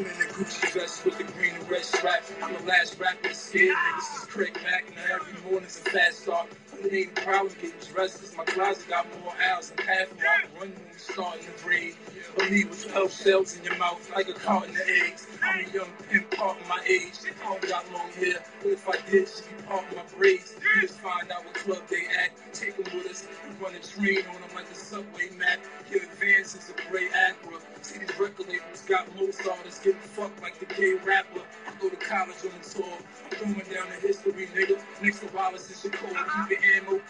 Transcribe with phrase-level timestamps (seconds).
[0.00, 2.24] In the Gucci vest with the green and red strap.
[2.40, 3.96] I'm the last rapper to scare niggas.
[3.96, 6.48] This is Craig Mack, and every morning's a fast start.
[6.82, 10.10] But it ain't a problem getting dressed, cause my closet got more aisles than half
[10.12, 10.24] of my
[10.60, 11.96] run room starting to breathe.
[12.38, 15.26] Believe with 12 shells in your mouth, like a carton of eggs.
[15.42, 17.14] I'm a young pimp, part of my age.
[17.42, 20.56] I don't got long hair, but if I did, she'd be part of my braids.
[20.62, 22.30] You just find out what club they at.
[22.54, 25.60] Take them with us, and run a train on them like a subway map.
[25.90, 27.60] Your advance is a gray Acura.
[27.82, 31.42] See these record labels got most artists getting fucked like the gay rapper.
[31.66, 32.98] I go to college on the tour.
[33.24, 34.80] I'm throwing down the history, nigga.
[35.02, 36.10] Next to Wallace your call.
[36.10, 37.00] Keep your ammo.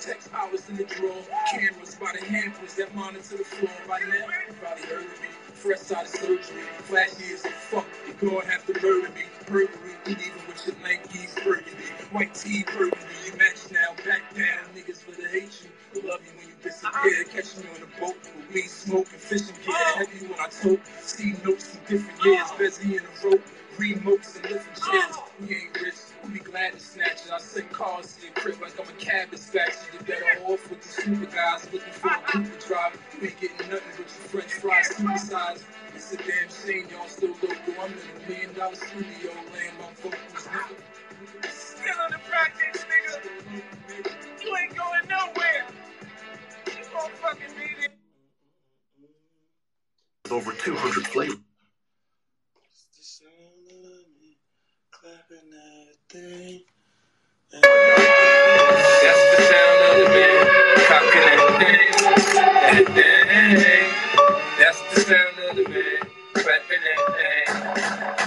[0.00, 1.22] Text powers in the drawer.
[1.50, 3.70] Cameras by the handfuls that monitor the floor.
[3.88, 5.28] By now, you probably heard of me.
[5.54, 6.62] Fresh out of surgery.
[6.84, 7.86] Flashy as a fuck.
[8.06, 9.24] You're gonna have to murder me.
[9.46, 9.96] Burglary.
[10.06, 11.88] Even with your Nikes burgundy.
[12.12, 12.96] White tee burgundy.
[13.26, 13.94] You match now.
[14.04, 14.66] Back down.
[14.74, 16.02] Niggas for the hate you.
[16.08, 17.24] Love you when you disappear.
[17.24, 19.76] Catch me on a boat with me smoking, fishing gear.
[19.96, 20.80] Heavy when I tote.
[21.00, 22.50] See notes from different years.
[22.58, 23.42] Busy in a rope.
[23.78, 25.16] Remotes and lifting chairs.
[25.40, 25.94] We ain't rich.
[26.24, 27.32] We be glad to snatch it.
[27.32, 29.76] I send cars to your crib like I'm a cab dispatcher.
[29.92, 32.98] You better off with the super guys looking for a Cooper drive.
[33.20, 35.64] You ain't getting nothing but your French fries supersized.
[35.94, 37.74] It's a damn shame y'all still local.
[37.80, 41.50] I'm in a million dollar studio laying my vocals, nigga.
[41.50, 44.44] Still in the projects, nigga.
[44.44, 45.66] You ain't going nowhere.
[46.66, 47.90] You gonna fucking be there.
[50.36, 51.36] Over 200 flavors.
[54.90, 55.50] Clapping
[56.22, 56.60] thing.
[59.02, 60.46] That's the sound of the man
[60.88, 63.88] cocking that thing, that thing.
[64.58, 66.00] That's the sound of the man
[66.34, 67.46] clapping that thing,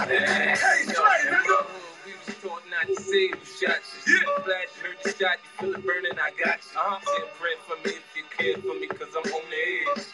[0.07, 0.93] thing.
[0.93, 1.65] Yo, remember,
[2.05, 4.19] we was taught not to say who shot you.
[4.19, 6.79] The flash, heard the shot, you feel it burning, I got you.
[6.79, 6.99] Uh-huh.
[7.05, 10.05] Say a prayer for me if you care for me, cause I'm on the edge.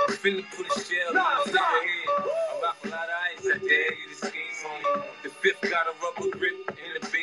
[0.00, 1.56] I'm finna put a shell in your head.
[1.56, 5.22] I rock a lot of ice, I dare you to scheme on it.
[5.22, 7.19] The fifth got a rubber grip and a beam on it.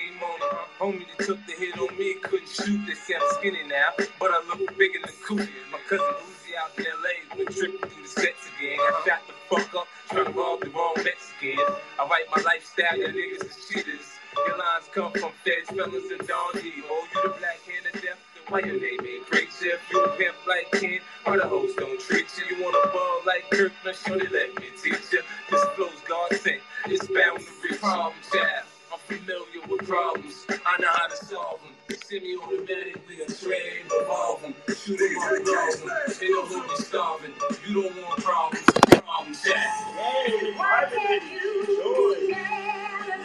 [0.49, 2.79] Uh, homie that took the hit on me couldn't shoot.
[2.87, 5.39] They say I'm skinny now, but I look bigger than Coop.
[5.71, 8.79] My cousin Uzi out in LA been tripping through the sets again.
[8.79, 11.59] I shot the fuck up, trying to rob the wrong Mexican.
[11.99, 14.07] I write my lifestyle, your niggas is cheaters.
[14.35, 16.51] Your lines come from feds, fellas, and Don.
[16.55, 18.19] Oh, you the black hand of death?
[18.31, 19.49] Then why your name ain't great?
[19.59, 22.55] If you a pimp like Ken, or the hoes don't treat you.
[22.55, 23.73] You wanna ball like Kirk?
[23.83, 25.21] Now surely let me teach you.
[25.49, 26.61] This flow's God sent.
[26.85, 28.65] It's bound to be problem child.
[29.09, 30.45] I'm familiar with problems.
[30.49, 31.97] I know how to solve them.
[32.05, 34.53] Semi-automatically, a train revolve them.
[34.75, 35.89] Shoot them on love them.
[36.19, 37.31] They know who be starving.
[37.67, 38.65] You don't want problems.
[38.65, 40.57] Problem child.
[40.57, 43.17] Why can't you never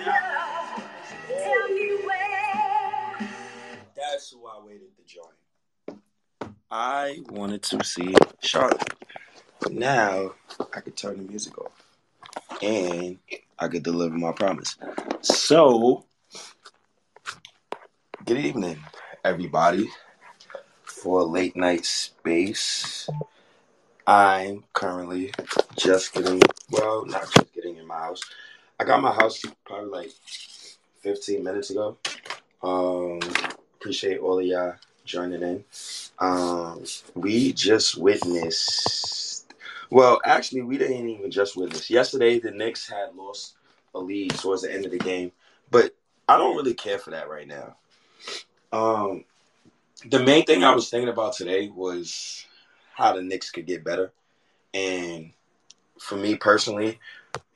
[1.28, 3.28] tell me where?
[3.97, 5.99] That's who I waited to join.
[6.70, 8.94] I wanted to see Charlotte.
[9.60, 10.34] But now
[10.75, 11.81] I could turn the music off.
[12.61, 13.19] And
[13.59, 14.77] I could deliver my promise.
[15.21, 16.05] So
[18.25, 18.79] good evening,
[19.25, 19.91] everybody.
[20.85, 23.09] For late night space.
[24.07, 25.33] I'm currently
[25.77, 28.21] just getting well, not just getting in my house.
[28.81, 30.11] I got my house probably like
[31.01, 31.97] 15 minutes ago.
[32.62, 33.21] Um,
[33.81, 34.75] appreciate all of y'all
[35.05, 35.65] joining in.
[36.19, 39.31] Um, we just witnessed.
[39.93, 41.91] Well, actually, we didn't even just witness.
[41.91, 43.57] Yesterday, the Knicks had lost
[43.95, 45.33] a lead towards the end of the game,
[45.71, 45.95] but
[46.27, 47.77] I don't really care for that right now.
[48.73, 49.27] Um,
[50.07, 52.47] the main thing I was thinking about today was
[52.95, 54.13] how the Knicks could get better,
[54.73, 55.33] and
[55.99, 56.99] for me personally,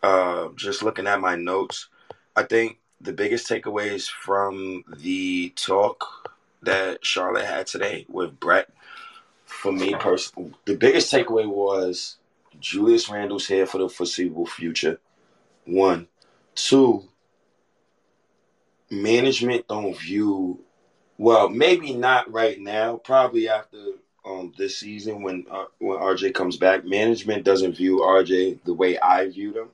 [0.02, 1.88] uh, just looking at my notes,
[2.36, 6.04] I think the biggest takeaways from the talk
[6.60, 8.68] that Charlotte had today with Brett,
[9.46, 12.16] for me personally, the biggest takeaway was
[12.66, 14.98] Julius Randle's here for the foreseeable future.
[15.64, 16.08] One,
[16.54, 17.08] two,
[18.90, 20.60] management don't view
[21.18, 22.96] well, maybe not right now.
[22.96, 23.78] Probably after
[24.24, 28.98] um, this season when uh, when RJ comes back, management doesn't view RJ the way
[28.98, 29.68] I viewed him.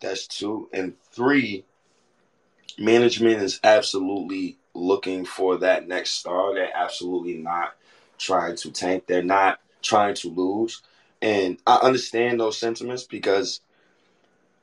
[0.00, 1.64] That's two, and three.
[2.78, 6.54] Management is absolutely looking for that next star.
[6.54, 7.74] They're absolutely not
[8.18, 9.06] trying to tank.
[9.06, 10.82] They're not trying to lose,
[11.22, 13.60] and I understand those sentiments because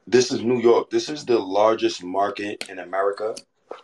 [0.07, 0.89] this is New York.
[0.89, 3.35] This is the largest market in America.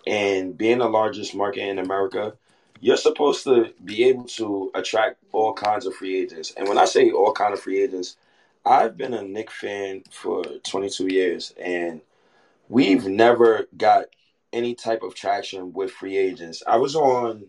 [0.06, 2.34] And being the largest market in America,
[2.80, 6.54] you're supposed to be able to attract all kinds of free agents.
[6.56, 8.18] And when I say all kind of free agents,
[8.66, 12.02] I've been a Knick fan for 22 years, and
[12.68, 14.06] we've never got
[14.54, 16.62] any type of traction with free agents.
[16.68, 17.46] I was on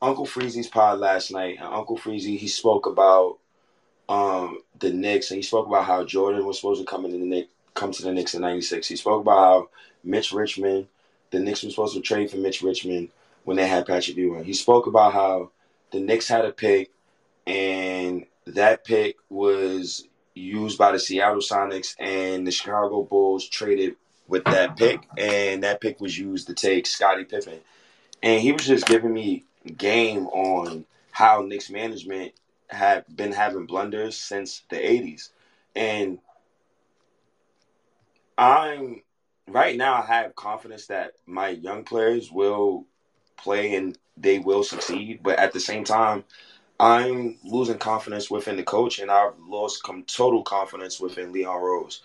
[0.00, 3.38] Uncle Freezy's pod last night, and Uncle Freezy he spoke about
[4.08, 7.24] um, the Knicks, and he spoke about how Jordan was supposed to come into the
[7.24, 8.88] Knicks, come to the Knicks in '96.
[8.88, 9.68] He spoke about how
[10.04, 10.88] Mitch Richmond,
[11.30, 13.10] the Knicks were supposed to trade for Mitch Richmond
[13.44, 14.44] when they had Patrick Ewing.
[14.44, 15.50] He spoke about how
[15.90, 16.90] the Knicks had a pick,
[17.46, 23.96] and that pick was used by the Seattle Sonics, and the Chicago Bulls traded
[24.26, 27.60] with that pick, and that pick was used to take Scottie Pippen.
[28.22, 29.44] And he was just giving me
[29.76, 32.32] game on how Knicks management
[32.70, 35.30] had been having blunders since the 80s.
[35.74, 36.18] And
[38.36, 39.02] I'm
[39.48, 42.86] right now I have confidence that my young players will
[43.36, 46.24] play and they will succeed, but at the same time,
[46.80, 52.02] I'm losing confidence within the coach and I've lost com- total confidence within Leon Rose.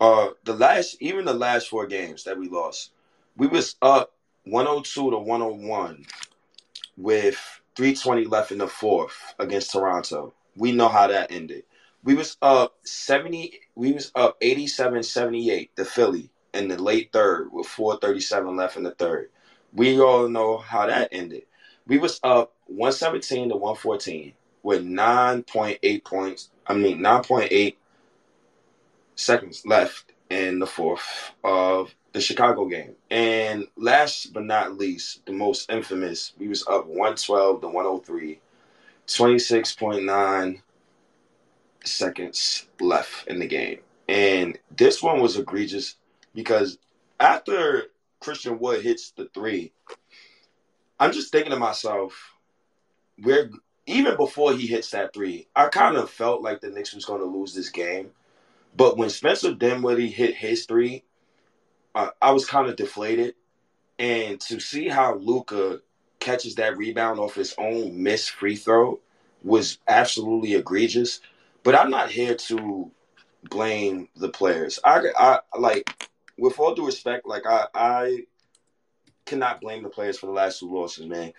[0.00, 2.90] Uh the last even the last four games that we lost,
[3.36, 4.12] we was up
[4.44, 6.04] 102 to 101
[6.96, 10.34] with 320 left in the fourth against Toronto.
[10.56, 11.64] We know how that ended.
[12.02, 17.66] We was up 70 we was up 87-78 the Philly in the late third with
[17.66, 19.30] 437 left in the third.
[19.72, 21.42] We all know how that ended.
[21.86, 24.32] We was up 117 to 114
[24.62, 26.50] with 9.8 points.
[26.66, 27.76] I mean 9.8
[29.16, 32.94] seconds left in the fourth of the Chicago game.
[33.10, 38.40] And last but not least, the most infamous, we was up 112 to 103,
[39.06, 40.62] 26.9
[41.84, 43.80] seconds left in the game.
[44.08, 45.96] And this one was egregious
[46.34, 46.78] because
[47.20, 47.88] after
[48.20, 49.72] Christian Wood hits the three,
[50.98, 52.32] I'm just thinking to myself,
[53.18, 53.50] we're
[53.84, 57.20] even before he hits that three, I kind of felt like the Knicks was going
[57.20, 58.12] to lose this game.
[58.74, 61.04] But when Spencer Dinwiddie hit his three,
[61.96, 63.34] uh, I was kind of deflated.
[63.98, 65.80] And to see how Luka
[66.20, 69.00] catches that rebound off his own missed free throw
[69.42, 71.20] was absolutely egregious.
[71.62, 72.90] But I'm not here to
[73.48, 74.78] blame the players.
[74.84, 76.08] I, I like,
[76.38, 78.24] with all due respect, like I, I
[79.24, 81.32] cannot blame the players for the last two losses, man.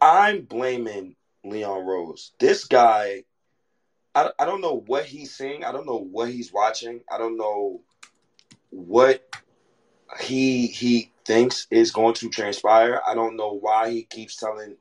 [0.00, 1.14] I'm blaming
[1.44, 2.32] Leon Rose.
[2.40, 3.24] This guy,
[4.16, 5.64] I, I don't know what he's seeing.
[5.64, 7.02] I don't know what he's watching.
[7.10, 7.82] I don't know
[8.70, 9.24] what
[10.18, 13.00] he he thinks is going to transpire.
[13.06, 14.76] I don't know why he keeps telling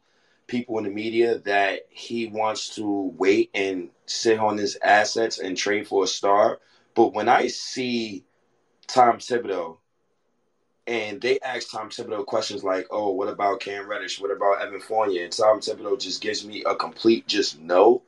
[0.48, 5.56] people in the media that he wants to wait and sit on his assets and
[5.56, 6.60] trade for a star.
[6.96, 8.26] But when I see
[8.88, 9.78] Tom Thibodeau
[10.88, 14.20] and they ask Tom Thibodeau questions like, "Oh, what about Cam Reddish?
[14.20, 18.02] What about Evan Fournier?" And Tom Thibodeau just gives me a complete just no.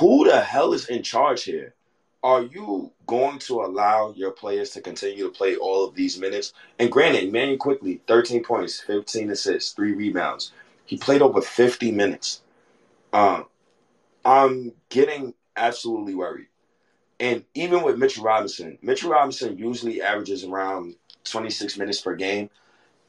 [0.00, 1.74] Who the hell is in charge here?
[2.22, 6.52] Are you going to allow your players to continue to play all of these minutes?
[6.78, 10.52] And granted, Manny Quickley, 13 points, 15 assists, three rebounds.
[10.84, 12.42] He played over 50 minutes.
[13.12, 13.46] Um,
[14.24, 16.48] I'm getting absolutely worried.
[17.20, 22.50] And even with Mitchell Robinson, Mitchell Robinson usually averages around 26 minutes per game.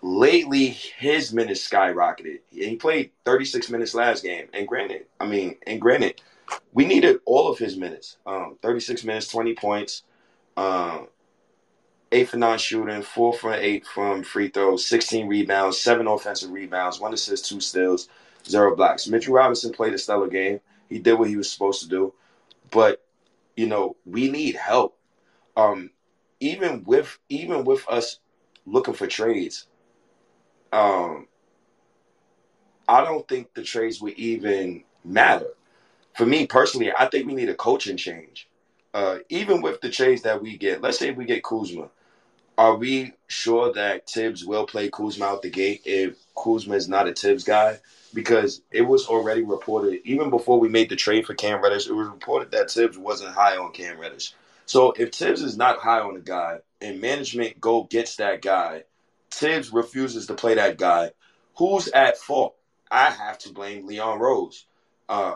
[0.02, 2.40] Lately, his minutes skyrocketed.
[2.52, 4.48] He played 36 minutes last game.
[4.54, 6.22] And granted, I mean, and granted,
[6.74, 8.18] we needed all of his minutes.
[8.26, 10.04] Um, 36 minutes, 20 points,
[10.58, 11.08] um,
[12.12, 17.00] eight for nine shooting, four for eight from free throws, 16 rebounds, seven offensive rebounds,
[17.00, 18.10] one assist, two steals,
[18.48, 19.08] zero blocks.
[19.08, 20.60] Mitchell Robinson played a stellar game.
[20.90, 22.14] He did what he was supposed to do.
[22.72, 23.04] But,
[23.56, 24.98] you know, we need help.
[25.56, 25.92] Um,
[26.40, 28.20] even with even with us
[28.66, 29.68] looking for trades,
[30.72, 31.28] um,
[32.88, 35.54] I don't think the trades would even matter.
[36.20, 38.50] For me personally, I think we need a coaching change.
[38.94, 41.88] Uh, even with the trades that we get, let's say we get Kuzma,
[42.58, 47.08] are we sure that Tibbs will play Kuzma out the gate if Kuzma is not
[47.08, 47.80] a Tibbs guy?
[48.14, 51.94] Because it was already reported, even before we made the trade for Cam Reddish, it
[51.94, 54.34] was reported that Tibbs wasn't high on Cam Reddish.
[54.66, 58.84] So if Tibbs is not high on the guy and management go gets that guy,
[59.30, 61.12] Tibbs refuses to play that guy,
[61.56, 62.58] who's at fault?
[62.92, 64.66] I have to blame Leon Rose.
[65.08, 65.36] Uh,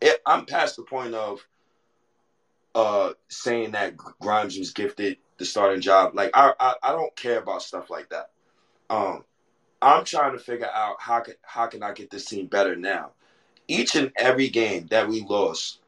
[0.00, 1.46] it, I'm past the point of
[2.74, 6.12] uh, saying that Grimes was gifted the starting job.
[6.14, 8.30] Like I, I, I don't care about stuff like that.
[8.90, 9.24] Um,
[9.80, 13.12] I'm trying to figure out how can how can I get this team better now.
[13.68, 15.80] Each and every game that we lost,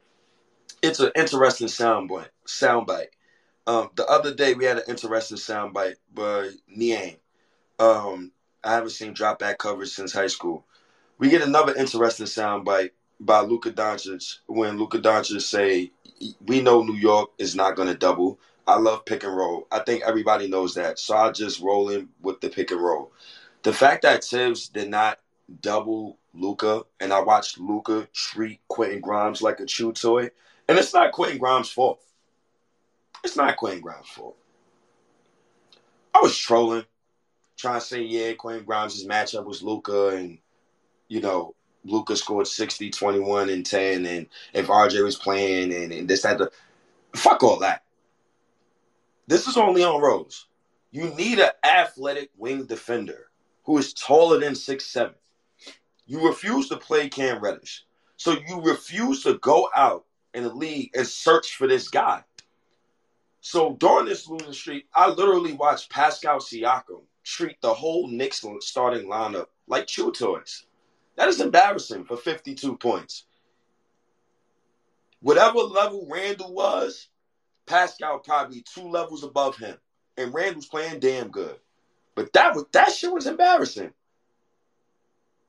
[0.82, 2.30] it's an interesting soundbite.
[2.46, 3.08] Soundbite.
[3.66, 7.16] Um, the other day we had an interesting soundbite by Niang.
[7.78, 8.32] Um,
[8.64, 10.64] I haven't seen drop back coverage since high school.
[11.18, 15.92] We get another interesting soundbite by Luka Doncic when Luka Doncic say,
[16.46, 18.38] "We know New York is not going to double.
[18.66, 19.66] I love pick and roll.
[19.70, 23.12] I think everybody knows that, so I just roll in with the pick and roll."
[23.62, 25.18] The fact that Tibbs did not
[25.60, 30.30] double Luka, and I watched Luka treat Quentin Grimes like a chew toy,
[30.68, 32.00] and it's not Quentin Grimes' fault.
[33.24, 34.36] It's not Quentin Grimes' fault.
[36.14, 36.84] I was trolling,
[37.56, 40.38] trying to say, yeah, Quentin Grimes' matchup was Luka, and
[41.08, 46.08] you know, Luka scored 60, 21, and 10, and if RJ was playing and, and
[46.08, 46.50] this, that, the
[47.14, 47.84] fuck all that.
[49.26, 50.46] This is only on Rose.
[50.90, 53.30] You need an athletic wing defender
[53.64, 55.14] who is taller than six seven.
[56.06, 57.84] You refuse to play Cam Reddish.
[58.16, 62.24] So you refuse to go out in the league and search for this guy.
[63.40, 69.06] So during this losing streak, I literally watched Pascal Siakam treat the whole Knicks starting
[69.06, 70.64] lineup like chew toys.
[71.18, 73.24] That is embarrassing for 52 points.
[75.20, 77.08] Whatever level Randle was,
[77.66, 79.76] Pascal probably two levels above him.
[80.16, 81.56] And Randle's playing damn good.
[82.14, 83.92] But that was that shit was embarrassing.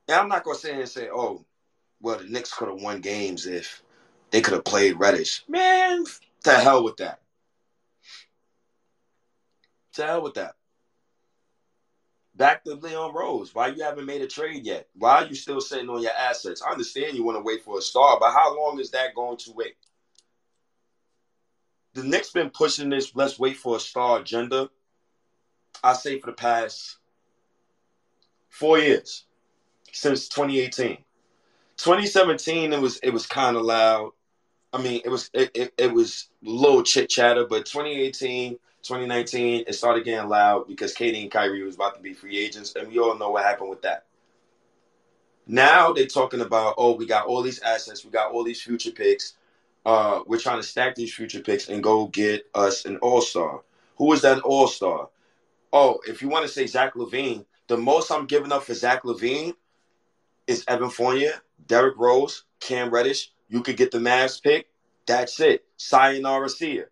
[0.08, 1.46] And I'm not gonna sit here and say, oh,
[2.02, 3.84] well, the Knicks could have won games if
[4.32, 5.44] they could have played Reddish.
[5.48, 6.04] Man,
[6.46, 7.20] to hell with that.
[9.94, 10.56] To hell with that.
[12.39, 13.53] Back to Leon Rose.
[13.53, 14.88] Why you haven't made a trade yet?
[14.96, 16.63] Why are you still sitting on your assets?
[16.65, 19.36] I understand you want to wait for a star, but how long is that going
[19.39, 19.75] to wait?
[21.96, 24.69] The Knicks been pushing this let's wait for a star agenda.
[25.84, 27.00] I say for the past
[28.48, 29.25] four years
[29.91, 30.98] since 2018.
[31.75, 34.12] 2017 it was it was kind of loud.
[34.72, 39.74] I mean, it was it, it, it was little chit chatter, but 2018, 2019, it
[39.74, 43.00] started getting loud because Katie and Kyrie was about to be free agents, and we
[43.00, 44.05] all know what happened with that.
[45.48, 48.91] Now they're talking about, oh, we got all these assets, we got all these future
[48.91, 49.33] picks.
[49.86, 53.62] Uh, we're trying to stack these future picks and go get us an all star.
[53.98, 55.09] Who is that all star?
[55.74, 59.03] Oh, if you want to say Zach LaVine, the most I'm giving up for Zach
[59.03, 59.53] LaVine
[60.48, 61.33] is Evan Fournier,
[61.67, 63.31] Derrick Rose, Cam Reddish.
[63.50, 64.67] You could get the Mavs pick.
[65.05, 65.65] That's it.
[65.77, 66.83] Sayonara, see.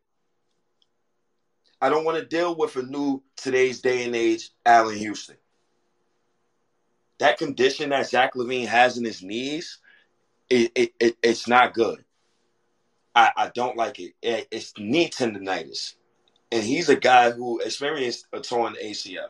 [1.82, 5.38] I don't want to deal with a new today's day and age Allan Houston.
[7.20, 9.80] That condition that Zach LaVine has in his knees,
[10.50, 12.04] it, it, it it's not good.
[13.16, 14.14] I, I don't like it.
[14.22, 14.48] it.
[14.52, 15.94] It's knee tendonitis,
[16.52, 19.30] and he's a guy who experienced a torn ACL.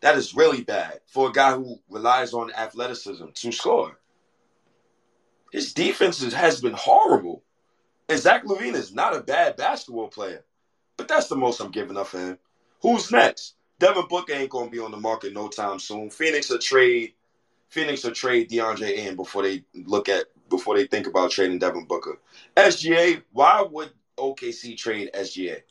[0.00, 3.98] That is really bad for a guy who relies on athleticism to score.
[5.52, 7.42] His defense has been horrible.
[8.08, 10.44] And Zach LaVine is not a bad basketball player.
[11.00, 12.36] But that's the most I'm giving up him.
[12.82, 13.54] Who's next?
[13.78, 16.10] Devin Booker ain't gonna be on the market no time soon.
[16.10, 17.14] Phoenix will trade
[17.70, 21.86] Phoenix will trade DeAndre Ayton before they look at before they think about trading Devin
[21.86, 22.18] Booker.
[22.54, 25.62] SGA, why would OKC trade SGA?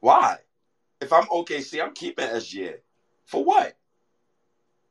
[0.00, 0.38] Why?
[1.00, 2.78] If I'm OKC, I'm keeping SGA.
[3.26, 3.76] For what?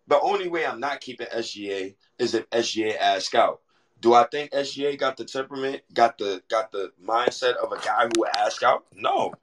[0.07, 3.59] The only way I'm not keeping SGA is if SGA asks out.
[4.01, 8.03] Do I think SGA got the temperament, got the got the mindset of a guy
[8.03, 8.85] who would ask out?
[8.95, 9.33] No,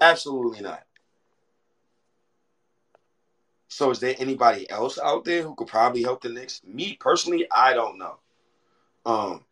[0.00, 0.84] absolutely not.
[3.68, 6.60] So is there anybody else out there who could probably help the Knicks?
[6.64, 8.18] Me personally, I don't know.
[9.04, 9.44] Um,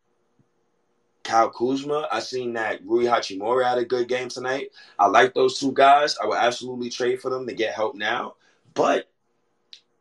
[1.24, 4.70] Kyle Kuzma, I seen that Rui Hachimura had a good game tonight.
[4.98, 6.16] I like those two guys.
[6.22, 8.34] I would absolutely trade for them to get help now.
[8.74, 9.08] But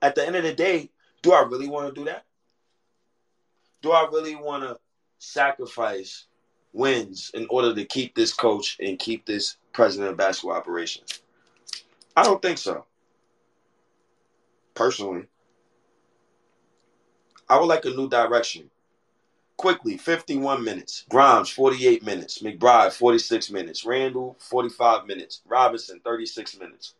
[0.02, 0.90] at the end of the day,
[1.22, 2.26] do I really want to do that?
[3.82, 4.80] Do I really want to
[5.18, 6.26] sacrifice
[6.74, 11.22] wins in order to keep this coach and keep this president of basketball operations?
[12.16, 12.86] I don't think so.
[14.74, 15.26] Personally,
[17.50, 18.70] I would like a new direction.
[19.58, 21.06] Quickley, 51 minutes.
[21.10, 22.40] Grimes, 48 minutes.
[22.40, 23.86] McBride, 46 minutes.
[23.86, 25.42] Randle, 45 minutes.
[25.46, 26.96] Robinson, 36 minutes.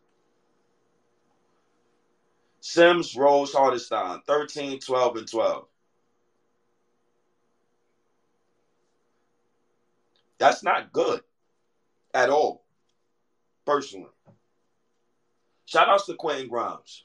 [2.60, 5.66] Sims, Rose, Hartenstein, 13, 12, and 12.
[10.42, 11.22] That's not good
[12.16, 12.64] at all,
[13.64, 14.10] personally.
[15.66, 17.04] Shout outs to Quentin Grimes.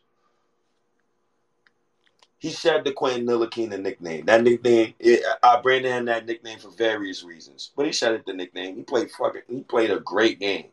[2.38, 4.24] He shared the Quentin Ntilikina nickname.
[4.24, 8.32] That nickname, it, I branded him that nickname for various reasons, but he shared the
[8.32, 8.74] nickname.
[8.74, 10.68] He played fucking, he played a great game.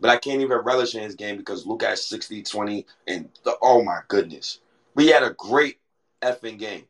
[0.00, 3.56] But I can't even relish in his game because Luke had 60, 20, and the,
[3.62, 4.58] oh my goodness.
[4.96, 5.78] We had a great
[6.20, 6.86] effing game.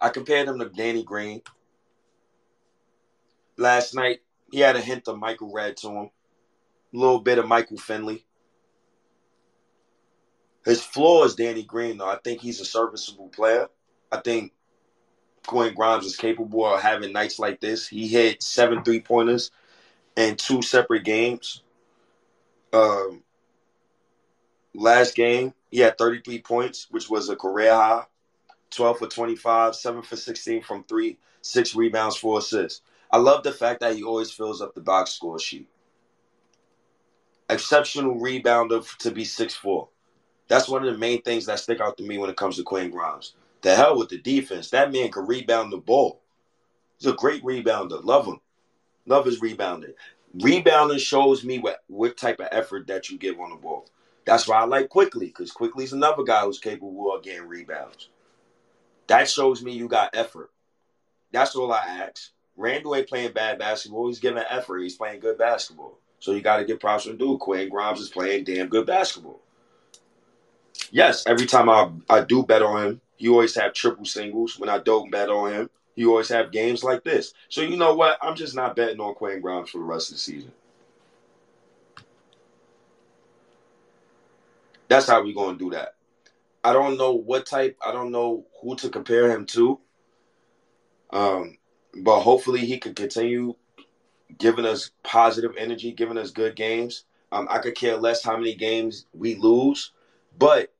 [0.00, 1.42] I compared him to Danny Green.
[3.56, 4.20] Last night,
[4.50, 6.10] he had a hint of Michael Redd to him,
[6.92, 8.24] a little bit of Michael Finley.
[10.64, 12.08] His flaw is Danny Green, though.
[12.08, 13.68] I think he's a serviceable player.
[14.10, 14.52] I think
[15.46, 17.86] Quentin Grimes is capable of having nights like this.
[17.86, 19.50] He hit seven three pointers
[20.16, 21.62] in two separate games.
[22.72, 23.22] Um,
[24.74, 28.04] last game, he had 33 points, which was a career high.
[28.70, 32.80] 12 for 25, 7 for 16 from three, six rebounds, four assists.
[33.14, 35.68] I love the fact that he always fills up the box score sheet.
[37.48, 39.86] Exceptional rebounder to be 6'4.
[40.48, 42.64] That's one of the main things that stick out to me when it comes to
[42.64, 43.34] Quinn Grimes.
[43.62, 44.70] The hell with the defense.
[44.70, 46.22] That man can rebound the ball.
[46.98, 48.02] He's a great rebounder.
[48.02, 48.40] Love him.
[49.06, 49.94] Love his rebounding.
[50.40, 53.86] Rebounding shows me what, what type of effort that you give on the ball.
[54.24, 58.08] That's why I like Quickley, because Quickley's another guy who's capable of getting rebounds.
[59.06, 60.50] That shows me you got effort.
[61.30, 62.33] That's all I ask.
[62.56, 64.08] Randle ain't playing bad basketball.
[64.08, 64.78] He's giving an effort.
[64.78, 65.98] He's playing good basketball.
[66.20, 67.40] So you got to give props to the dude.
[67.40, 69.40] Quinn Grimes is playing damn good basketball.
[70.90, 74.58] Yes, every time I, I do bet on him, he always have triple singles.
[74.58, 77.34] When I don't bet on him, he always have games like this.
[77.48, 78.18] So you know what?
[78.22, 80.52] I'm just not betting on Quinn Grimes for the rest of the season.
[84.88, 85.94] That's how we to do that.
[86.62, 87.76] I don't know what type.
[87.84, 89.78] I don't know who to compare him to.
[91.10, 91.58] Um,
[91.96, 93.54] but hopefully he can continue
[94.38, 97.04] giving us positive energy, giving us good games.
[97.32, 99.92] Um, I could care less how many games we lose,
[100.38, 100.72] but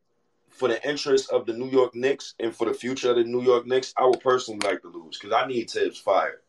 [0.49, 3.43] for the interest of the New York Knicks and for the future of the New
[3.43, 6.41] York Knicks, I would personally like to lose because I need Tibbs fired.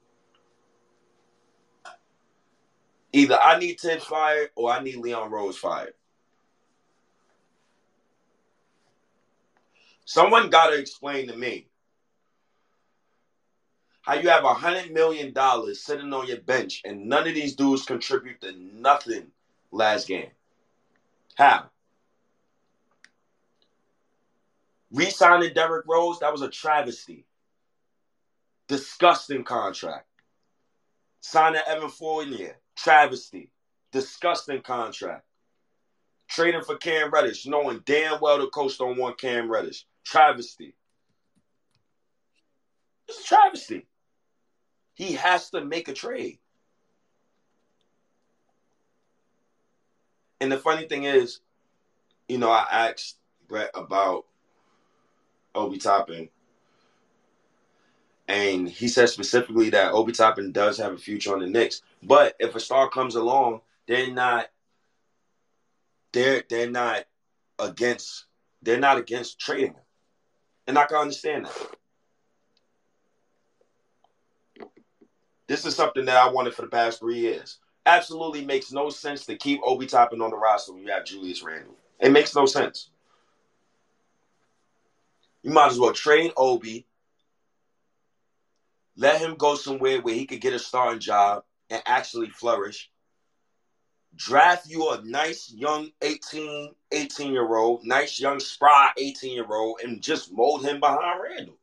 [3.13, 5.93] Either I need Tibbs fired or I need Leon Rose fired.
[10.05, 11.67] Someone got to explain to me
[14.05, 17.55] how you have a hundred million dollars sitting on your bench and none of these
[17.55, 19.31] dudes contribute to nothing
[19.71, 20.29] last game.
[21.33, 21.71] How?
[24.91, 27.25] Re-signing Derrick Rose, that was a travesty.
[28.67, 30.05] Disgusting contract.
[31.21, 33.49] Signing Evan Fournier, travesty.
[33.91, 35.25] Disgusting contract.
[36.29, 39.85] Trading for Cam Reddish, knowing damn well the coach don't want Cam Reddish.
[40.03, 40.75] Travesty.
[43.07, 43.87] It's a travesty.
[44.95, 46.39] He has to make a trade.
[50.41, 51.41] And the funny thing is,
[52.27, 54.25] you know, I asked Brett about
[55.53, 56.29] Obi Toppin,
[58.27, 61.81] and he said specifically that Obi Toppin does have a future on the Knicks.
[62.01, 64.47] But if a star comes along, they're not
[66.13, 67.05] they're they're not
[67.59, 68.25] against
[68.61, 69.83] they're not against trading him.
[70.67, 71.75] And I can understand that.
[75.47, 77.59] This is something that I wanted for the past three years.
[77.85, 81.43] Absolutely makes no sense to keep Obi Toppin on the roster when you have Julius
[81.43, 81.75] Randle.
[81.99, 82.89] It makes no sense.
[85.43, 86.87] You might as well trade Obi,
[88.97, 92.89] let him go somewhere where he could get a starting job and actually flourish.
[94.15, 99.81] Draft you a nice young 18, 18 year old, nice young spry 18 year old,
[99.83, 101.57] and just mold him behind Randle.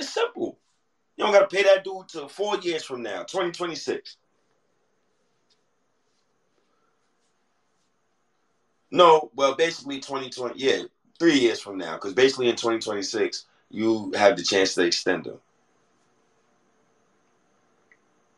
[0.00, 0.58] It's simple.
[1.16, 4.16] You don't got to pay that dude till four years from now, 2026.
[8.90, 10.82] No, well, basically 2020, yeah,
[11.18, 15.38] three years from now, because basically in 2026, you have the chance to extend him.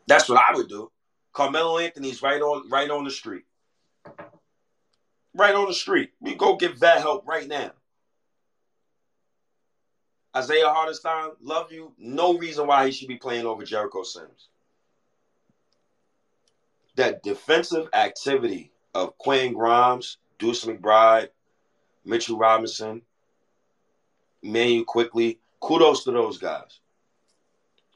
[0.07, 0.91] That's what I would do.
[1.33, 3.45] Carmelo Anthony's right on right on the street.
[5.35, 6.13] Right on the street.
[6.21, 7.73] We go get that help right now.
[10.37, 11.93] Isaiah Hartenstein, love you.
[11.99, 14.49] No reason why he should be playing over Jericho Sims.
[16.97, 21.29] That defensive activity of Quinn Grimes, Deuce McBride,
[22.05, 23.03] Mitchell Robinson,
[24.43, 25.39] Manu Quickley.
[25.61, 26.81] Kudos to those guys.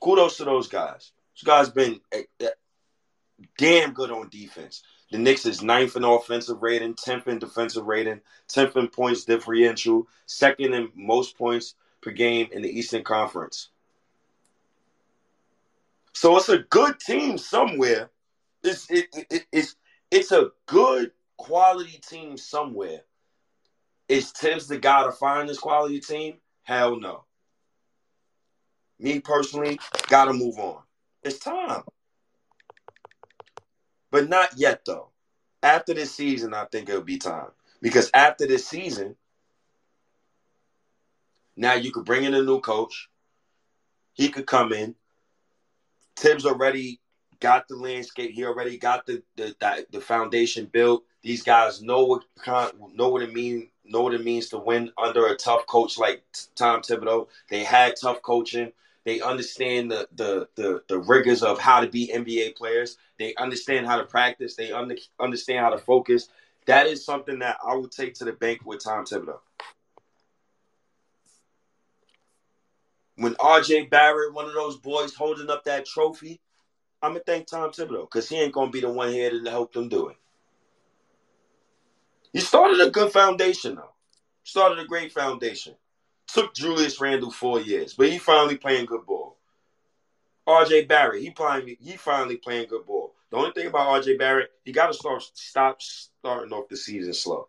[0.01, 1.13] Kudos to those guys.
[1.35, 2.49] Those guys been eh, eh,
[3.59, 4.83] damn good on defense.
[5.11, 10.07] The Knicks is ninth in offensive rating, 10th in defensive rating, 10th in points differential,
[10.27, 13.71] second in most points per game in the Eastern Conference.
[16.13, 18.11] So it's a good team somewhere.
[18.63, 19.77] It's it, it, it's
[20.11, 23.03] it's a good quality team somewhere.
[24.09, 26.39] Is Tibbs the guy to find this quality team?
[26.63, 27.25] Hell no.
[28.99, 30.83] Me personally, gotta move on.
[31.23, 31.83] It's time.
[34.11, 35.11] But not yet though.
[35.63, 37.51] After this season, I think it'll be time.
[37.81, 39.17] Because after this season,
[41.59, 43.09] now you could bring in a new coach.
[44.15, 44.95] He could come in.
[46.17, 47.01] Tibbs already
[47.41, 48.31] got the landscape.
[48.31, 51.05] He already got the the, the, the foundation built.
[51.23, 52.23] These guys know what
[52.95, 56.23] know what it mean know what it means to win under a tough coach like
[56.55, 57.27] Tom Thibodeau.
[57.51, 58.73] They had tough coaching.
[59.05, 62.99] They understand the the the, the rigors of how to be NBA players.
[63.19, 64.55] They understand how to practice.
[64.55, 66.29] They under, understand how to focus.
[66.67, 69.41] That is something that I would take to the bank with Tom Thibodeau.
[73.19, 76.41] When RJ Barrett, one of those boys holding up that trophy,
[77.03, 79.73] I'm gonna thank Tom Thibodeau because he ain't gonna be the one here to help
[79.73, 80.17] them do it.
[82.33, 83.93] He started a good foundation though.
[84.45, 85.75] Started a great foundation.
[86.29, 89.37] Took Julius Randle four years, but he finally playing good ball.
[90.47, 93.15] RJ Barrett, he finally he finally playing good ball.
[93.33, 97.15] The only thing about RJ Barrett, he got to start stop starting off the season
[97.15, 97.49] slow.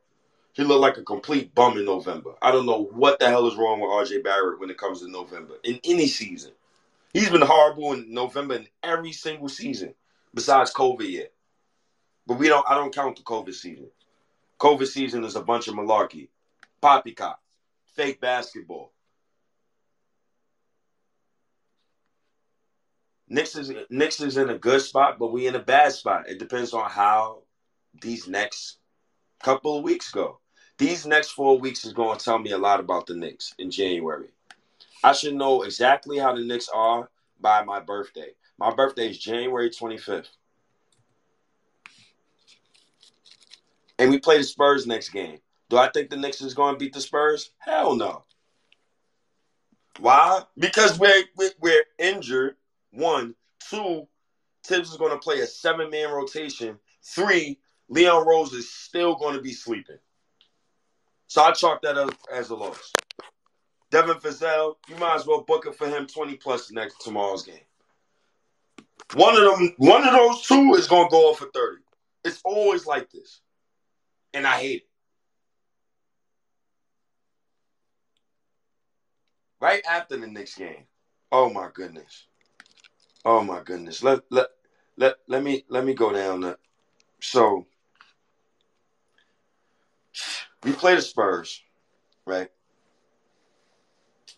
[0.53, 2.33] He looked like a complete bum in November.
[2.41, 5.09] I don't know what the hell is wrong with RJ Barrett when it comes to
[5.09, 6.51] November in any season.
[7.13, 9.93] He's been horrible in November in every single season
[10.33, 11.27] besides COVID year.
[12.27, 12.65] But we don't.
[12.69, 13.89] I don't count the COVID season.
[14.59, 16.27] COVID season is a bunch of malarkey,
[16.81, 17.39] poppycock,
[17.95, 18.91] fake basketball.
[23.29, 26.27] Knicks is Knicks is in a good spot, but we in a bad spot.
[26.27, 27.43] It depends on how
[28.01, 28.78] these next
[29.39, 30.39] couple of weeks ago.
[30.77, 33.69] These next four weeks is going to tell me a lot about the Knicks in
[33.69, 34.29] January.
[35.03, 38.31] I should know exactly how the Knicks are by my birthday.
[38.57, 40.27] My birthday is January 25th.
[43.97, 45.39] And we play the Spurs next game.
[45.69, 47.51] Do I think the Knicks is going to beat the Spurs?
[47.59, 48.23] Hell no.
[49.99, 50.43] Why?
[50.57, 51.23] Because we're
[51.59, 52.55] we're, injured.
[52.91, 53.35] One,
[53.69, 54.07] two.
[54.63, 56.79] Tibbs is going to play a seven-man rotation.
[57.03, 59.97] Three, Leon Rose is still going to be sleeping.
[61.27, 62.93] So I chalk that up as a loss.
[63.91, 67.55] Devin Fizdale, you might as well book it for him 20 plus next tomorrow's game.
[69.15, 71.81] One of them, one of those two is gonna go off for 30.
[72.23, 73.41] It's always like this.
[74.35, 74.89] And I hate it.
[79.59, 80.85] Right after the next game.
[81.31, 82.27] Oh my goodness.
[83.25, 84.03] Oh my goodness.
[84.03, 84.47] Let let
[84.97, 86.57] let let me let me go down the
[87.19, 87.65] so
[90.63, 91.61] we play the Spurs,
[92.25, 92.49] right?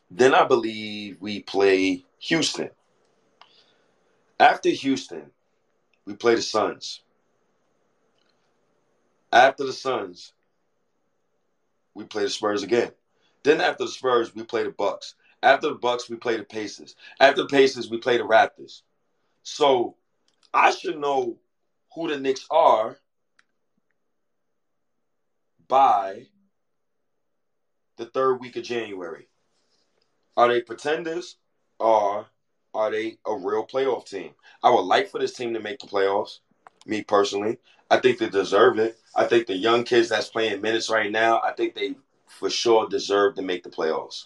[0.09, 2.69] Then I believe we play Houston.
[4.39, 5.31] After Houston,
[6.05, 7.01] we play the Suns.
[9.31, 10.33] After the Suns,
[11.93, 12.91] we play the Spurs again.
[13.43, 15.15] Then after the Spurs, we play the Bucks.
[15.41, 16.95] After the Bucks, we play the Pacers.
[17.19, 18.81] After the Pacers, we play the Raptors.
[19.43, 19.95] So
[20.53, 21.37] I should know
[21.95, 22.97] who the Knicks are
[25.71, 26.27] by
[27.95, 29.29] the third week of January.
[30.35, 31.37] Are they pretenders
[31.79, 32.25] or
[32.73, 34.31] are they a real playoff team?
[34.61, 36.39] I would like for this team to make the playoffs,
[36.85, 37.57] me personally.
[37.89, 38.99] I think they deserve it.
[39.15, 41.95] I think the young kids that's playing minutes right now, I think they
[42.27, 44.25] for sure deserve to make the playoffs.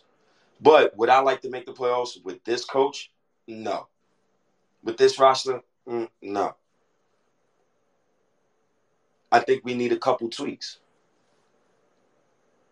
[0.60, 3.12] But would I like to make the playoffs with this coach?
[3.48, 3.88] No.
[4.84, 5.62] With this roster?
[5.88, 6.56] Mm, no.
[9.32, 10.80] I think we need a couple tweaks.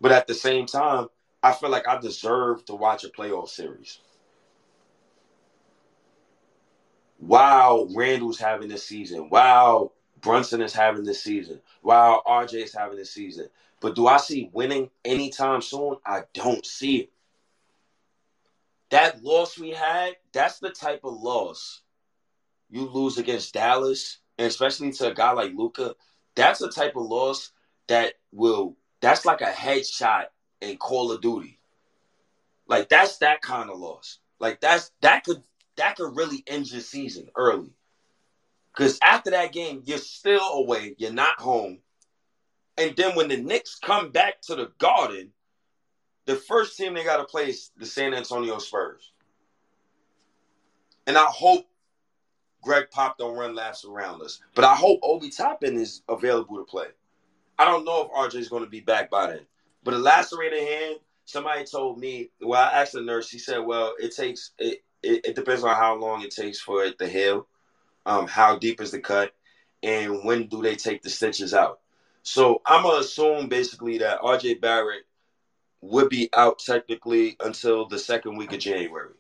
[0.04, 1.08] But at the same time,
[1.42, 4.00] I feel like I deserve to watch a playoff series.
[7.20, 9.30] Wow, Randle's having this season.
[9.30, 11.62] Wow, Brunson is having this season.
[11.84, 13.48] Wow, RJ is having this season.
[13.80, 15.96] But do I see winning anytime soon?
[16.06, 17.10] I don't see it.
[18.90, 21.82] That loss we had, that's the type of loss
[22.70, 25.96] you lose against Dallas, and especially to a guy like Luka.
[26.36, 27.54] That's the type of loss
[27.88, 28.76] that will.
[29.04, 30.28] That's like a headshot
[30.62, 31.60] in Call of Duty.
[32.70, 34.20] Like that's that kind of loss.
[34.40, 35.44] Like that's that could
[35.76, 37.74] that could really end your season early.
[38.72, 40.96] Because after that game, you're still away.
[40.98, 41.80] You're not home.
[42.78, 45.32] And then when the Knicks come back to the Garden,
[46.26, 49.12] the first team they got to play is the San Antonio Spurs.
[51.08, 51.66] And I hope
[52.62, 54.40] Greg Pop don't run laps around us.
[54.56, 56.88] But I hope Obi Toppin is available to play.
[57.58, 59.42] I don't know if RJ is going to be back by then.
[59.84, 63.94] But a lacerated hand, somebody told me, well, I asked the nurse, she said, well,
[64.00, 67.48] it takes, it, it, it depends on how long it takes for it to heal,
[68.06, 69.34] um, how deep is the cut,
[69.82, 71.80] and when do they take the stitches out.
[72.24, 75.04] So I'm going to assume basically that RJ Barrett
[75.82, 79.14] would be out technically until the second week of January.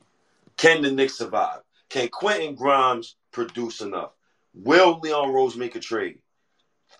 [0.56, 1.60] Can the Knicks survive?
[1.89, 4.12] Can Quentin Grimes produce enough?
[4.54, 6.19] Will Leon Rose make a trade?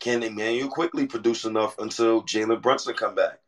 [0.04, 3.40] Can Immanuel Quickley produce enough until Jalen Brunson come back?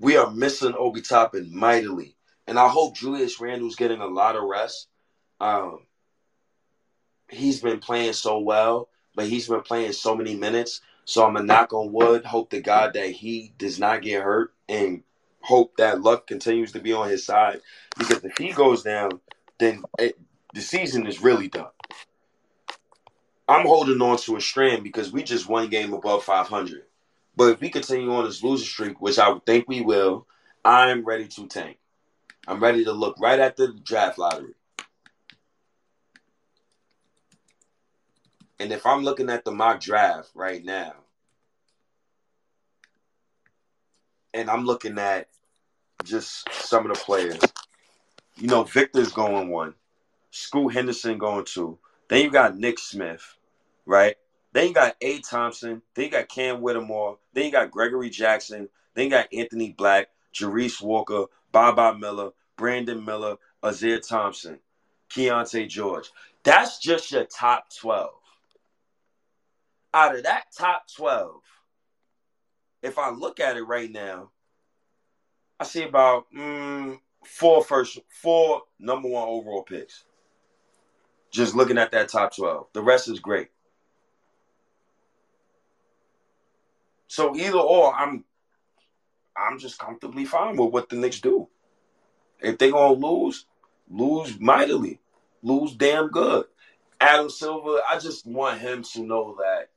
[0.00, 2.14] we are missing Obi Toppin mightily.
[2.46, 4.88] And I hope Julius Randle's getting a lot of rest.
[5.40, 5.80] Um,
[7.28, 10.80] he's been playing so well, but he's been playing so many minutes.
[11.04, 12.24] So I'm a knock on wood.
[12.24, 15.02] Hope to God that he does not get hurt and
[15.40, 17.60] hope that luck continues to be on his side.
[17.98, 19.20] Because if he goes down,
[19.58, 20.18] then it,
[20.54, 21.70] the season is really done.
[23.48, 26.82] I'm holding on to a strand because we just one game above 500.
[27.34, 30.26] But if we continue on this losing streak, which I think we will,
[30.64, 31.78] I'm ready to tank.
[32.46, 34.54] I'm ready to look right at the draft lottery.
[38.60, 40.94] And if I'm looking at the mock draft right now,
[44.34, 45.28] and I'm looking at
[46.04, 47.40] just some of the players,
[48.36, 49.74] you know, Victor's going one,
[50.32, 51.78] Scoot Henderson going two.
[52.08, 53.37] Then you got Nick Smith,
[53.88, 54.16] right?
[54.52, 55.18] Then you got A.
[55.20, 55.82] Thompson.
[55.94, 57.18] Then you got Cam Whitmore.
[57.32, 58.68] Then you got Gregory Jackson.
[58.94, 64.58] Then you got Anthony Black, Jarace Walker, Baba Miller, Brandon Miller, Ausar Thompson,
[65.10, 66.10] Keyonte George.
[66.44, 68.10] That's just your top 12.
[69.94, 71.40] Out of that top 12,
[72.82, 74.30] if I look at it right now,
[75.58, 80.04] I see about mm, four first, four number one overall picks.
[81.30, 82.68] Just looking at that top 12.
[82.72, 83.48] The rest is great.
[87.08, 88.24] So either or, I'm
[89.36, 91.48] I'm just comfortably fine with what the Knicks do.
[92.40, 93.46] If they gonna lose,
[93.88, 95.00] lose mightily,
[95.42, 96.46] lose damn good.
[97.00, 99.70] Adam Silver, I just want him to know that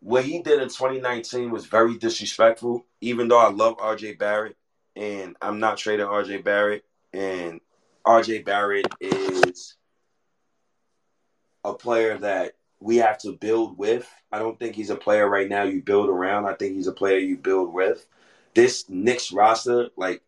[0.00, 2.84] what he did in 2019 was very disrespectful.
[3.00, 4.56] Even though I love RJ Barrett
[4.96, 7.60] and I'm not trading RJ Barrett, and
[8.06, 9.76] RJ Barrett is
[11.64, 14.06] a player that we have to build with.
[14.30, 16.44] I don't think he's a player right now you build around.
[16.44, 18.06] I think he's a player you build with.
[18.52, 20.22] This Knicks roster, like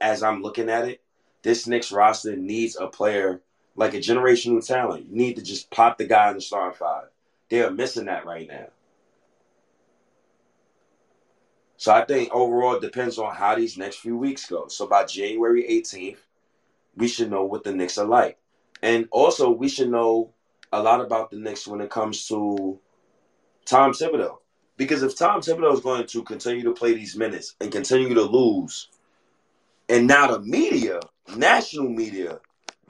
[0.00, 1.02] as I'm looking at it,
[1.42, 3.42] this Knicks roster needs a player
[3.76, 5.06] like a generational talent.
[5.08, 7.04] You need to just pop the guy in the starting five.
[7.48, 8.66] They are missing that right now.
[11.76, 14.66] So I think overall it depends on how these next few weeks go.
[14.66, 16.18] So by January 18th,
[16.96, 18.36] we should know what the Knicks are like.
[18.82, 20.34] And also we should know
[20.72, 22.78] a lot about the Knicks when it comes to
[23.64, 24.38] Tom Thibodeau.
[24.76, 28.22] Because if Tom Thibodeau is going to continue to play these minutes and continue to
[28.22, 28.88] lose,
[29.88, 31.00] and now the media,
[31.36, 32.40] national media,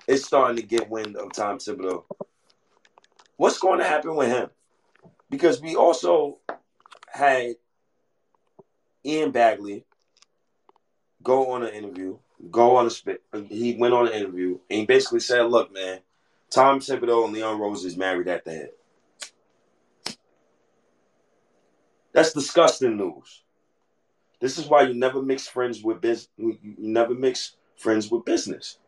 [0.07, 2.05] is starting to get wind of Tom Thibodeau,
[3.37, 4.51] what's going to happen with him?
[5.31, 6.39] Because we also
[7.09, 7.55] had
[9.05, 9.85] Ian Begley
[11.23, 12.19] go on an interview,
[12.51, 13.23] go on a spit.
[13.49, 16.01] He went on an interview and he basically said, "Look, man,
[16.51, 18.71] Tom Thibodeau and Leon Rose is married at the head.
[22.13, 23.45] That's disgusting news.
[24.41, 26.29] This is why you never mix friends with business.
[26.37, 28.79] You never mix friends with business.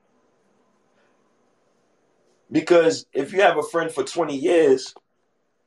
[2.51, 4.94] Because if you have a friend for 20 years,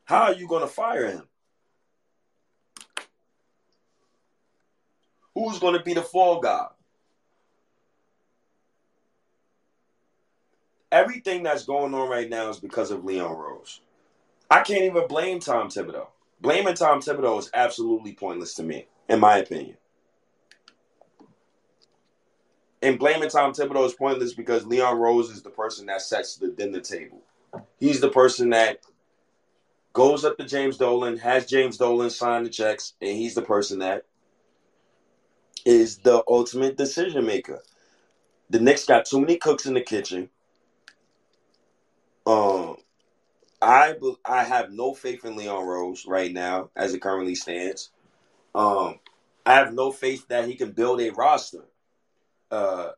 [0.04, 1.24] how are you going to fire him?
[5.34, 6.68] Who's going to be the fall guy?
[10.92, 13.82] Everything that's going on right now is because of Leon Rose.
[14.50, 16.08] I can't even blame Tom Thibodeau.
[16.42, 19.78] Blaming Tom Thibodeau is absolutely pointless to me, in my opinion.
[22.82, 26.50] And blaming Tom Thibodeau is pointless because Leon Rose is the person that sets the
[26.50, 27.22] dinner table.
[27.80, 28.82] He's the person that
[29.94, 33.80] goes up to James Dolan, has James Dolan sign the checks, and he's the person
[33.80, 34.06] that
[35.66, 37.64] is the ultimate decision maker.
[38.50, 40.30] The Knicks got too many cooks in the kitchen.
[42.26, 42.78] Um,
[43.62, 47.92] I I have no faith in Leon Rose right now as it currently stands.
[48.54, 49.00] Um,
[49.46, 51.66] I have no faith that he can build a roster.
[52.52, 52.92] Uh,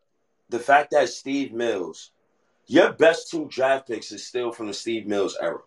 [0.49, 2.11] the fact that Steve Mills,
[2.67, 5.59] your best two draft picks is still from the Steve Mills era.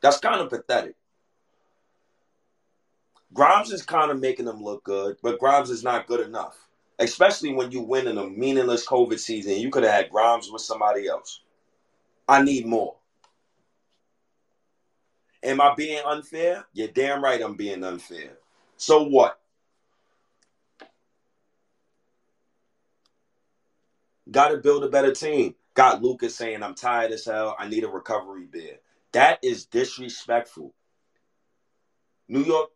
[0.00, 0.96] That's kind of pathetic.
[3.32, 6.63] Grimes is kind of making them look good, but Grimes is not good enough.
[6.98, 9.56] Especially when you win in a meaningless COVID season.
[9.56, 11.40] You could have had Grimes with somebody else.
[12.28, 12.96] I need more.
[15.42, 16.64] Am I being unfair?
[16.72, 18.38] You're damn right I'm being unfair.
[18.76, 19.38] So what?
[24.30, 25.54] Got to build a better team.
[25.74, 27.56] Got Lucas saying, I'm tired as hell.
[27.58, 28.78] I need a recovery bid.
[29.12, 30.72] That is disrespectful.
[32.28, 32.70] New York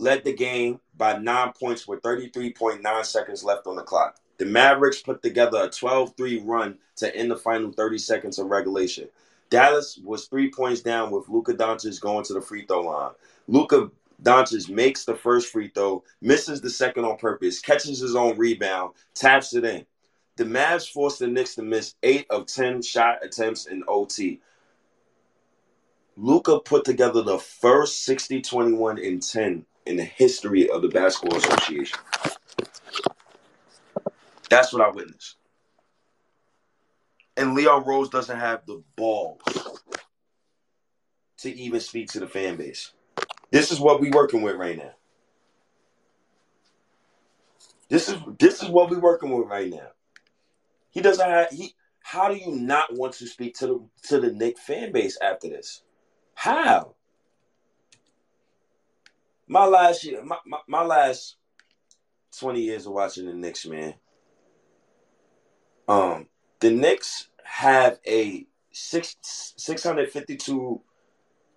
[0.00, 4.16] led the game by nine points with 33.9 seconds left on the clock.
[4.38, 8.46] The Mavericks put together a 12 3 run to end the final 30 seconds of
[8.46, 9.08] regulation.
[9.50, 13.12] Dallas was three points down with Luka Doncic going to the free throw line.
[13.48, 13.90] Luka
[14.22, 18.94] Doncic makes the first free throw, misses the second on purpose, catches his own rebound,
[19.14, 19.84] taps it in.
[20.36, 24.40] The Mavs forced the Knicks to miss eight of 10 shot attempts in OT.
[26.16, 31.38] Luka put together the first 60 21 and 10 in the history of the Basketball
[31.38, 31.98] Association.
[34.48, 35.36] That's what I witnessed.
[37.36, 39.40] And Leon Rose doesn't have the balls
[41.38, 42.92] to even speak to the fan base.
[43.50, 44.92] This is what we're working with right now.
[47.88, 49.88] This is this is what we're working with right now.
[50.90, 54.32] He doesn't have he how do you not want to speak to the to the
[54.32, 55.82] Knick fan base after this?
[56.34, 56.94] How?
[59.50, 61.34] My last year, my, my, my last
[62.38, 63.94] 20 years of watching the Knicks, man.
[65.88, 66.28] Um,
[66.60, 69.16] the Knicks have a six
[69.56, 70.82] six hundred fifty two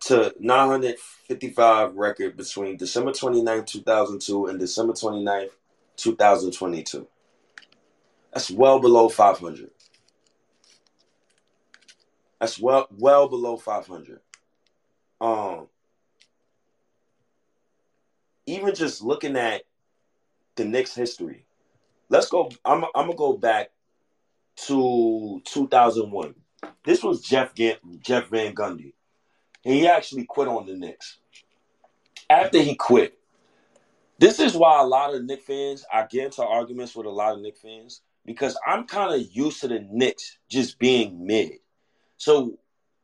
[0.07, 5.51] to nine hundred fifty five record between December 29th, 2002 and December 29th,
[5.97, 7.07] 2022.
[8.33, 9.69] That's well below 500.
[12.39, 14.19] That's well well below 500.
[15.21, 15.67] Um
[18.45, 19.63] even just looking at
[20.55, 21.45] the Knicks history.
[22.09, 23.71] Let's go I'm I'm to go back
[24.67, 26.35] to 2001.
[26.85, 28.93] This was Jeff Jeff Van Gundy.
[29.65, 31.17] And he actually quit on the Knicks.
[32.29, 33.17] After he quit,
[34.19, 37.33] this is why a lot of Knicks fans, I get into arguments with a lot
[37.33, 41.53] of Knicks fans because I'm kind of used to the Knicks just being mid.
[42.17, 42.57] So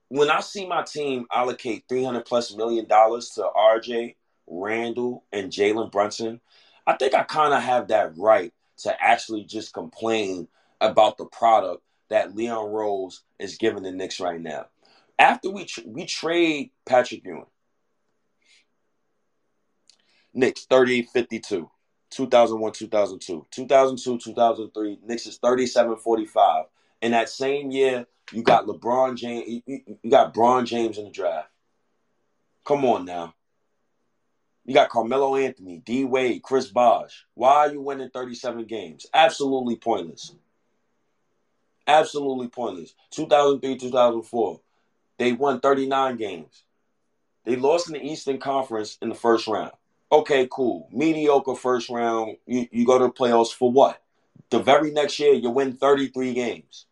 [0.10, 4.16] when I see my team allocate 300 plus million dollars to RJ,
[4.50, 6.42] Randle, and Jalen Brunson,
[6.86, 10.48] I think I kind of have that right to actually just complain
[10.82, 14.66] about the product that Leon Rose is giving the Knicks right now.
[15.18, 17.46] After we tr- we trade Patrick Ewing,
[20.34, 21.70] Knicks 38-52,
[22.10, 26.66] 2001, 2002, 2002, 2003, Knicks is 37-45.
[27.02, 31.50] In that same year, you got LeBron James, you, got Bron James in the draft.
[32.66, 33.34] Come on now.
[34.70, 37.26] You got Carmelo Anthony, D Wade, Chris Bosh.
[37.34, 39.08] Why are you winning 37 games?
[39.16, 40.36] Absolutely pointless.
[41.88, 42.94] Absolutely pointless.
[43.10, 44.60] 2003, 2004,
[45.18, 46.66] they won 39 games.
[47.46, 49.72] They lost in the Eastern Conference in the first round.
[50.12, 50.88] Okay, cool.
[50.92, 52.38] Mediocre first round.
[52.46, 54.00] You, you go to the playoffs for what?
[54.52, 56.86] The very next year, you win 33 games.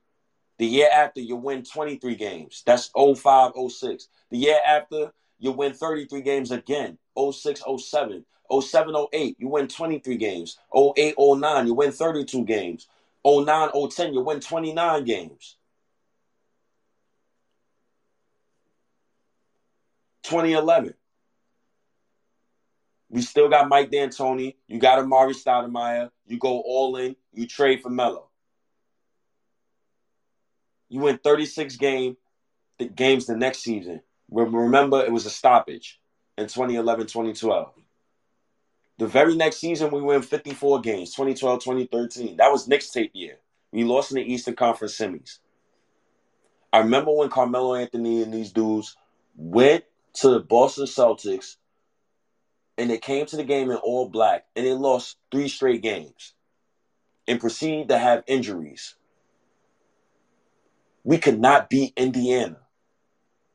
[0.57, 2.63] The year after, you win 23 games.
[2.65, 4.07] That's 05, 06.
[4.31, 6.97] The year after, you win 33 games again.
[7.17, 8.25] 06, 07.
[8.61, 10.57] 07, 08, you win 23 games.
[10.75, 12.87] 08, 09, you win 32 games.
[13.25, 15.57] 09, 010, you win 29 games.
[20.23, 20.93] 2011,
[23.09, 24.55] we still got Mike D'Antoni.
[24.67, 26.09] You got Amar'e Stoudemire.
[26.25, 27.15] You go all in.
[27.33, 28.27] You trade for Melo.
[30.89, 32.17] You win 36 game,
[32.77, 34.01] the games the next season.
[34.29, 35.99] Remember, it was a stoppage
[36.37, 37.73] in 2011, 2012.
[38.99, 42.37] The very next season, we win 54 games, 2012, 2013.
[42.37, 43.37] That was Knicks tape year.
[43.71, 45.39] We lost in the Eastern Conference semis.
[46.73, 48.95] I remember when Carmelo Anthony and these dudes
[49.35, 49.83] went
[50.15, 51.57] to the Boston Celtics
[52.77, 56.33] and they came to the game in all black and they lost three straight games
[57.27, 58.95] and proceeded to have injuries.
[61.03, 62.57] We could not beat Indiana,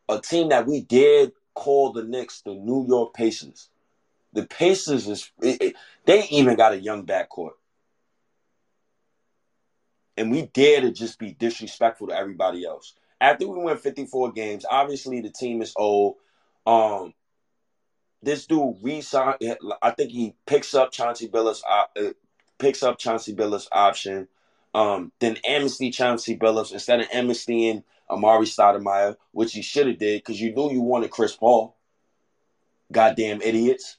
[0.08, 3.68] a team that we did call the Knicks the New York Pacers.
[4.32, 7.52] The Pacers is it- it- they even got a young backcourt.
[10.16, 12.94] And we dare to just be disrespectful to everybody else.
[13.20, 16.16] After we win 54 games, obviously the team is old.
[16.66, 17.14] Um,
[18.22, 19.34] this dude resign.
[19.80, 21.62] I think he picks up Chauncey Billups.
[21.68, 22.12] Uh,
[22.58, 24.28] picks up Chauncey Billups option.
[24.74, 30.20] Um, then amnesty Chauncey Billups instead of amnestying Amar'e Stoudemire, which you should have did
[30.20, 31.76] because you knew you wanted Chris Paul.
[32.90, 33.96] Goddamn idiots.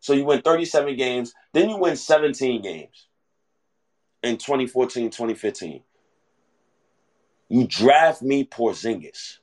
[0.00, 3.06] So you win 37 games, then you win 17 games
[4.22, 5.82] in 2014, 2015.
[7.48, 9.38] You draft me Porzingis.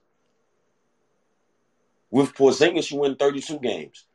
[2.09, 4.05] With Porzingis, you win 32 games.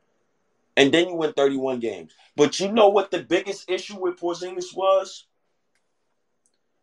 [0.76, 2.12] And then you win 31 games.
[2.34, 5.26] But you know what the biggest issue with Porzingis was?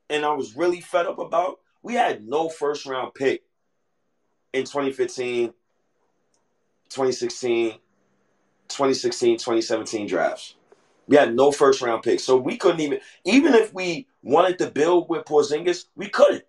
[0.09, 1.59] And I was really fed up about?
[1.81, 3.43] We had no first round pick
[4.53, 5.47] in 2015,
[6.89, 7.71] 2016,
[8.67, 10.55] 2016, 2017 drafts.
[11.07, 12.19] We had no first round pick.
[12.19, 16.43] So we couldn't even, even if we wanted to build with Porzingis, we couldn't.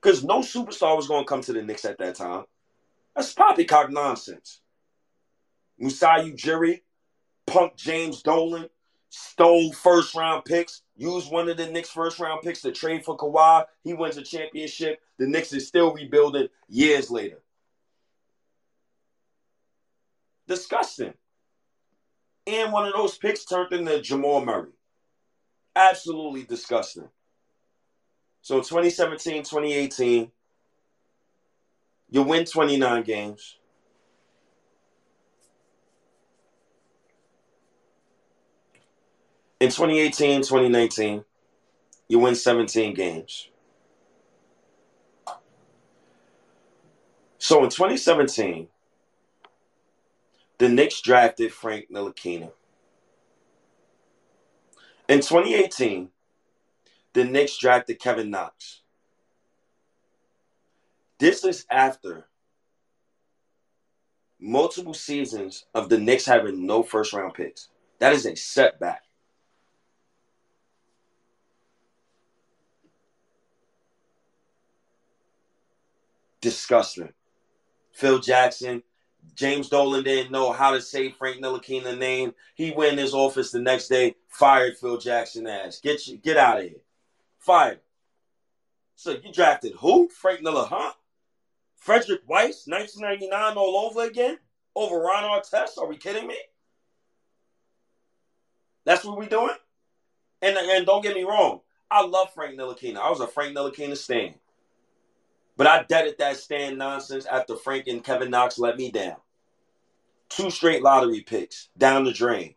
[0.00, 2.44] Because no superstar was going to come to the Knicks at that time.
[3.14, 4.60] That's poppycock nonsense.
[5.80, 6.82] Musai Jerry,
[7.46, 8.68] Punk James Dolan,
[9.14, 13.16] stole first round picks, used one of the Knicks first round picks to trade for
[13.16, 13.64] Kawhi.
[13.84, 15.00] He wins a championship.
[15.18, 17.40] The Knicks is still rebuilding years later.
[20.48, 21.14] Disgusting.
[22.46, 24.72] And one of those picks turned into Jamal Murray.
[25.76, 27.08] Absolutely disgusting.
[28.42, 30.30] So 2017, 2018,
[32.10, 33.56] you win 29 games.
[39.60, 41.24] In 2018, 2019,
[42.08, 43.48] You win 17 games.
[47.38, 48.68] So in 2017,
[50.58, 52.52] the Knicks drafted Frank Ntilikina.
[55.08, 56.10] In 2018,
[57.12, 58.82] the Knicks drafted Kevin Knox.
[61.18, 62.26] This is after
[64.40, 67.68] multiple seasons of the Knicks having no first round picks.
[68.00, 69.03] That is a setback.
[76.44, 77.10] Disgusting.
[77.94, 78.82] Phil Jackson,
[79.34, 82.34] James Dolan didn't know how to say Frank Ntilikina name.
[82.54, 85.80] He went in his office the next day, fired Phil Jackson ass.
[85.80, 86.82] Get you, get out of here.
[87.38, 87.80] Fired.
[88.94, 90.10] So you drafted who?
[90.10, 90.68] Frank Ntilikina?
[90.68, 90.92] Huh?
[91.76, 94.36] Frederic Weis, 1999 all over again?
[94.76, 95.78] Over Ron Artest?
[95.78, 96.36] Are we kidding me?
[98.84, 99.56] That's what we doing?
[100.42, 102.98] And, and don't get me wrong, I love Frank Ntilikina.
[102.98, 104.34] I was a Frank Ntilikina stan.
[105.56, 109.16] But I deaded that stand nonsense after Frank and Kevin Knox let me down.
[110.28, 112.54] Two straight lottery picks down the drain.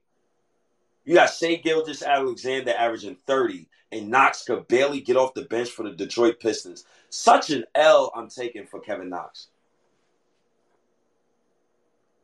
[1.06, 5.84] You got Shai Gilgeous-Alexander averaging 30, and Knox could barely get off the bench for
[5.84, 6.86] the Detroit Pistons.
[7.10, 9.48] Such an L I'm taking for Kevin Knox.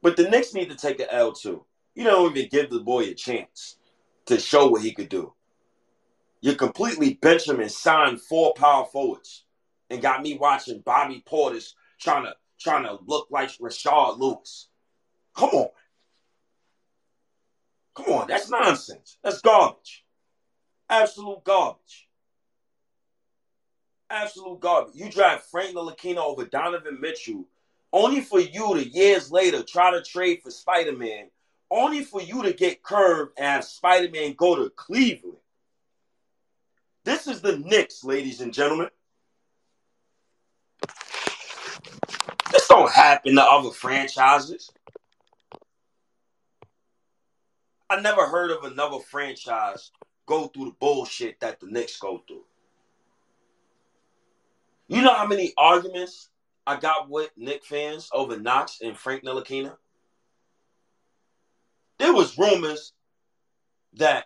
[0.01, 1.63] But the Knicks need to take an L too.
[1.95, 3.77] You don't even give the boy a chance
[4.25, 5.33] to show what he could do.
[6.41, 9.43] You completely bench him and sign four power forwards
[9.93, 14.67] and got me watching Bobby Portis trying to trying to look like Rashard Lewis.
[15.35, 15.69] Come on.
[17.95, 19.17] Come on, that's nonsense.
[19.23, 20.03] That's garbage.
[20.89, 22.07] Absolute garbage.
[24.09, 24.95] Absolute garbage.
[24.95, 27.45] You drive Frank Ntilikina over Donovan Mitchell
[27.91, 31.29] only for you to years later try to trade for Spider-Man,
[31.69, 35.37] only for you to get curved and have Spider-Man go to Cleveland.
[37.05, 38.89] This is the Knicks, ladies and gentlemen.
[42.73, 44.71] Don't happen to other franchises.
[47.89, 49.91] I never heard of another franchise
[50.25, 52.45] go through the bullshit that the Knicks go through.
[54.87, 56.29] You know how many arguments
[56.65, 59.75] I got with Knick fans over Knox and Frank Ntilikina?
[61.99, 62.93] There was rumors
[63.93, 64.25] that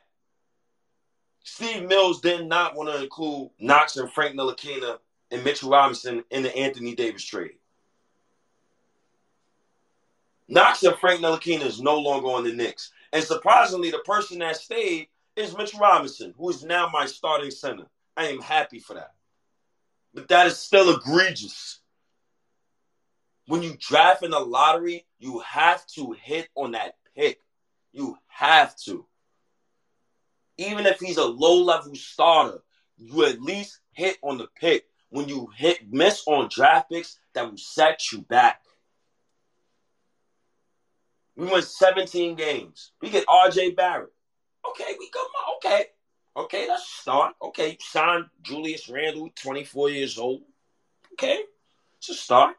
[1.43, 4.99] Steve Mills did not want to include Knox and Frank Ntilikina
[5.31, 7.57] and Mitchell Robinson in the Anthony Davis trade.
[10.47, 12.91] Knox and Frank Ntilikina is no longer on the Knicks.
[13.11, 17.85] And surprisingly, the person that stayed is Mitchell Robinson, who is now my starting center.
[18.15, 19.13] I am happy for that.
[20.13, 21.79] But that is still egregious.
[23.47, 27.39] When you draft in the lottery, you have to hit on that pick.
[27.93, 29.05] You have to.
[30.57, 32.63] Even if he's a low level starter,
[32.97, 34.85] you at least hit on the pick.
[35.09, 38.61] When you hit miss on draft picks, that will set you back.
[41.37, 42.91] We won 17 games.
[42.99, 44.11] We get RJ Barrett.
[44.69, 45.21] Okay, we go.
[45.57, 45.85] Okay.
[46.35, 47.35] Okay, that's a start.
[47.41, 50.41] Okay, you Julius Randle, 24 years old.
[51.13, 51.39] Okay,
[51.97, 52.55] it's a start.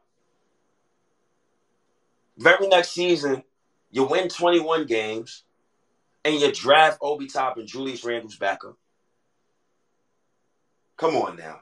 [2.36, 3.42] Very next season,
[3.90, 5.44] you win 21 games
[6.24, 8.76] and you draft Obi Toppin Julius Randle's backup.
[10.96, 11.60] Come on now.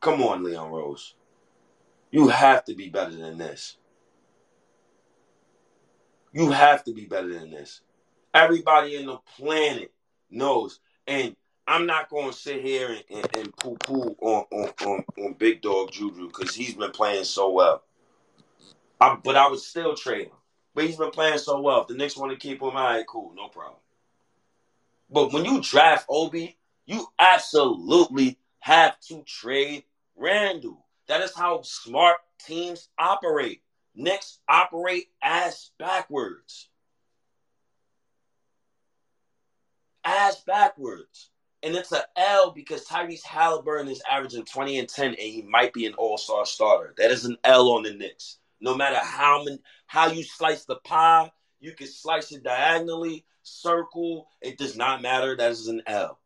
[0.00, 1.14] Come on, Leon Rose.
[2.10, 3.76] You have to be better than this.
[6.36, 7.80] You have to be better than this.
[8.34, 9.90] Everybody in the planet
[10.30, 10.80] knows.
[11.06, 11.34] And
[11.66, 15.32] I'm not going to sit here and, and, and poo poo on, on, on, on
[15.32, 17.84] Big Dog Juju because he's been playing so well.
[19.00, 20.36] I, but I would still trade him.
[20.74, 21.80] But he's been playing so well.
[21.80, 23.80] If the Knicks want to keep him, all right, cool, no problem.
[25.08, 29.84] But when you draft Obi, you absolutely have to trade
[30.16, 30.84] Randle.
[31.08, 33.62] That is how smart teams operate.
[33.96, 36.68] Knicks operate ass backwards.
[40.04, 41.30] Ass backwards.
[41.62, 45.72] And it's an L because Tyrese Halliburton is averaging 20 and 10 and he might
[45.72, 46.94] be an all-star starter.
[46.98, 48.38] That is an L on the Knicks.
[48.60, 54.28] No matter how many how you slice the pie, you can slice it diagonally, circle,
[54.40, 55.36] it does not matter.
[55.36, 56.18] That is an L.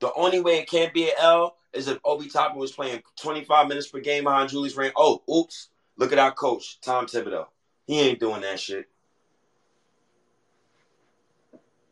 [0.00, 3.68] The only way it can't be an L is if Obi Toppin was playing 25
[3.68, 5.22] minutes per game behind Julius Randle.
[5.28, 5.68] Oh, oops.
[5.96, 7.46] Look at our coach, Tom Thibodeau.
[7.86, 8.86] He ain't doing that shit.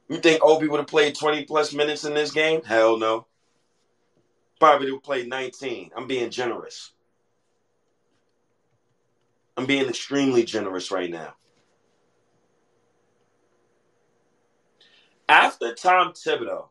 [0.09, 2.63] You think Obi would have played 20 plus minutes in this game?
[2.63, 3.27] Hell no.
[4.61, 5.91] Probably would play 19.
[5.97, 6.93] I'm being generous.
[9.57, 11.35] I'm being extremely generous right now.
[15.29, 16.69] After Tom Thibodeau,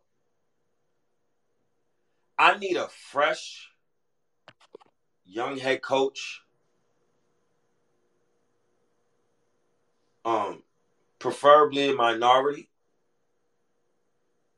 [2.37, 3.69] I need a fresh
[5.25, 6.41] young head coach.
[10.23, 10.63] Um,
[11.19, 12.69] preferably a minority.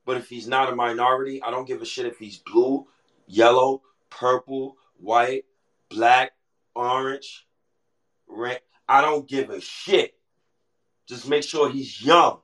[0.06, 2.88] But if he's not a minority, I don't give a shit if he's blue,
[3.28, 5.44] yellow, purple, white,
[5.90, 6.32] black,
[6.74, 7.46] orange,
[8.28, 8.62] red.
[8.88, 10.14] I don't give a shit.
[11.08, 12.40] Just make sure he's young,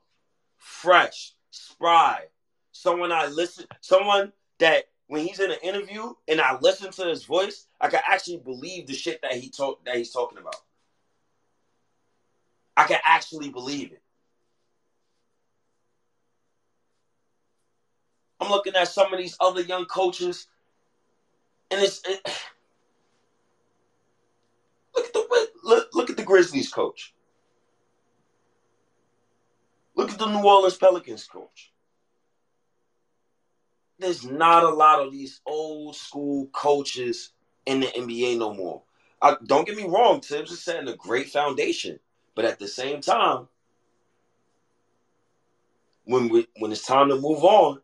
[0.57, 2.25] fresh, spry.
[2.73, 7.23] Someone I listen, someone that when he's in an interview and I listen to his
[7.23, 10.55] voice, I can actually believe the shit that he talk that he's talking about.
[12.75, 14.01] I can actually believe it.
[18.39, 20.47] I'm looking at some of these other young coaches,
[21.69, 22.19] and it's it,
[24.95, 27.13] look at the look, look at the Grizzlies coach.
[29.95, 31.72] Look at the New Orleans Pelicans coach.
[33.99, 37.31] There's not a lot of these old school coaches
[37.65, 38.83] in the NBA no more.
[39.21, 41.99] I, don't get me wrong, Thibs is setting a great foundation,
[42.35, 43.47] but at the same time,
[46.05, 47.79] when we when it's time to move on,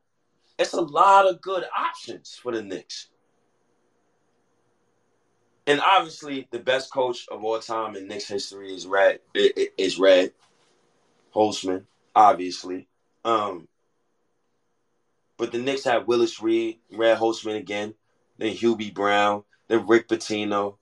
[0.58, 3.08] it's a lot of good options for the Knicks.
[5.66, 9.20] And obviously, the best coach of all time in Knicks history is Red.
[9.36, 10.34] Is Red
[11.34, 11.86] Holzman,
[12.16, 12.88] obviously.
[13.24, 13.68] Um,
[15.40, 17.96] but the Knicks had Willis Reed, Red Holzman again,
[18.38, 20.76] then Hubie Brown, then Rick Pitino,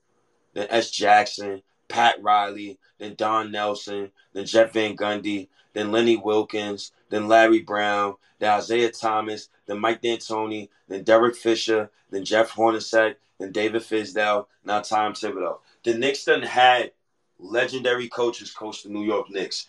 [0.55, 0.89] then S.
[0.89, 7.62] Jackson, Pat Riley, then Don Nelson, then Jeff Van Gundy, then Lenny Wilkens, then Larry
[7.62, 13.84] Brown, then Isiah Thomas, then Mike D'Antoni, then Derek Fisher, then Jeff Hornacek, then David
[13.84, 15.60] Fizdale, now Tom Thibodeau.
[15.84, 16.93] The Knicks done had
[17.38, 19.68] legendary coaches coach the New York Knicks.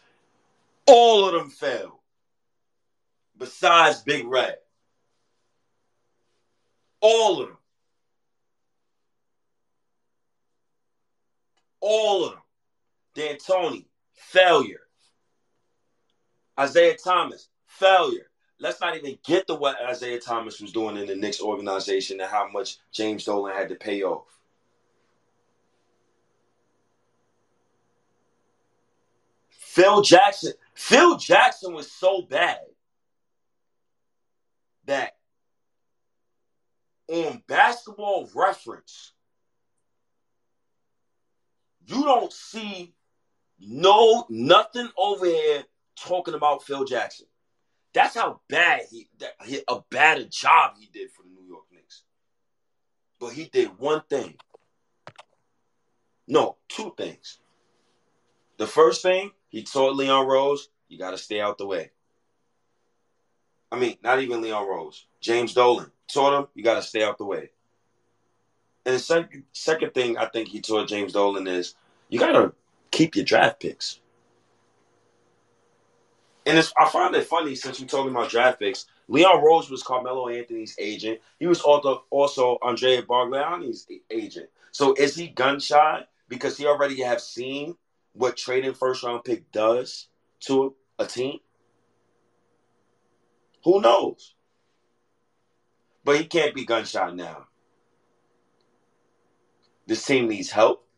[0.86, 1.92] All of them failed.
[3.36, 4.56] Besides Big Red.
[7.00, 7.58] All of them.
[11.80, 12.42] All of them.
[13.14, 14.80] D'Antoni, failure.
[16.60, 18.26] Isiah Thomas, failure.
[18.60, 22.30] Let's not even get to what Isiah Thomas was doing in the Knicks organization and
[22.30, 24.26] how much James Dolan had to pay off.
[29.50, 30.52] Phil Jackson.
[30.74, 32.58] Phil Jackson was so bad
[34.86, 35.17] that
[37.08, 39.12] on basketball reference,
[41.86, 42.94] you don't see
[43.58, 45.64] no nothing over here
[45.96, 47.26] talking about Phil Jackson.
[47.94, 51.46] That's how bad he, that, he a bad a job he did for the New
[51.48, 52.02] York Knicks.
[53.18, 54.36] But he did one thing.
[56.28, 57.38] No, two things.
[58.58, 61.90] The first thing, he taught Leon Rose, you got to stay out the way.
[63.72, 65.06] I mean, not even Leon Rose.
[65.20, 67.50] James Dolan taught him, you got to stay out the way.
[68.86, 71.74] And the second, second thing I think he taught James Dolan is
[72.08, 72.52] you got to
[72.90, 74.00] keep your draft picks.
[76.46, 78.86] And I find it funny since we're talking about draft picks.
[79.08, 81.20] Leon Rose was Carmelo Anthony's agent.
[81.38, 84.48] He was also also Andrea Bargnani's agent.
[84.70, 87.76] So is he gun shy because he already have seen
[88.14, 90.08] what trading first round pick does
[90.40, 91.40] to a team?
[93.64, 94.34] Who knows?
[96.08, 97.48] But he can't be gun shy now.
[99.86, 100.88] This team needs help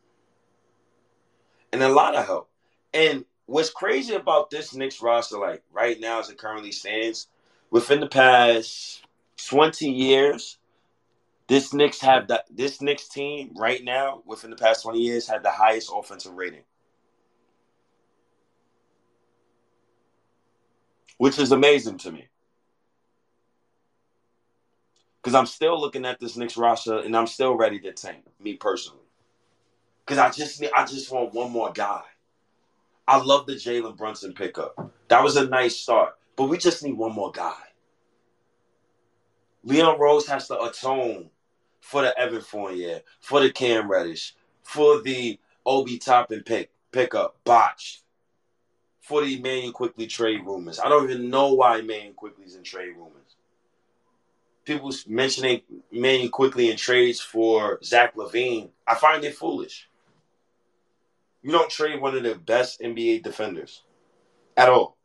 [1.73, 2.49] and a lot of help.
[2.93, 7.27] And what's crazy about this Knicks roster, like right now as it currently stands,
[7.71, 9.05] within the past
[9.49, 10.59] 20 years,
[11.49, 15.43] this Knicks have the this Knicks team right now, within the past 20 years, had
[15.43, 16.63] the highest offensive rating.
[21.17, 22.30] Which is amazing to me.
[25.21, 28.55] Because I'm still looking at this Knicks roster and I'm still ready to tank, me
[28.55, 28.99] personally.
[30.05, 32.01] Because I just I just want one more guy.
[33.07, 34.91] I love the Jalen Brunson pickup.
[35.09, 37.53] That was a nice start, but we just need one more guy.
[39.63, 41.29] Leon Rose has to atone
[41.79, 48.03] for the Evan Fournier, for the Cam Reddish, for the Obi Toppin pick pickup botched,
[49.01, 50.79] for the Immanuel Quickley trade rumors.
[50.79, 53.35] I don't even know why Immanuel Quickley's in trade rumors.
[54.63, 59.89] People mentioning Immanuel Quickley in trades for Zach LaVine, I find it foolish.
[61.41, 63.83] You don't trade one of the best NBA defenders
[64.55, 64.97] at all.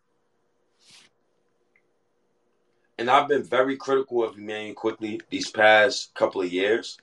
[2.98, 6.98] And I've been very critical of Immanuel Quickley these past couple of years.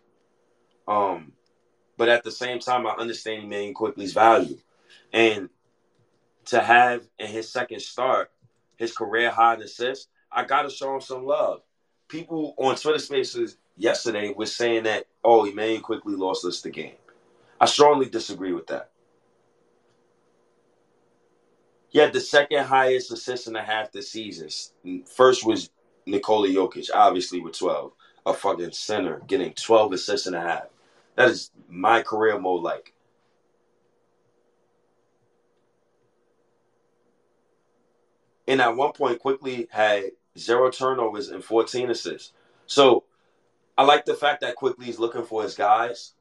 [0.88, 1.34] Um,
[1.98, 4.58] but at the same time, I understand Immanuel Quickley's value.
[5.12, 5.50] And
[6.46, 8.32] to have in his second start
[8.78, 11.62] his career high in assists, I gotta show him some love.
[12.14, 16.94] People on Twitter Spaces yesterday were saying that oh, Immanuel Quickley lost us the game.
[17.60, 18.92] I strongly disagree with that.
[21.90, 24.48] He had the second highest assists in a half this season.
[25.08, 25.72] First was
[26.06, 27.94] Nikola Jokic, obviously with 12.
[28.28, 30.66] A fucking center getting 12 assists and a half.
[31.16, 32.94] That is my career mode like.
[38.48, 42.34] And at one point, Quickley had zero turnovers and 14 assists.
[42.66, 43.04] So
[43.78, 46.14] I like the fact that Quickley he's looking for his guys,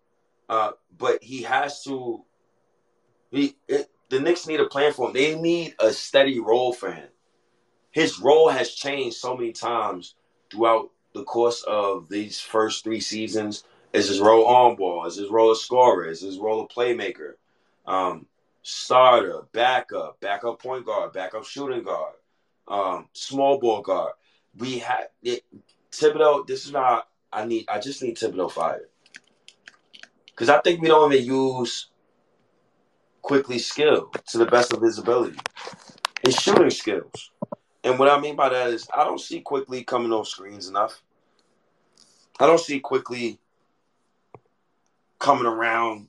[0.49, 2.25] uh, but he has to.
[3.31, 5.15] He it, the Knicks need a plan for him.
[5.15, 7.09] They need a steady role for him.
[7.91, 10.15] His role has changed so many times
[10.51, 13.65] throughout the course of these first three seasons.
[13.93, 15.05] Is his role on ball?
[15.07, 16.07] Is his role a scorer?
[16.07, 17.35] Is his role a playmaker?
[17.87, 18.27] Um,
[18.63, 22.15] starter, backup, backup point guard, backup shooting guard,
[22.69, 24.13] um, small ball guard.
[24.57, 25.45] We had it.
[25.91, 26.47] Thibodeau.
[26.47, 27.09] This is not.
[27.33, 27.67] I need.
[27.69, 28.89] I just need Thibodeau fired
[30.43, 31.89] because I think we don't even use
[33.21, 35.39] Quickley skill to the best of his ability.
[36.25, 37.31] His shooting skills.
[37.85, 41.03] And what I mean by that is I don't see Quickley coming off screens enough.
[42.41, 43.39] I don't see Quickley
[45.19, 46.09] coming around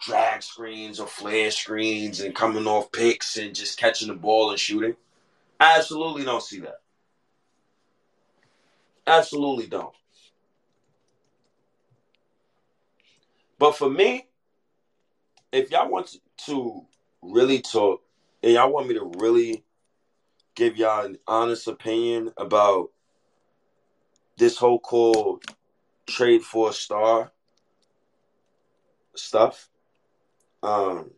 [0.00, 4.58] drag screens or flare screens and coming off picks and just catching the ball and
[4.58, 4.96] shooting.
[5.60, 6.80] Absolutely don't see that.
[9.06, 9.94] Absolutely don't.
[13.58, 14.26] But for me,
[15.52, 16.84] if y'all want to
[17.22, 18.02] really talk
[18.42, 19.64] and y'all want me to really
[20.54, 22.90] give y'all an honest opinion about
[24.36, 25.44] this whole called
[26.06, 27.32] trade for a star
[29.14, 29.68] stuff.
[30.62, 31.10] Um,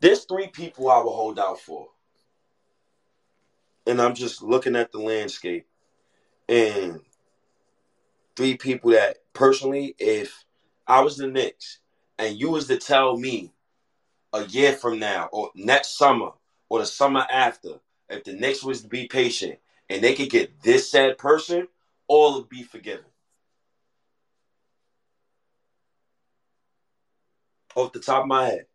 [0.00, 1.88] there's three people I will hold out for.
[3.86, 5.66] And I'm just looking at the landscape
[6.48, 7.00] and
[8.36, 10.44] three people that personally, if
[10.86, 11.80] I was the Knicks
[12.18, 13.52] and you was to tell me
[14.32, 16.30] a year from now or next summer
[16.68, 19.58] or the summer after, if the Knicks was to be patient
[19.90, 21.68] and they could get this said person,
[22.08, 23.04] all would be forgiven.
[27.74, 28.66] Off the top of my head.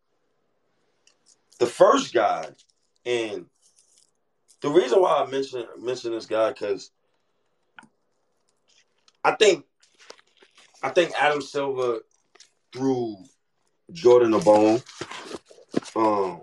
[1.58, 2.48] The first guy,
[3.06, 3.46] and
[4.60, 6.90] the reason why I mention mention this guy, because
[9.24, 9.64] I think
[10.82, 12.00] I think Adam Silver
[12.72, 13.16] threw
[13.92, 14.82] Jordan a bone
[15.96, 16.40] um,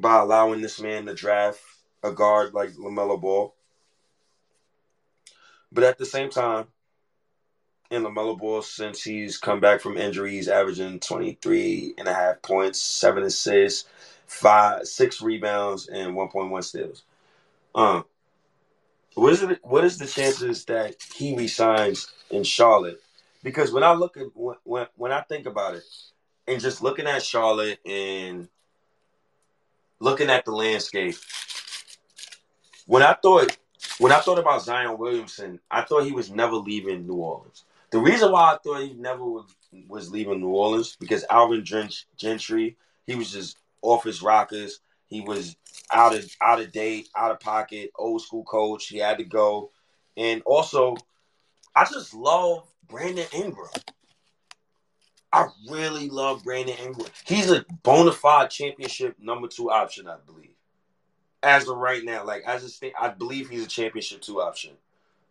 [0.00, 1.60] by allowing this man to draft
[2.02, 3.54] a guard like LaMelo Ball.
[5.70, 6.66] But at the same time,
[7.90, 12.40] in LaMelo Ball, since he's come back from injury, he's averaging 23 and a half
[12.42, 13.88] points, seven assists,
[14.32, 17.04] five, six rebounds, and 1.1 steals.
[17.74, 18.04] Um,
[19.14, 19.58] what is it?
[19.62, 23.00] What is the chances that he resigns in Charlotte?
[23.42, 25.84] Because when I look at when when I think about it,
[26.46, 28.48] and just looking at Charlotte and
[30.00, 31.16] looking at the landscape,
[32.86, 33.56] when I thought
[33.98, 37.64] when I thought about Zion Williamson, I thought he was never leaving New Orleans.
[37.90, 39.44] The reason why I thought he never was,
[39.86, 41.64] was leaving New Orleans because Alvin
[42.16, 44.80] Gentry, he was just off his rockers.
[45.06, 45.56] He was
[45.92, 48.86] out of out of date, out of pocket, old school coach.
[48.86, 49.70] He had to go,
[50.16, 50.96] and also,
[51.76, 53.68] I just love Brandon Ingram.
[55.32, 57.08] I really love Brandon Ingram.
[57.24, 60.54] He's a bona fide championship number two option, I believe.
[61.42, 64.72] As of right now, like as a state, I believe he's a championship two option.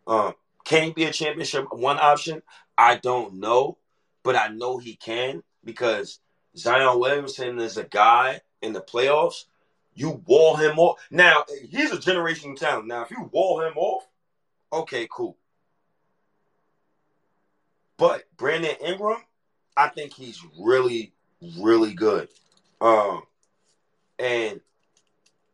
[0.07, 0.33] Um,
[0.65, 2.41] can he be a championship one option?
[2.77, 3.77] I don't know,
[4.23, 6.19] but I know he can because
[6.57, 9.45] Zion Williamson is a guy in the playoffs.
[9.93, 10.99] You wall him off.
[11.09, 12.87] Now he's a generational talent.
[12.87, 14.07] Now if you wall him off,
[14.71, 15.37] okay, cool.
[17.97, 19.21] But Brandon Ingram,
[19.77, 21.13] I think he's really,
[21.59, 22.29] really good.
[22.79, 23.23] Um,
[24.17, 24.59] and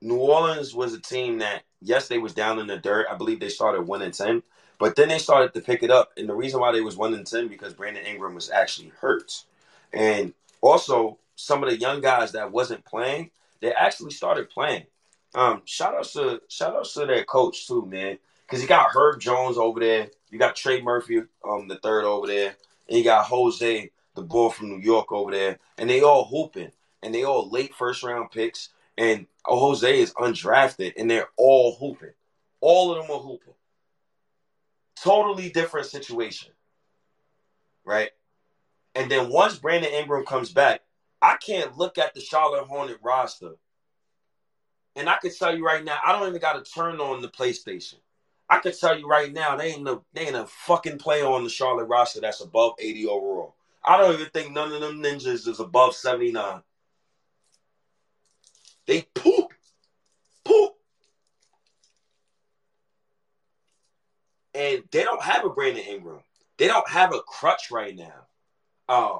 [0.02, 3.08] New Orleans was a team that, yes, they was down in the dirt.
[3.12, 4.44] I believe they started one and ten,
[4.80, 6.12] but then they started to pick it up.
[6.16, 9.44] And the reason why they was one and ten because Brandon Ingram was actually hurt,
[9.92, 13.32] and also some of the young guys that wasn't playing,
[13.62, 14.86] they actually started playing.
[15.36, 19.20] Um, shout out to shout out to their coach too, man, because you got Herb
[19.20, 22.56] Jones over there, you got Trey Murphy, um, the third over there,
[22.88, 26.72] and you got Jose the boy from New York over there, and they all hooping,
[27.04, 32.14] and they all late first round picks, and Jose is undrafted, and they're all hooping.
[32.60, 33.54] All of them are hooping.
[35.02, 36.52] Totally different situation,
[37.86, 38.10] right?
[38.98, 40.82] And then once Brandon Ingram comes back,
[41.22, 43.54] I can't look at the Charlotte Hornet roster
[44.96, 47.28] And I can tell you right now, I don't even got to turn on the
[47.30, 47.96] PlayStation.
[48.50, 51.44] I can tell you right now, they ain't no, they ain't a fucking player on
[51.44, 53.56] the Charlotte roster that's above 80 overall.
[53.86, 56.64] I don't even think none of them ninjas is above 79.
[58.88, 59.54] They poop.
[60.44, 60.74] Poop.
[64.56, 66.22] And they don't have a Brandon Ingram.
[66.58, 68.26] They don't have a crutch right now.
[68.88, 69.20] Uh,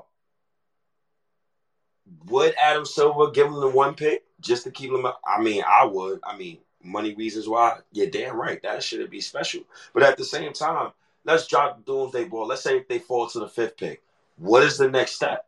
[2.28, 5.22] would Adam Silver give him the one pick just to keep him up?
[5.26, 6.20] I mean, I would.
[6.24, 7.80] I mean, money reasons why.
[7.92, 8.62] You're damn right.
[8.64, 9.62] That should be special.
[9.94, 10.92] But at the same time,
[11.26, 12.48] let's drop doomsday ball.
[12.48, 14.02] Let's say if they fall to the fifth pick.
[14.38, 15.46] What is the next step?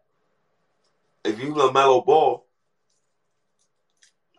[1.24, 2.44] If you LaMelo Ball,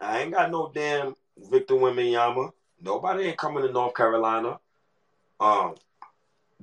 [0.00, 2.52] I ain't got no damn Victor Wembanyama.
[2.80, 4.58] Nobody ain't coming to North Carolina.
[5.38, 5.74] Um,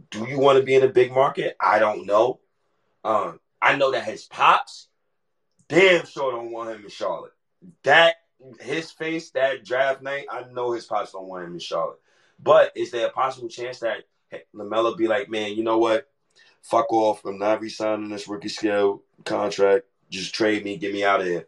[0.10, 1.56] do you want to be in a big market?
[1.60, 2.40] I don't know.
[3.08, 4.90] Um, I know that his pops
[5.70, 7.32] damn sure don't want him in Charlotte.
[7.84, 8.16] That
[8.60, 12.00] his face that draft night, I know his pops don't want him in Charlotte.
[12.38, 14.04] But is there a possible chance that
[14.54, 16.10] Lamelo be like, man, you know what?
[16.62, 17.24] Fuck off.
[17.24, 19.86] I'm not resigning this rookie scale contract.
[20.10, 21.48] Just trade me, get me out of here.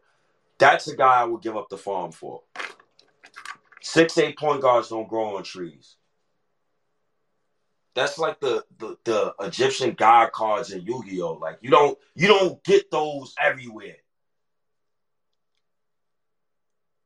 [0.60, 2.42] That's a guy I would give up the farm for.
[3.82, 5.98] Six, eight point guards don't grow on trees.
[8.00, 11.34] That's like the, the the Egyptian god cards in Yu-Gi-Oh!
[11.34, 13.98] Like you don't you don't get those everywhere.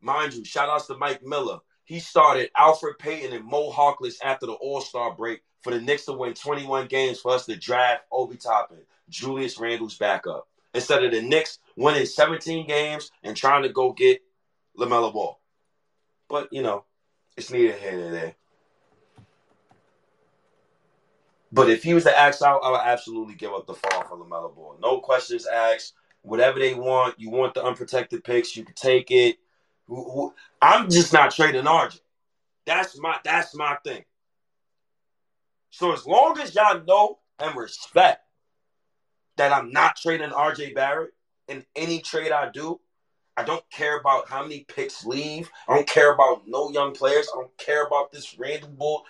[0.01, 1.61] Mind you, shout outs to Mike Miller.
[1.83, 6.13] He started Elfrid Payton and Mo Harkless after the All-Star break for the Knicks to
[6.13, 8.77] win 21 games for us to draft Obi Toppin,
[9.09, 10.47] Julius Randle's backup.
[10.75, 14.21] Instead of the Knicks winning 17 games and trying to go get
[14.77, 15.39] LaMelo Ball.
[16.29, 16.85] But, you know,
[17.35, 18.35] it's neither here nor there.
[21.53, 24.17] But if he was to ask out, I would absolutely give up the farm for
[24.17, 24.75] LaMelo Ball.
[24.81, 25.93] No questions asked.
[26.23, 29.37] Whatever they want, you want the unprotected picks, you can take it.
[30.61, 31.99] I'm just not trading RJ.
[32.65, 34.03] That's my that's my thing.
[35.69, 38.25] So as long as y'all know and respect
[39.37, 41.11] that I'm not trading RJ Barrett
[41.49, 42.79] in any trade I do,
[43.37, 45.51] I don't care about how many picks leave.
[45.67, 47.27] I don't care about no young players.
[47.31, 49.05] I don't care about this random bull.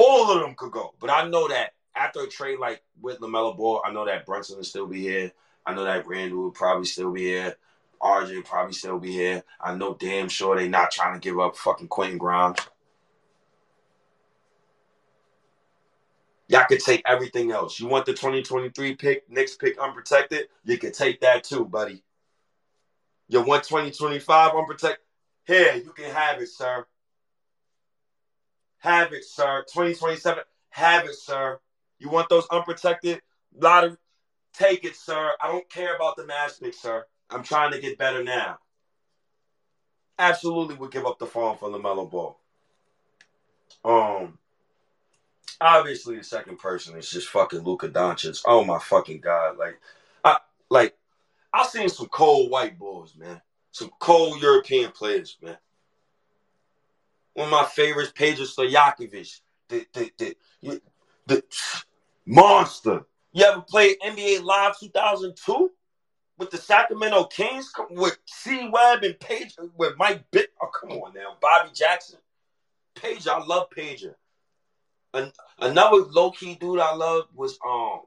[0.00, 0.94] All of them could go.
[1.00, 4.56] But I know that after a trade like with LaMelo Ball, I know that Brunson
[4.56, 5.32] will still be here.
[5.66, 7.56] I know that Randle will probably still be here.
[8.00, 9.42] RJ probably still be here.
[9.60, 12.60] I know damn sure they not trying to give up fucking Quentin Grimes.
[16.46, 17.80] Y'all could take everything else.
[17.80, 20.46] You want the 2023 pick, next pick unprotected?
[20.64, 22.04] You could take that too, buddy.
[23.26, 25.04] You want 2025 unprotected?
[25.44, 26.86] Here, you can have it, sir.
[28.78, 29.64] Have it, sir.
[29.72, 31.58] 2027, have it, sir.
[31.98, 33.20] You want those unprotected
[33.54, 33.96] lottery?
[34.52, 35.32] Take it, sir.
[35.40, 37.04] I don't care about the mass pick, sir.
[37.30, 38.58] I'm trying to get better now.
[40.18, 42.38] Absolutely would give up the farm for LaMelo Ball.
[43.84, 44.38] Um,
[45.60, 48.42] obviously the second person is just fucking Luka Doncic.
[48.46, 49.56] Oh my fucking god!
[49.56, 49.78] Like,
[50.24, 50.38] I
[50.70, 50.96] like
[51.52, 53.40] I've seen some cold white boys, man.
[53.70, 55.58] Some cold European players, man.
[57.38, 60.10] One of my favorites, Peja Stojakovic, the the
[60.60, 60.80] the,
[61.28, 61.44] the
[62.26, 63.06] monster.
[63.32, 65.70] You ever played NBA Live 2002?
[66.36, 70.48] with the Sacramento Kings with C Webb and Peja with Mike Bibby.
[70.60, 72.18] Oh, come on now, Bobby Jackson,
[72.96, 73.28] Peja.
[73.28, 74.14] I love Pager.
[75.14, 78.00] An- another low key dude I love was um,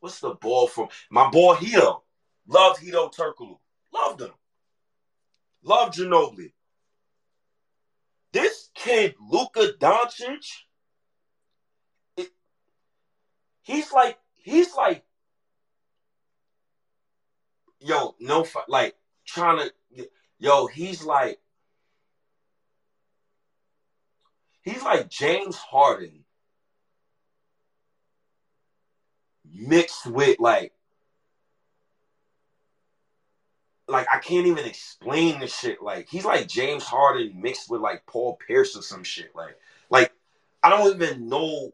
[0.00, 2.00] what's the ball from my boy Hedo.
[2.46, 3.58] Loved Hedo Turkoglu.
[3.92, 4.32] Loved him.
[5.62, 6.52] Loved Ginobili.
[8.82, 10.46] Kid, Luka Doncic,
[12.16, 12.30] it,
[13.62, 15.04] he's like he's like
[17.82, 18.94] yo, no, like
[19.26, 20.08] trying to,
[20.38, 21.38] yo, he's like,
[24.62, 26.24] he's like James Harden
[29.52, 30.72] mixed with like,
[33.92, 35.82] like I can't even explain the shit.
[35.82, 39.34] Like he's like James Harden mixed with like Paul Pierce or some shit.
[39.34, 39.56] Like,
[39.90, 40.12] like
[40.62, 41.72] I don't even know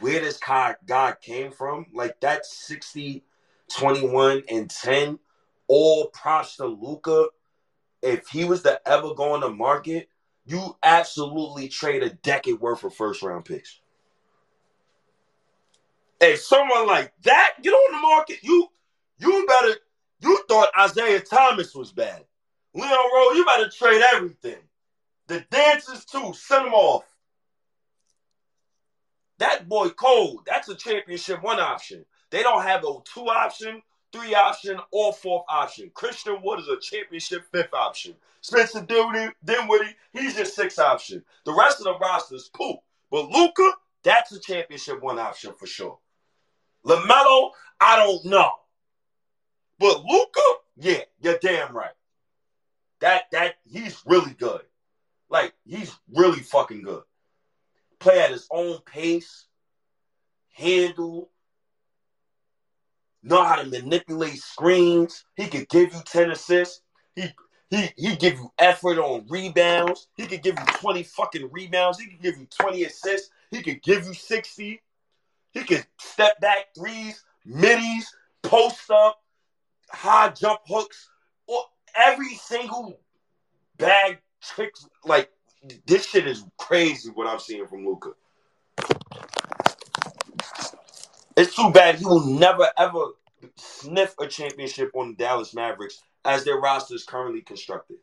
[0.00, 1.86] where this guy, came from.
[1.94, 3.24] Like that 60
[3.74, 5.18] 21 and 10.
[5.68, 7.28] All props to Luka.
[8.02, 10.08] If he was to ever go on the market,
[10.46, 13.80] you absolutely trade a decade worth of first round picks.
[16.20, 18.68] If someone like that get on the market, you
[19.18, 19.74] you better
[20.20, 22.24] you thought Isiah Thomas was bad.
[22.74, 24.58] Leon Rose, you better trade everything.
[25.26, 27.04] The dancers too, send them off.
[29.38, 30.40] That boy cold.
[30.46, 32.04] That's a championship one option.
[32.30, 33.82] They don't have a two option.
[34.12, 35.90] three option or fourth option.
[35.94, 38.14] Christian Wood is a championship fifth option.
[38.40, 41.22] Spencer Dinwiddie he's your sixth option.
[41.44, 42.78] The rest of the roster is poop.
[43.10, 45.98] But Luka, that's a championship one option for sure.
[46.86, 47.50] LaMelo,
[47.80, 48.50] I don't know.
[49.78, 50.40] But Luka,
[50.76, 51.92] yeah, you're damn right.
[53.00, 54.62] That that he's really good.
[55.30, 57.02] Like he's really fucking good.
[58.00, 59.46] Play at his own pace,
[60.52, 61.30] handle,
[63.22, 65.24] know how to manipulate screens.
[65.36, 66.82] He could give you 10 assists.
[67.14, 67.32] He
[67.70, 70.08] he he give you effort on rebounds.
[70.16, 72.00] He could give you 20 fucking rebounds.
[72.00, 73.30] He could give you 20 assists.
[73.50, 74.82] He could give you 60.
[75.52, 79.20] He could step back threes, middies, post up,
[79.90, 81.08] high jump hooks,
[81.46, 81.60] or
[81.96, 82.98] every single
[83.76, 84.74] bag trick.
[85.04, 85.30] Like
[85.86, 88.10] this shit is crazy what I'm seeing from Luka.
[91.36, 93.12] It's too bad he will never ever
[93.56, 97.98] sniff a championship on the Dallas Mavericks as their roster is currently constructed.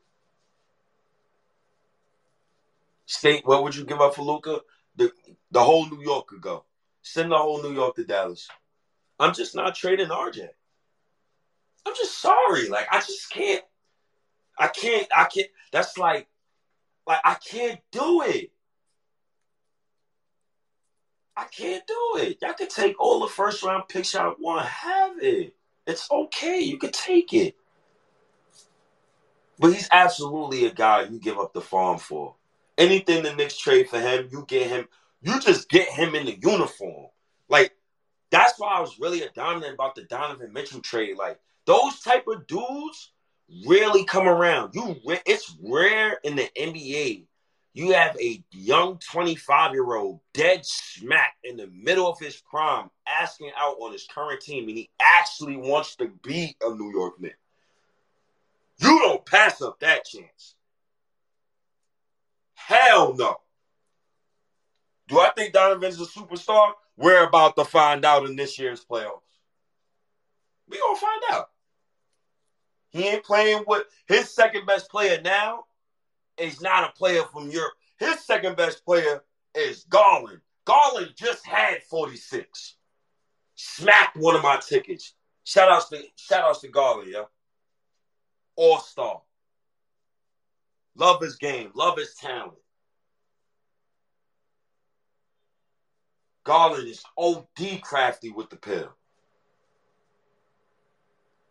[3.05, 4.61] State, what would you give up for Luka?
[4.95, 5.11] The
[5.51, 6.65] the whole New York could go.
[7.01, 8.47] Send the whole New York to Dallas.
[9.19, 10.49] I'm just not trading RJ.
[11.85, 12.69] I'm just sorry.
[12.69, 13.63] Like I just can't.
[14.57, 15.07] I can't.
[15.15, 15.47] I can't.
[15.71, 16.27] That's like,
[17.05, 18.51] like I can't do it.
[21.37, 22.37] I can't do it.
[22.41, 25.53] Y'all can take all the first round picks y'all want have it.
[25.85, 26.61] It's okay.
[26.61, 27.55] You can take it.
[29.59, 32.35] But he's absolutely a guy you give up the farm for.
[32.77, 34.87] Anything the Knicks trade for him, you get him.
[35.21, 37.07] You just get him in the uniform.
[37.49, 37.73] Like
[38.31, 41.17] that's why I was really dominant about the Donovan Mitchell trade.
[41.17, 43.11] Like those type of dudes
[43.65, 44.73] rarely come around.
[44.73, 44.95] You,
[45.25, 47.25] it's rare in the NBA.
[47.73, 52.89] You have a young 25 year old dead smack in the middle of his prime
[53.05, 57.19] asking out on his current team, and he actually wants to be a New York
[57.19, 57.37] Knick.
[58.77, 60.55] You don't pass up that chance.
[62.53, 63.35] Hell no.
[65.07, 66.71] Do I think Donovan's a superstar?
[66.97, 69.19] We're about to find out in this year's playoffs.
[70.69, 71.49] We're gonna find out.
[72.95, 75.65] He ain't playing with his second best player now.
[76.37, 77.73] Is not a player from Europe.
[77.99, 79.21] His second best player
[79.53, 80.39] is Garland.
[80.63, 82.75] Garland just had 46.
[83.55, 85.13] Smacked one of my tickets.
[85.43, 87.27] Shout outs to shout outs to Garland, yo.
[88.55, 89.21] All star.
[90.95, 91.71] Love his game.
[91.75, 92.53] Love his talent.
[96.45, 98.95] Garland is OD crafty with the pill.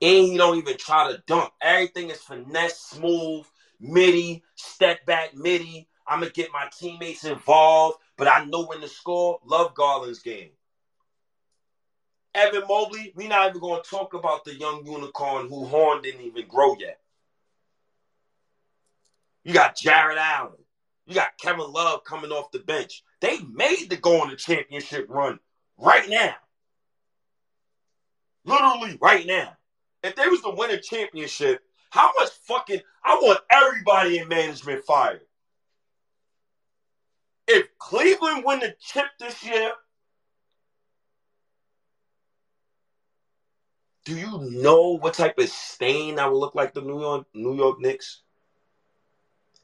[0.05, 1.51] And he don't even try to dunk.
[1.63, 3.47] Everything is finesse, smooth,
[3.81, 5.89] midi, step back midi.
[6.07, 9.41] I'm gonna get my teammates involved, but I know when to score.
[9.47, 10.51] Love Garland's game.
[12.35, 16.49] Evan Mobley, we're not even gonna talk about the young unicorn who horn didn't even
[16.49, 17.01] grow yet.
[19.43, 20.53] You got Jarrett Allen.
[21.07, 23.03] You got Kevin Love coming off the bench.
[23.23, 25.41] They made the go on the championship run
[25.79, 26.35] right now.
[28.45, 29.57] Literally right now.
[30.05, 34.85] If they was to win a championship, how much fucking I want everybody in management
[34.85, 35.23] fired.
[37.49, 39.73] If Cleveland win the chip this year,
[44.05, 47.55] do you know what type of stain I would look like the New York New
[47.55, 48.21] York Knicks?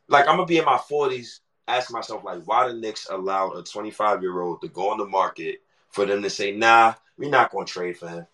[0.08, 3.62] Like I'm gonna be in my 40s, asking myself like, why the Knicks allowed a
[3.62, 5.60] 25 year old to go on the market
[5.90, 8.26] for them to say, nah, we're not gonna trade for him.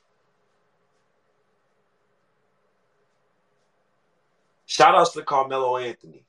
[4.67, 6.25] Shout outs to Carmelo Anthony.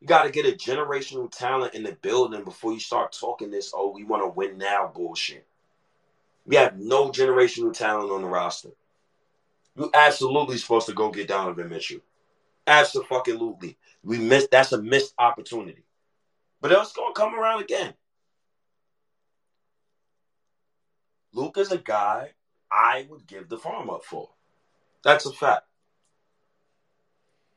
[0.00, 3.72] You got to get a generational talent in the building before you start talking this,
[3.74, 5.46] oh, we want to win now bullshit.
[6.46, 8.70] We have no generational talent on the roster.
[9.76, 12.00] You absolutely supposed to go get Donovan Mitchell.
[12.66, 13.76] Absolutely.
[14.02, 15.84] We missed that's a missed opportunity.
[16.60, 17.94] But it's gonna come around again.
[21.32, 22.30] Luke is a guy
[22.72, 24.30] I would give the farm up for.
[25.02, 25.66] That's a fact.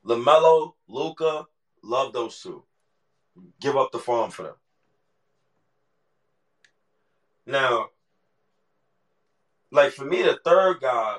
[0.06, 1.46] LaMelo, Luka,
[1.82, 2.64] love those two.
[3.60, 4.56] Give up the farm for them.
[7.46, 7.88] Now,
[9.72, 11.18] like for me, the third guy.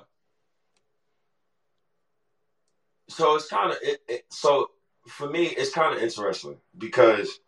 [3.09, 4.25] So it's kind of it, it.
[4.31, 4.71] So
[5.07, 7.41] for me, it's kind of interesting because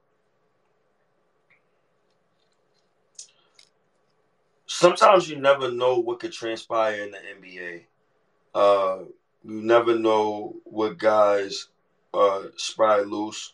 [4.66, 7.85] sometimes you never know what could transpire in the NBA.
[8.57, 9.05] Uh,
[9.45, 11.69] you never know what guys
[12.15, 13.53] uh spry loose.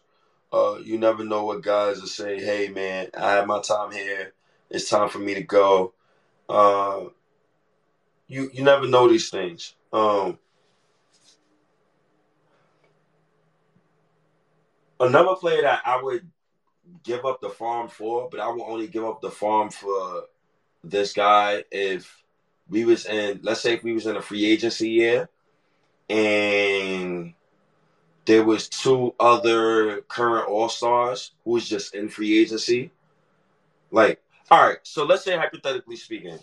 [0.53, 2.39] Uh, you never know what guys are saying.
[2.39, 4.33] Hey, man, I have my time here.
[4.71, 5.93] It's time for me to go.
[6.49, 7.07] Uh,
[8.29, 9.75] you you never know these things.
[9.93, 10.39] Um,
[15.01, 16.31] another player that I would
[17.03, 20.27] give up the farm for, but I will only give up the farm for
[20.85, 22.22] this guy if
[22.73, 25.29] we was in let's say if we was in a free agency year
[26.09, 27.35] and
[28.25, 32.91] there was two other current all stars who was just in free agency.
[33.91, 36.39] Like, all right, so let's say hypothetically speaking,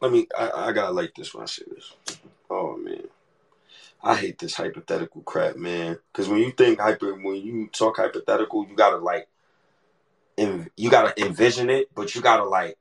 [0.00, 1.92] let me I, I gotta like this when I say this.
[2.50, 3.04] Oh man.
[4.02, 5.98] I hate this hypothetical crap, man.
[6.12, 9.26] Because when you think hyper, when you talk hypothetical, you gotta like,
[10.38, 12.78] en- you gotta envision it, but you gotta like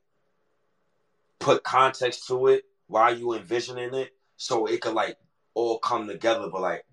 [1.39, 5.17] put context to it while you envisioning it, so it could like
[5.53, 6.49] all come together.
[6.51, 6.85] But like,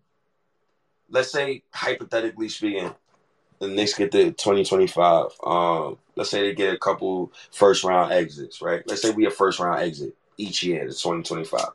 [1.10, 2.94] let's say hypothetically speaking,
[3.58, 5.26] the Knicks get to 2025.
[5.44, 8.82] Um, let's say they get a couple first round exits, right?
[8.86, 11.68] Let's say we a first round exit each year to 2025.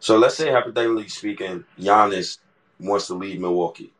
[0.00, 2.38] So let's say hypothetically speaking, Giannis
[2.78, 3.92] wants to leave Milwaukee.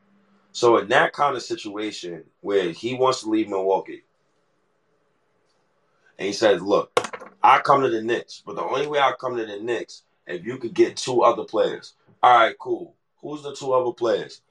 [0.52, 4.02] So in that kind of situation where he wants to leave Milwaukee,
[6.18, 6.97] and he says, "Look,
[7.42, 10.44] I come to the Knicks, but the only way I come to the Knicks if
[10.44, 11.94] you could get two other players.
[12.22, 12.94] All right, cool.
[13.22, 14.42] Who's the two other players?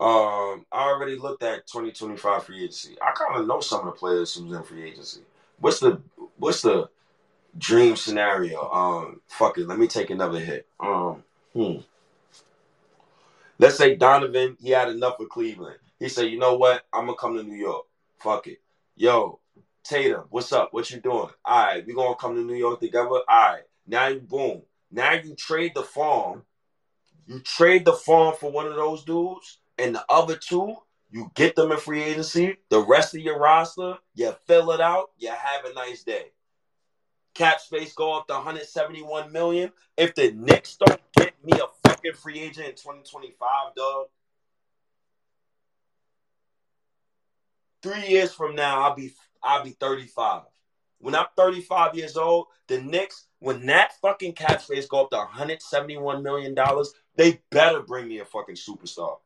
[0.00, 2.96] Um, I already looked at 2025 free agency.
[3.02, 5.22] I kind of know some of the players who's in free agency.
[5.58, 6.00] What's the
[6.36, 6.88] what's the
[7.56, 8.70] dream scenario?
[8.70, 9.66] Um, fuck it.
[9.66, 10.66] Let me take another hit.
[10.78, 11.78] Um, hmm.
[13.58, 15.78] Let's say Donovan, he had enough with Cleveland.
[15.98, 16.84] He said, you know what?
[16.92, 17.86] I'm gonna come to New York.
[18.20, 18.60] Fuck it.
[18.94, 19.40] Yo,
[19.88, 20.74] Tatum, what's up?
[20.74, 21.30] What you doing?
[21.46, 23.08] All right, we gonna come to New York together.
[23.08, 23.62] All right.
[23.86, 24.62] Now you boom.
[24.90, 26.44] Now you trade the farm.
[27.26, 30.76] You trade the farm for one of those dudes, and the other two,
[31.10, 32.58] you get them in free agency.
[32.70, 35.10] The rest of your roster, you fill it out.
[35.18, 36.32] You have a nice day.
[37.34, 39.72] Cap space go up to 171 million.
[39.96, 44.06] If the Knicks don't get me a fucking free agent in 2025, dog.
[47.82, 49.12] Three years from now, I'll be
[49.42, 50.42] I'll be 35.
[51.00, 55.16] When I'm 35 years old, the Knicks, when that fucking cap space go up to
[55.18, 59.18] 171 million dollars, they better bring me a fucking superstar.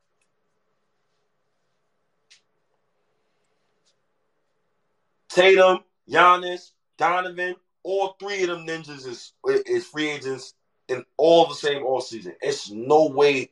[5.31, 5.79] Tatum,
[6.11, 10.55] Giannis, Donovan, all three of them ninjas is is free agents
[10.89, 12.35] in all the same all season.
[12.43, 13.51] It's no way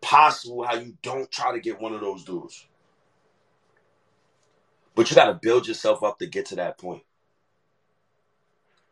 [0.00, 2.67] possible how you don't try to get one of those dudes.
[4.98, 7.04] But you got to build yourself up to get to that point.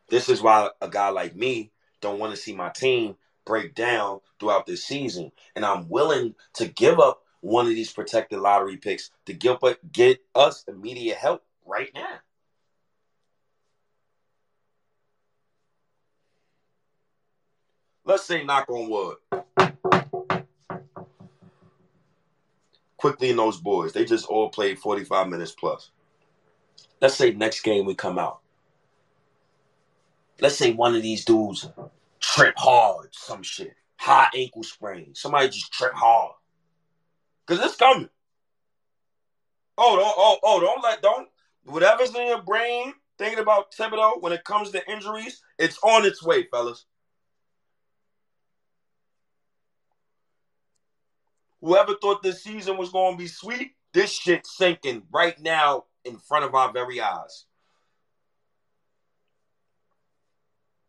[0.09, 4.21] This is why a guy like me don't want to see my team break down
[4.39, 9.11] throughout this season, and I'm willing to give up one of these protected lottery picks
[9.25, 12.19] to give up, get us immediate help right now.
[18.05, 19.17] Let's say knock on wood.
[22.95, 25.91] Quickley in those boys, they just all played 45 minutes plus.
[26.99, 28.39] Let's say next game we come out.
[30.39, 31.67] Let's say one of these dudes
[32.19, 33.73] trip hard, some shit.
[33.97, 35.15] High ankle sprain.
[35.15, 36.33] Somebody just trip hard.
[37.47, 38.09] Cause it's coming.
[39.77, 41.29] Oh, don't, oh, oh, don't let, don't,
[41.65, 46.23] whatever's in your brain thinking about Thibodeau when it comes to injuries, it's on its
[46.23, 46.85] way, fellas.
[51.61, 56.45] Whoever thought this season was to be sweet, this shit sinking right now in front
[56.45, 57.45] of our very eyes.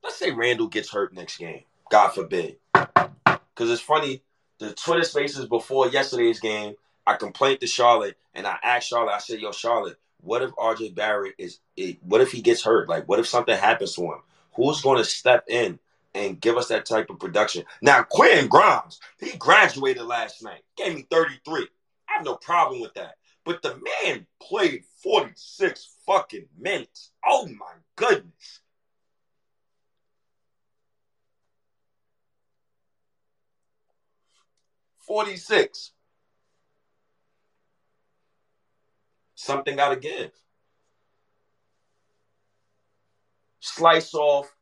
[0.02, 1.64] Let's say Randle gets hurt next game.
[1.90, 2.56] God forbid.
[2.72, 4.22] Because it's funny,
[4.58, 6.74] the Twitter spaces before yesterday's game,
[7.06, 10.94] I complained to Charlotte and I asked Charlotte, I said, Yo, Charlotte, what if RJ
[10.94, 11.60] Barrett is,
[12.02, 12.88] what if he gets hurt?
[12.88, 14.20] Like, what if something happens to him?
[14.54, 15.78] Who's going to step in
[16.14, 17.64] and give us that type of production?
[17.82, 21.66] Now, Quinn Grimes, he graduated last night, gave me 33.
[22.08, 23.17] I have no problem with that.
[23.48, 27.12] But the man played 46 fucking minutes.
[27.26, 28.60] Oh my goodness.
[34.98, 35.92] Forty-six.
[39.34, 40.32] Something got to give.
[43.60, 44.54] Slice off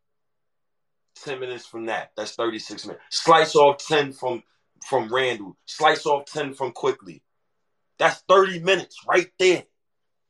[1.25, 2.13] ten minutes from that.
[2.17, 3.03] That's thirty-six minutes.
[3.11, 4.45] Slice off ten from
[4.87, 5.57] from Randle.
[5.67, 7.25] Slice off ten from Quickley.
[7.99, 9.65] That's 30 minutes right there.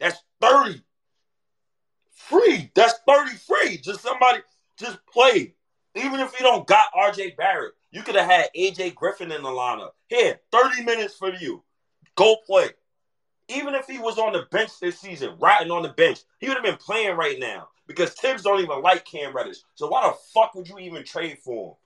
[0.00, 0.82] That's 30.
[2.14, 2.70] Free.
[2.74, 3.78] That's 30 free.
[3.78, 4.40] Just somebody
[4.78, 5.54] just play.
[5.94, 9.48] Even if you don't got RJ Barrett, you could have had AJ Griffin in the
[9.48, 9.90] lineup.
[10.08, 11.62] Here, 30 minutes for you.
[12.16, 12.68] Go play.
[13.48, 16.56] Even if he was on the bench this season, riding on the bench, he would
[16.56, 17.68] have been playing right now.
[17.86, 19.58] because Thibs don't even like Cam Reddish.
[19.74, 21.76] So why the fuck would you even trade for him?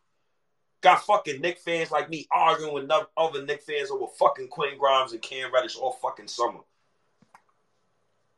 [0.81, 5.13] Got fucking Knick fans like me arguing with other Knick fans over fucking Quinn Grimes
[5.13, 6.61] and Cam Reddish all fucking summer.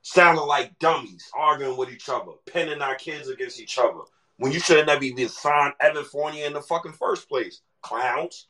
[0.02, 4.00] Sounding like dummies, arguing with each other, pinning our kids against each other.
[4.38, 7.60] When you should have never even signed Evan Fournier in the fucking first place.
[7.82, 8.48] Clowns.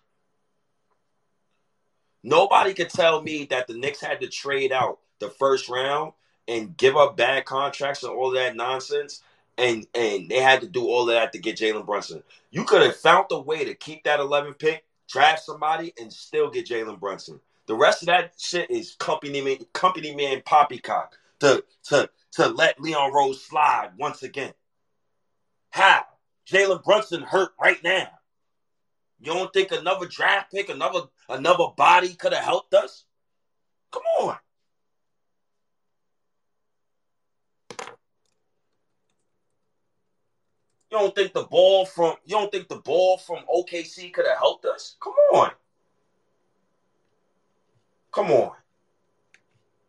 [2.23, 6.13] Nobody could tell me that the Knicks had to trade out the first round
[6.49, 9.23] and give up bad contracts and all that nonsense.
[9.59, 12.23] And and they had to do all of that to get Jalen Brunson.
[12.51, 16.51] You could have found a way to keep that 11 pick, draft somebody, and still
[16.51, 17.41] get Jalen Brunson.
[17.67, 22.81] The rest of that shit is company man, company man poppycock to to to let
[22.81, 24.55] Leon Rose slide once again.
[25.71, 26.05] How?
[26.47, 28.09] Jalen Brunson hurt right now.
[29.21, 33.05] You don't think another draft pick, another another body could have helped us?
[33.93, 34.37] Come on.
[40.93, 44.37] You don't think the ball from you don't think the ball from OKC could have
[44.37, 44.97] helped us?
[45.01, 45.51] Come on.
[48.13, 48.53] Come on.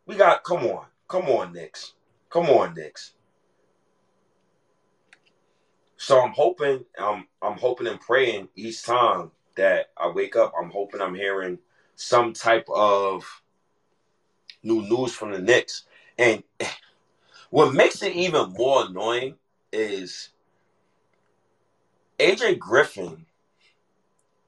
[0.05, 0.85] We got come on.
[1.09, 1.91] Come on, Knicks.
[2.29, 3.15] Come on, Knicks.
[5.97, 10.69] So I'm hoping, um, I'm hoping and praying each time that I wake up, I'm
[10.69, 11.59] hoping I'm hearing
[11.97, 13.25] some type of
[14.63, 15.83] new news from the Knicks.
[16.17, 16.43] And
[17.49, 19.35] what makes it even more annoying
[19.73, 20.29] is
[22.19, 23.25] AJ Griffin,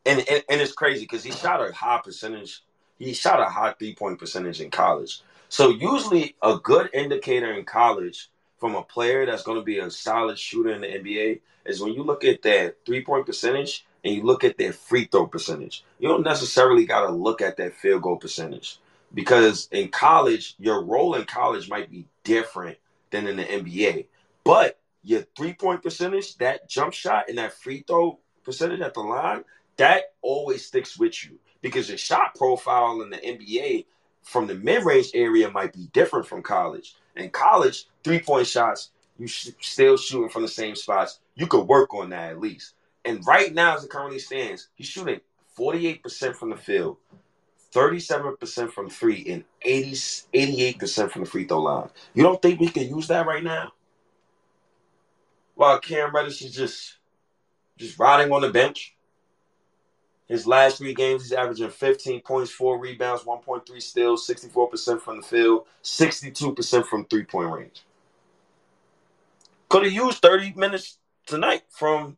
[0.05, 2.61] and and, and it's crazy because he shot a high percentage.
[2.99, 5.21] He shot a high three point percentage in college.
[5.49, 9.91] So usually a good indicator in college from a player that's going to be a
[9.91, 14.13] solid shooter in the NBA is when you look at their three point percentage and
[14.13, 15.83] you look at their free throw percentage.
[15.99, 18.79] You don't necessarily got to look at that field goal percentage
[19.13, 22.77] because in college, your role in college might be different
[23.11, 24.05] than in the NBA.
[24.43, 29.01] But your three point percentage, that jump shot, and that free throw percentage at the
[29.01, 29.45] line,
[29.77, 33.85] that always sticks with you because your shot profile in the NBA
[34.23, 36.95] from the mid range area might be different from college.
[37.17, 41.21] In college, three point shots, you sh- still shooting from the same spots.
[41.35, 42.75] You could work on that at least.
[43.05, 45.21] And right now, as it currently stands, he's shooting
[45.59, 46.97] 48% from the field,
[47.73, 49.91] 37% from three, and 80,
[50.33, 51.89] 88% from the free throw line.
[52.15, 53.73] You don't think we can use that right now?
[55.55, 56.97] While Cam Reddish is just
[57.77, 58.95] just riding on the bench.
[60.27, 65.23] His last three games, he's averaging 15 points, four rebounds, 1.3 steals, 64% from the
[65.23, 67.83] field, 62% from three point range.
[69.69, 70.97] Could have used 30 minutes
[71.27, 72.17] tonight from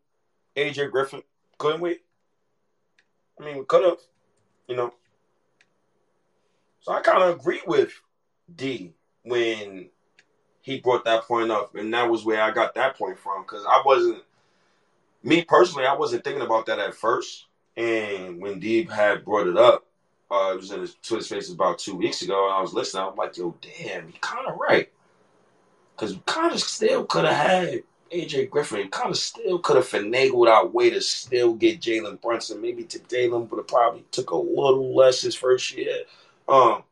[0.55, 1.21] AJ Griffin,
[1.57, 1.99] couldn't we?
[3.39, 3.99] I mean, we could have,
[4.67, 4.93] you know.
[6.81, 7.91] So I kind of agree with
[8.53, 9.89] D when
[10.68, 13.63] he brought that point up, and that was where I got that point from because
[13.65, 14.22] I wasn't,
[15.24, 17.45] me personally, I wasn't thinking about that at first.
[17.78, 19.86] And when Deeb had brought it up,
[20.30, 23.03] uh, it was in his Twitter spaces about two weeks ago, and I was listening.
[23.03, 24.91] I'm like, yo, damn, he kind of right.
[25.95, 29.88] Because we kind of still could have had AJ Griffin, kind of still could have
[29.88, 32.61] finagled our way to still get Jalen Brunson.
[32.61, 35.99] Maybe to Jalen would have probably took a little less his first year.
[36.49, 36.84] Um,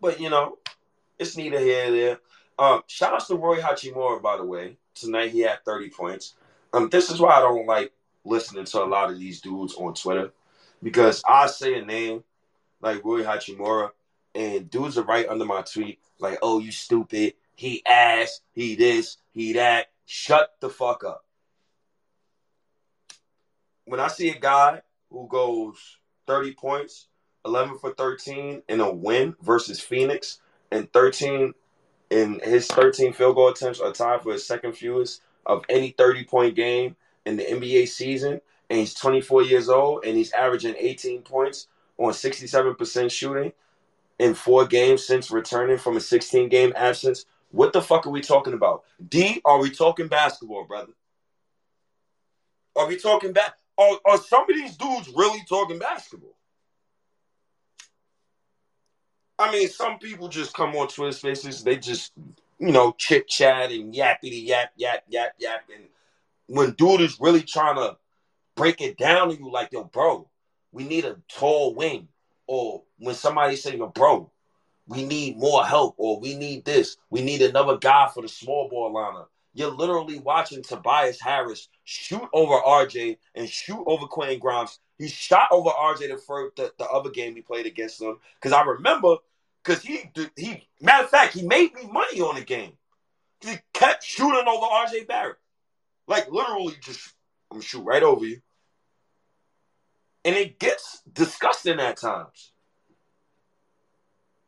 [0.00, 0.56] but you know,
[1.22, 2.18] it's neither here nor there.
[2.58, 4.76] Um, shout out to Rui Hachimura, by the way.
[4.94, 6.34] Tonight he had 30 points.
[6.72, 7.92] Um, this is why I don't like
[8.24, 10.32] listening to a lot of these dudes on Twitter
[10.82, 12.24] because I say a name
[12.80, 13.90] like Rui Hachimura,
[14.34, 19.18] and dudes are right under my tweet like, "Oh, you stupid." He ass, he this,
[19.30, 19.90] he that.
[20.04, 21.24] Shut the fuck up.
[23.84, 27.08] When I see a guy who goes 30 points,
[27.44, 30.40] 11 for 13 in a win versus Phoenix,
[30.72, 31.52] and 13
[32.10, 36.24] in his 13 field goal attempts are tied for his second fewest of any 30
[36.24, 38.40] point game in the NBA season,
[38.70, 41.68] and he's 24 years old and he's averaging 18 points
[41.98, 43.52] on 67% shooting
[44.18, 47.26] in four games since returning from a 16 game absence.
[47.50, 48.84] What the fuck are we talking about?
[49.08, 50.92] D, are we talking basketball, brother?
[52.76, 53.54] Are we talking back?
[53.76, 56.34] Are, are some of these dudes really talking basketball?
[59.42, 62.12] I mean, some people just come on Twitter spaces, they just,
[62.58, 65.62] you know, chit chat and yappity yap, yap, yap, yap.
[65.74, 65.86] And
[66.46, 67.96] when dude is really trying to
[68.54, 70.28] break it down to you, like, yo, bro,
[70.70, 72.08] we need a tall wing.
[72.46, 74.30] Or when somebody say, yo, bro,
[74.86, 78.68] we need more help, or we need this, we need another guy for the small
[78.68, 79.26] ball lineup.
[79.54, 84.78] You're literally watching Tobias Harris shoot over RJ and shoot over Quentin Grimes.
[84.98, 88.18] He shot over RJ the first the, the other game he played against them.
[88.40, 89.16] Because I remember,
[89.62, 92.72] because he he matter of fact, he made me money on the game.
[93.40, 95.36] He kept shooting over RJ Barrett.
[96.06, 97.14] Like literally just
[97.50, 98.40] I'm gonna shoot right over you.
[100.24, 102.52] And it gets disgusting at times.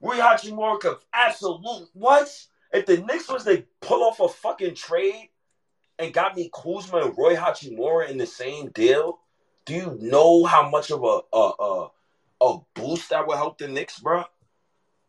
[0.00, 2.28] Rui Hachimura absolute what?
[2.72, 5.30] If the Knicks was to pull off a fucking trade
[5.98, 9.18] and got me Kuzma and Rui Hachimura in the same deal,
[9.64, 11.88] do you know how much of a a a,
[12.40, 14.24] a boost that would help the Knicks, bro?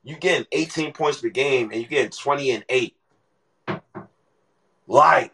[0.06, 2.95] You getting 18 points per game and you getting 20 and 8.
[4.86, 5.34] Like,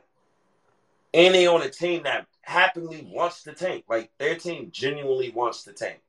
[1.13, 3.83] and they on a team that happily wants to tank.
[3.89, 5.99] Like their team genuinely wants to tank.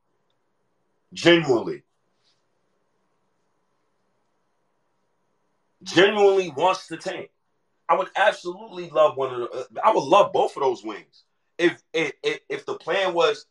[1.12, 1.82] Genuinely.
[5.82, 7.30] Genuinely wants to tank.
[7.88, 9.50] I would absolutely love one of the.
[9.50, 11.24] Uh, I would love both of those wings.
[11.58, 12.12] If if
[12.48, 13.46] if, the plan was,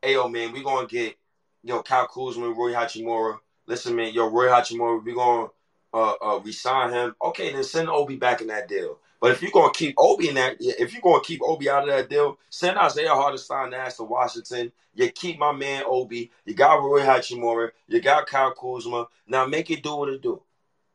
[0.00, 1.16] hey yo man, we're gonna get
[1.64, 3.40] yo Kyle Kuzma, Rui Hachimura.
[3.68, 5.48] Listen man, yo Rui Hachimura, we're gonna
[5.92, 7.14] uh, uh resign him.
[7.22, 8.98] Okay, then send Obi back in that deal.
[9.20, 11.94] But if you're gonna keep Obi in that, if you're gonna keep Obi out of
[11.94, 14.72] that deal, send Isaiah Hartenstein ass to Washington.
[14.94, 16.30] You keep my man Obi.
[16.46, 17.70] You got Rui Hachimura.
[17.88, 19.06] You got Kyle Kuzma.
[19.26, 20.40] Now make it do what it do.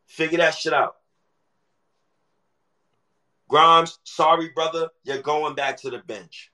[0.08, 0.95] Figure that shit out.
[3.48, 6.52] Grimes, sorry brother, you're going back to the bench.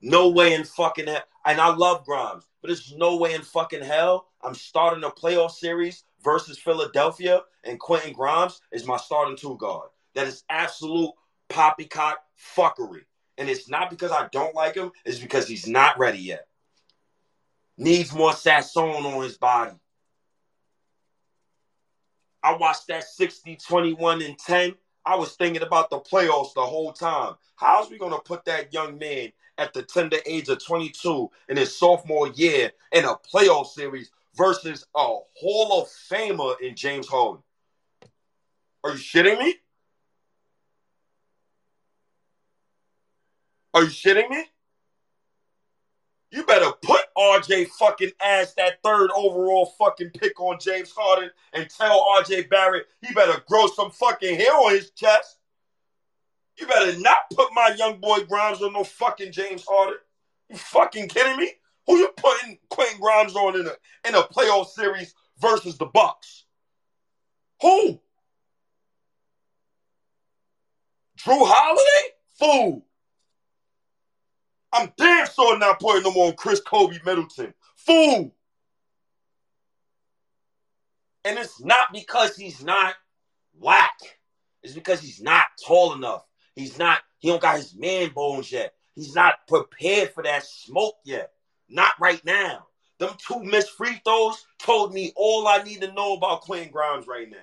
[0.00, 1.24] No way in fucking hell.
[1.44, 5.50] And I love Grimes, but there's no way in fucking hell I'm starting a playoff
[5.50, 9.90] series versus Philadelphia and Quentin Grimes is my starting two guard.
[10.14, 11.10] That is absolute
[11.48, 12.18] poppycock
[12.56, 13.02] fuckery.
[13.38, 16.46] And it's not because I don't like him, it's because he's not ready yet.
[17.76, 19.72] Needs more Sasson on his body.
[22.42, 24.74] I watched that 60, 21, and 10.
[25.04, 27.34] I was thinking about the playoffs the whole time.
[27.56, 31.76] How's we gonna put that young man at the tender age of 22 in his
[31.76, 37.42] sophomore year in a playoff series versus a Hall of Famer in James Harden?
[38.84, 39.54] Are you shitting me?
[43.74, 44.44] Are you shitting me?
[46.30, 51.68] You better put RJ fucking ass that third overall fucking pick on James Harden and
[51.68, 55.36] tell RJ Barrett he better grow some fucking hair on his chest.
[56.62, 59.98] You better not put my young boy Grimes on no fucking James Harden.
[60.48, 61.50] You fucking kidding me?
[61.88, 63.72] Who you putting Quentin Grimes on in a
[64.08, 66.44] in a playoff series versus the Bucks?
[67.62, 68.00] Who?
[71.18, 72.14] Jrue Holiday?
[72.38, 72.86] Fool.
[74.72, 77.54] I'm damn sure not putting them on Chris Kobe Middleton.
[77.74, 78.32] Fool.
[81.24, 82.94] And it's not because he's not
[83.58, 83.98] whack.
[84.62, 86.22] It's because he's not tall enough.
[86.54, 88.74] He's not, he don't got his man bones yet.
[88.94, 91.32] He's not prepared for that smoke yet.
[91.68, 92.66] Not right now.
[92.98, 97.06] Them two missed free throws told me all I need to know about Quentin Grimes
[97.06, 97.36] right now.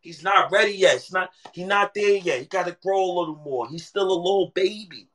[0.00, 0.96] He's not ready yet.
[0.96, 2.40] It's not, he's not there yet.
[2.40, 3.68] He got to grow a little more.
[3.68, 5.08] He's still a little baby.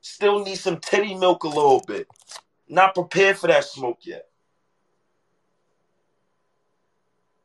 [0.00, 2.08] Still need some teddy milk a little bit.
[2.68, 4.29] Not prepared for that smoke yet.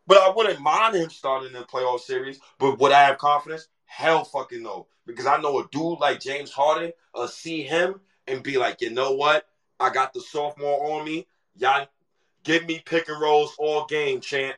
[0.07, 2.39] But I wouldn't mind him starting in the playoff series.
[2.59, 3.67] But would I have confidence?
[3.85, 4.87] Hell fucking no.
[5.05, 8.91] Because I know a dude like James Harden will see him and be like, you
[8.91, 9.47] know what?
[9.79, 11.27] I got the sophomore on me.
[11.55, 11.87] Y'all
[12.43, 14.55] give me pick and rolls all game, champ.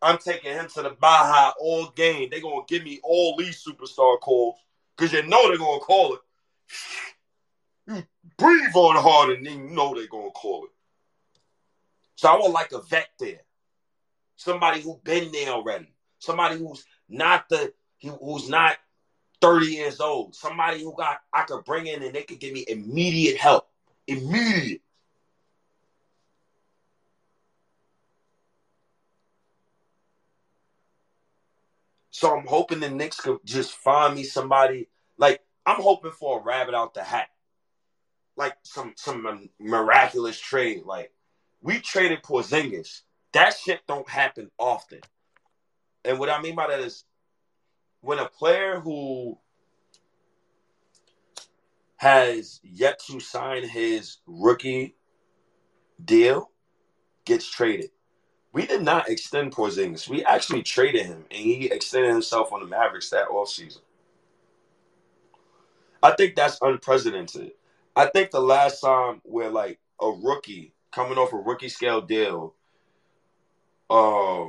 [0.00, 2.28] I'm taking him to the Baja all game.
[2.30, 4.56] They're gonna give me all these superstar calls.
[4.96, 6.20] Cause you know they're gonna call it.
[7.86, 8.04] You
[8.36, 10.70] breathe on hard and you know they're gonna call it.
[12.16, 13.40] So I would like a vet there.
[14.38, 15.92] Somebody who's been there already.
[16.20, 17.74] Somebody who's not the
[18.22, 18.76] who's not
[19.42, 20.34] 30 years old.
[20.34, 23.68] Somebody who got I could bring in and they could give me immediate help.
[24.06, 24.80] Immediate.
[32.10, 34.88] So I'm hoping the Knicks could just find me somebody
[35.18, 37.28] like I'm hoping for a rabbit out the hat,
[38.36, 40.84] like some some miraculous trade.
[40.84, 41.12] Like
[41.60, 43.02] we traded Porzingis.
[43.38, 44.98] That shit don't happen often.
[46.04, 47.04] And what I mean by that is
[48.00, 49.38] when a player who
[51.98, 54.96] has yet to sign his rookie
[56.04, 56.50] deal
[57.24, 57.90] gets traded.
[58.52, 60.08] We did not extend Porzingis.
[60.08, 63.82] We actually traded him, and he extended himself on the Mavericks that offseason.
[66.02, 67.52] I think that's unprecedented.
[67.94, 72.56] I think the last time where like a rookie coming off a rookie scale deal,
[73.90, 74.46] uh,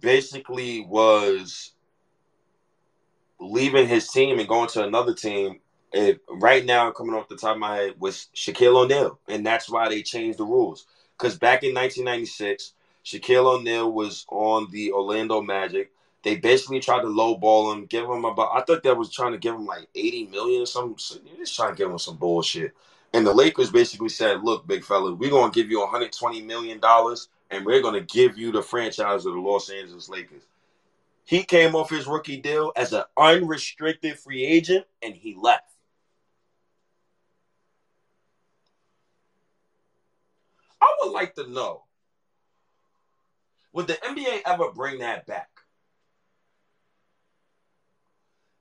[0.00, 1.72] basically was
[3.40, 5.60] leaving his team and going to another team.
[5.92, 9.70] It, right now, coming off the top of my head was Shaquille O'Neal, and that's
[9.70, 10.86] why they changed the rules.
[11.16, 12.72] Because back in 1996,
[13.04, 15.92] Shaquille O'Neal was on the Orlando Magic.
[16.24, 18.50] They basically tried to lowball him, give him about.
[18.54, 20.96] I thought they was trying to give him like eighty million or something.
[21.36, 22.72] Just trying to give him some bullshit.
[23.12, 27.28] And the Lakers basically said, "Look, big fella, we're gonna give you 120 million dollars,
[27.50, 30.42] and we're gonna give you the franchise of the Los Angeles Lakers."
[31.24, 35.72] He came off his rookie deal as an unrestricted free agent, and he left.
[40.80, 41.84] I would like to know:
[43.72, 45.48] Would the NBA ever bring that back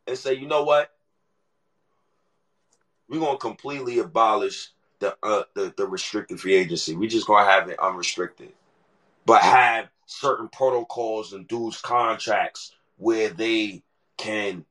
[0.08, 0.96] and say, "You know what?
[3.10, 6.96] We're gonna completely abolish the uh, the, the restricted free agency.
[6.96, 8.54] We're just gonna have it unrestricted,
[9.26, 13.82] but have certain protocols and dudes contracts where they
[14.18, 14.66] can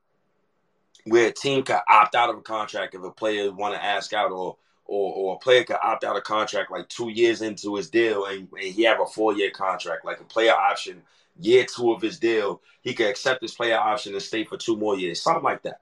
[1.05, 4.13] where a team can opt out of a contract if a player want to ask
[4.13, 7.77] out or or, or a player can opt out of contract like two years into
[7.77, 10.05] his deal and, and he have a four year contract.
[10.05, 11.03] Like a player option
[11.41, 14.77] year two of his deal he can accept his player option and stay for two
[14.77, 15.81] more years something like that.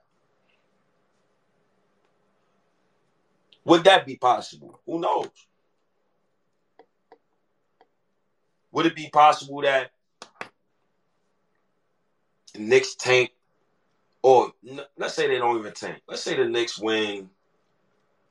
[3.65, 4.81] Would that be possible?
[4.87, 5.29] Who knows
[8.73, 9.91] would it be possible that
[12.55, 13.31] the Knicks tank
[14.23, 14.53] or
[14.97, 17.31] let's say they don't even tank let's say the Knicks win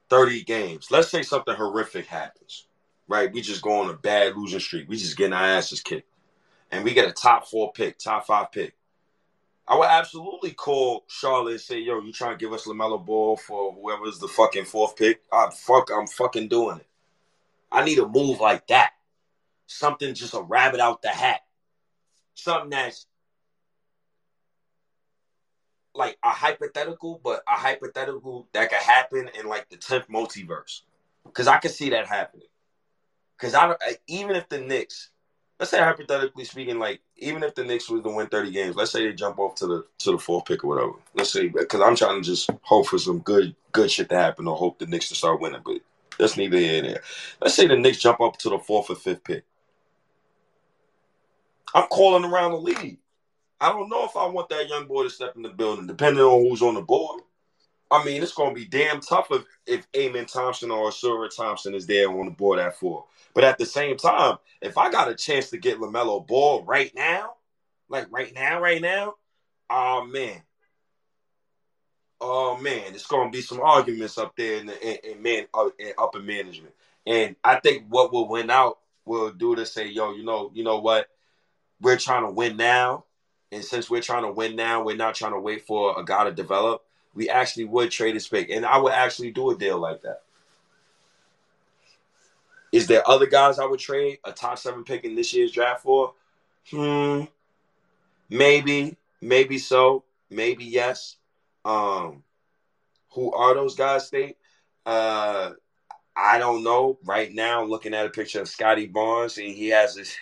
[0.09, 0.91] 30 games.
[0.91, 2.65] Let's say something horrific happens,
[3.07, 3.31] right?
[3.31, 4.89] We just go on a bad losing streak.
[4.89, 6.07] We just getting our asses kicked.
[6.71, 8.75] And we get a top four pick, top five pick.
[9.67, 13.37] I would absolutely call Charlotte and say, yo, you trying to give us LaMelo Ball
[13.37, 15.21] for whoever's the fucking fourth pick?
[15.31, 16.87] Ah, I fuck, I'm fucking doing it.
[17.71, 18.93] I need a move like that.
[19.71, 21.41] Something just a rabbit out the hat.
[22.33, 23.05] Something that's
[25.93, 30.81] like a hypothetical, but a hypothetical that could happen in like the tenth multiverse.
[31.23, 32.47] Because I could see that happening.
[33.37, 33.75] Because I
[34.07, 35.11] even if the Knicks,
[35.59, 38.91] let's say hypothetically speaking, like even if the Knicks was to win thirty games, let's
[38.91, 40.93] say they jump off to the to the fourth pick or whatever.
[41.13, 44.47] Let's say because I'm trying to just hope for some good good shit to happen
[44.47, 45.81] or hope the Knicks to start winning, but
[46.17, 47.01] that's neither here nor there.
[47.39, 49.45] Let's say the Knicks jump up to the fourth or fifth pick.
[51.73, 52.99] I'm calling around the league.
[53.61, 56.23] I don't know if I want that young boy to step in the building, depending
[56.23, 57.21] on who's on the board.
[57.91, 61.73] I mean, it's going to be damn tough if, if Amen Thompson or Ausar Thompson
[61.73, 63.05] is there on the board at four.
[63.33, 66.93] But at the same time, if I got a chance to get LaMelo Ball right
[66.95, 67.33] now,
[67.89, 69.15] like right now, right now,
[69.69, 70.43] oh man.
[72.21, 75.47] Oh man, it's going to be some arguments up there in, the, in, in man
[75.53, 76.73] uh, in upper management.
[77.07, 80.63] And I think what will win out will do to say, yo, you know, you
[80.63, 81.07] know what?
[81.81, 83.05] We're trying to win now.
[83.51, 86.25] And since we're trying to win now, we're not trying to wait for a guy
[86.25, 86.83] to develop.
[87.15, 88.49] We actually would trade his pick.
[88.49, 90.21] And I would actually do a deal like that.
[92.71, 95.81] Is there other guys I would trade a top seven pick in this year's draft
[95.81, 96.13] for?
[96.69, 97.23] Hmm.
[98.29, 98.95] Maybe.
[99.21, 100.03] Maybe so.
[100.29, 101.15] Maybe yes.
[101.65, 102.23] Um,
[103.13, 104.37] who are those guys, State?
[104.85, 105.51] Uh
[106.19, 106.97] I don't know.
[107.05, 110.15] Right now, looking at a picture of Scotty Barnes, and he has this.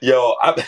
[0.00, 0.64] Yo, I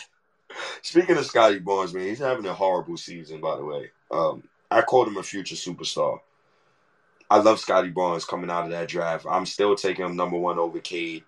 [0.83, 3.41] speaking of Scotty Barnes, man, he's having a horrible season.
[3.41, 6.21] By the way, um, I called him a future superstar.
[7.31, 9.27] I love Scotty Barnes coming out of that draft.
[9.29, 11.25] I'm still taking him number one over Cade.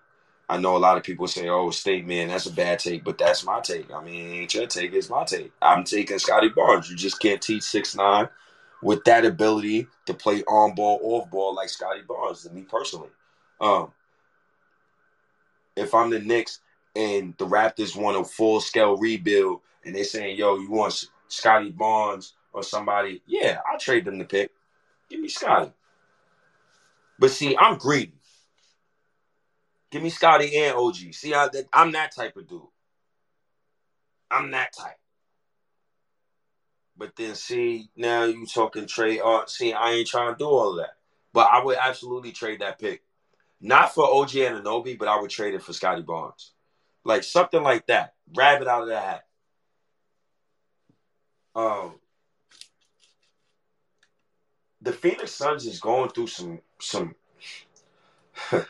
[0.49, 3.17] I know a lot of people say, "Oh, State man, that's a bad take," but
[3.17, 3.91] that's my take.
[3.91, 5.51] I mean, ain't your take; it's my take.
[5.61, 6.89] I'm taking Scotty Barnes.
[6.89, 8.27] You just can't teach six nine
[8.81, 12.43] with that ability to play on ball, off ball like Scotty Barnes.
[12.43, 13.09] To me personally,
[13.61, 13.93] um,
[15.77, 16.59] if I'm the Knicks
[16.95, 21.71] and the Raptors want a full scale rebuild, and they're saying, "Yo, you want Scotty
[21.71, 24.51] Barnes or somebody?" Yeah, I'll trade them the pick.
[25.09, 25.71] Give me Scotty.
[27.19, 28.13] But see, I'm greedy.
[29.91, 31.13] Give me Scotty and OG.
[31.13, 32.61] See, I, I'm that type of dude.
[34.31, 34.97] I'm that type.
[36.97, 39.21] But then see, now you talking trade.
[39.23, 40.95] Uh, see, I ain't trying to do all that.
[41.33, 43.03] But I would absolutely trade that pick.
[43.61, 46.52] Not for OG Anunoby, but I would trade it for Scotty Barnes.
[47.05, 48.13] Like something like that.
[48.35, 49.25] Rabbit out of the hat.
[51.55, 51.95] Um
[54.81, 57.15] the Phoenix Suns is going through some some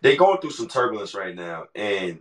[0.00, 1.64] they going through some turbulence right now.
[1.74, 2.20] And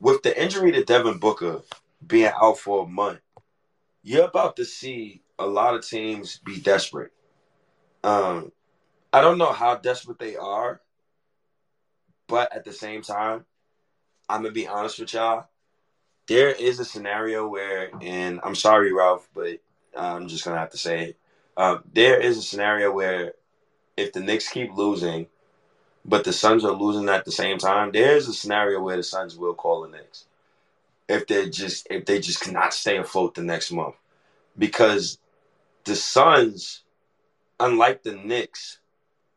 [0.00, 1.62] with the injury to Devin Booker
[2.06, 3.20] being out for a month,
[4.02, 7.12] you're about to see a lot of teams be desperate.
[8.02, 8.52] Um,
[9.12, 10.80] I don't know how desperate they are,
[12.28, 13.44] but at the same time,
[14.28, 15.48] I'm gonna be honest with y'all.
[16.28, 19.60] There is a scenario where, and I'm sorry, Ralph, but
[19.96, 21.18] I'm just gonna have to say it.
[21.56, 23.34] Um, there is a scenario where
[23.96, 25.28] if the Knicks keep losing,
[26.04, 29.02] but the Suns are losing at the same time, there is a scenario where the
[29.02, 30.26] Suns will call the Knicks.
[31.08, 33.96] if they just if they just cannot stay afloat the next month
[34.58, 35.18] because
[35.84, 36.82] the Suns,
[37.60, 38.80] unlike the Knicks,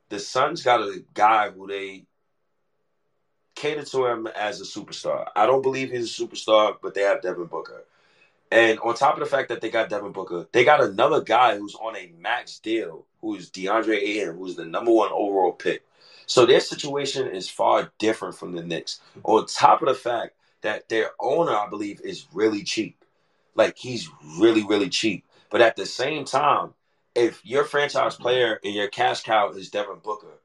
[0.09, 2.05] the Suns got a guy who they
[3.57, 5.27] cater to him as a superstar.
[5.35, 7.83] I don't believe he's a superstar, but they have Devin Booker.
[8.51, 11.57] And on top of the fact that they got Devin Booker, they got another guy
[11.57, 15.83] who's on a max deal, who's DeAndre Ayton, who's the number one overall pick.
[16.27, 19.01] So their situation is far different from the Knicks.
[19.23, 23.03] On top of the fact that their owner, I believe, is really cheap.
[23.55, 25.25] Like he's really, really cheap.
[25.49, 26.73] But at the same time,
[27.15, 30.39] if your franchise player and your cash cow is Devin Booker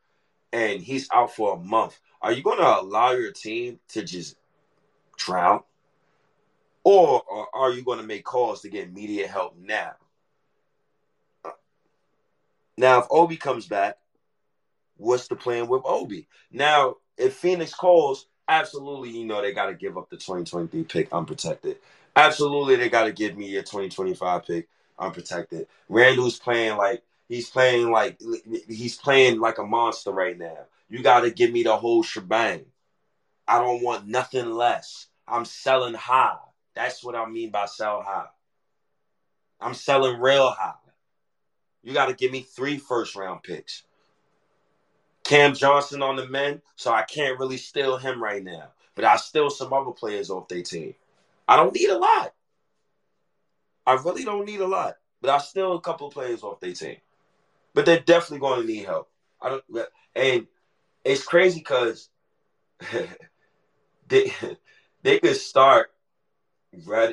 [0.52, 4.36] and he's out for a month, are you going to allow your team to just
[5.16, 5.62] drown?
[6.84, 9.92] Or, or are you going to make calls to get immediate help now?
[12.76, 13.98] Now, if Obi comes back,
[14.96, 16.26] what's the plan with Obi?
[16.50, 21.12] Now, if Phoenix calls, absolutely, you know, they got to give up the 2023 pick
[21.12, 21.78] unprotected.
[22.16, 24.68] Absolutely, they got to give me a 2025 pick
[24.98, 25.66] unprotected.
[25.88, 28.20] Randle's playing like he's playing like
[28.68, 30.58] he's playing like a monster right now.
[30.92, 32.66] You got to give me the whole shebang.
[33.48, 35.06] I don't want nothing less.
[35.26, 36.36] I'm selling high.
[36.74, 38.26] That's what I mean by sell high.
[39.58, 40.74] I'm selling real high.
[41.82, 43.84] You got to give me three first round picks.
[45.24, 48.72] Cam Johnson on the men, so I can't really steal him right now.
[48.94, 50.94] But I steal some other players off their team.
[51.48, 52.34] I don't need a lot.
[53.86, 54.98] I really don't need a lot.
[55.22, 56.98] But I steal a couple of players off their team.
[57.72, 59.08] But they're definitely going to need help.
[59.40, 60.46] I don't and
[61.04, 62.08] it's crazy because
[64.08, 64.32] they
[65.02, 65.90] they could start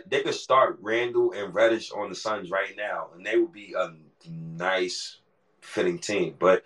[0.07, 3.75] they could start Randle and Reddish on the Suns right now, and they would be
[3.77, 3.93] a
[4.29, 5.17] nice
[5.61, 6.35] fitting team.
[6.39, 6.63] But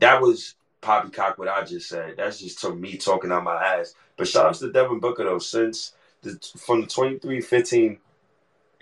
[0.00, 2.14] that was poppycock what I just said.
[2.16, 3.94] That's just to me talking out my ass.
[4.16, 7.98] But shout out to Devin Booker though, since the from the 23-15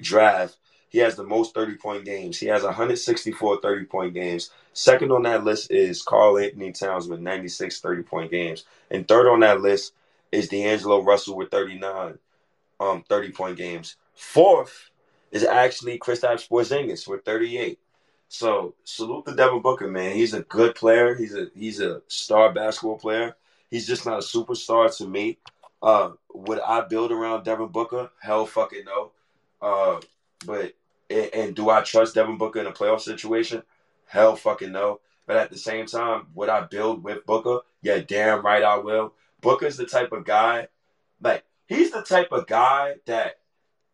[0.01, 0.57] draft,
[0.89, 2.39] he has the most 30 point games.
[2.39, 4.51] He has 164 30 point games.
[4.77, 8.67] Second on that list is Karl-Anthony Towns with 96 30 point games.
[8.91, 9.95] And third on that list
[10.31, 12.19] is D'Angelo Russell with 39
[12.79, 13.97] um 30 point games.
[14.15, 14.91] Fourth
[15.33, 17.79] is actually Kristaps Porzingis with 38.
[18.29, 20.15] So salute to Devin Booker, man.
[20.15, 21.15] He's a good player.
[21.15, 23.35] He's a he's a star basketball player.
[23.71, 25.39] He's just not a superstar to me.
[25.83, 28.11] Uh, would I build around Devin Booker?
[28.21, 29.13] Hell, fucking no.
[29.63, 30.01] Uh,
[30.45, 30.75] but
[31.09, 33.63] and, and do I trust Devin Booker in a playoff situation?
[34.07, 35.01] Hell, fucking no.
[35.27, 37.61] But at the same time, would I build with Booker?
[37.83, 39.13] Yeah, damn right I will.
[39.41, 40.69] Booker's the type of guy,
[41.21, 43.39] like he's the type of guy that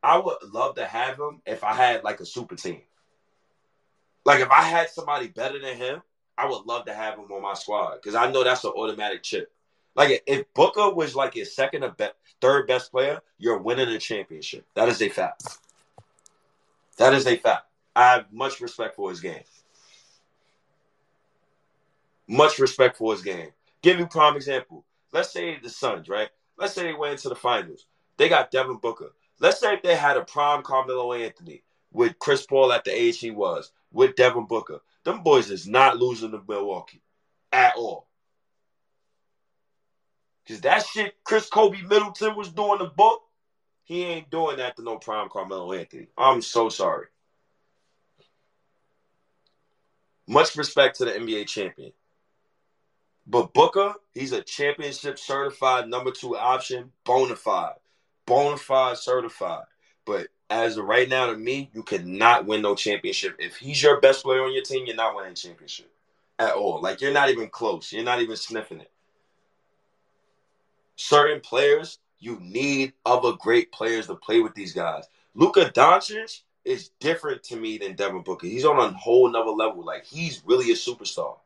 [0.03, 2.83] I would love to have him if I had like a super team.
[4.25, 6.03] Like if I had somebody better than him,
[6.39, 9.23] I would love to have him on my squad because I know that's an automatic
[9.23, 9.53] chip.
[9.95, 12.09] Like if Booker was like your second or be-
[12.41, 14.65] third best player, you're winning a championship.
[14.75, 15.59] That is a fact.
[16.99, 17.67] That is a fact.
[17.95, 19.43] I have much respect for his game.
[22.28, 23.51] Much respect for his game.
[23.82, 24.85] Give you prime example.
[25.12, 26.31] Let's say the Suns, right?
[26.57, 27.86] Let's say they went into the finals.
[28.16, 29.12] They got Devin Booker.
[29.40, 33.19] Let's say if they had a prime Carmelo Anthony with Chris Paul at the age
[33.19, 34.81] he was, with Devin Booker.
[35.05, 37.03] Them boys is not losing to Milwaukee
[37.53, 38.09] at all.
[40.49, 43.23] Cause that shit Chris Kobe Middleton was doing the book,
[43.85, 46.09] he ain't doing that to no prime Carmelo Anthony.
[46.19, 47.07] I'm so sorry.
[50.27, 51.93] Much respect to the NBA champion.
[53.27, 57.77] But Booker, he's a championship certified number two option, bona fide.
[58.27, 59.65] Bona fide certified.
[60.05, 63.36] But as of right now, to me, you cannot win no championship.
[63.39, 65.90] If he's your best player on your team, you're not winning championship
[66.39, 66.81] at all.
[66.81, 67.93] Like you're not even close.
[67.93, 68.90] You're not even sniffing it.
[70.97, 75.05] Certain players, you need other great players to play with these guys.
[75.35, 78.47] Luka Doncic is different to me than Devin Booker.
[78.47, 79.85] He's on a whole nother level.
[79.85, 81.39] Like he's really a superstar.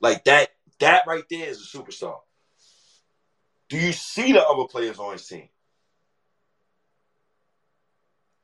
[0.00, 0.50] Like that,
[0.80, 2.18] that right there is a superstar.
[3.68, 5.48] Do you see the other players on his team?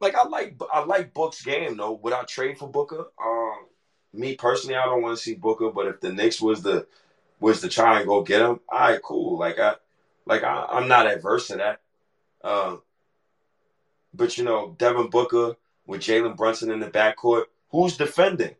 [0.05, 1.93] like I like I like Book's game though.
[1.93, 3.07] Would I trade for Booker?
[3.23, 3.67] Um,
[4.13, 6.87] me personally, I don't want to see Booker, but if the Knicks was the
[7.41, 9.39] was to try and go get him, all right, cool.
[9.39, 9.75] Like I
[10.27, 11.81] like I, I'm not adverse to that.
[12.45, 12.83] Um,
[14.13, 15.57] but you know, Devin Booker
[15.87, 18.55] with Jalen Brunson in the backcourt, who's defending?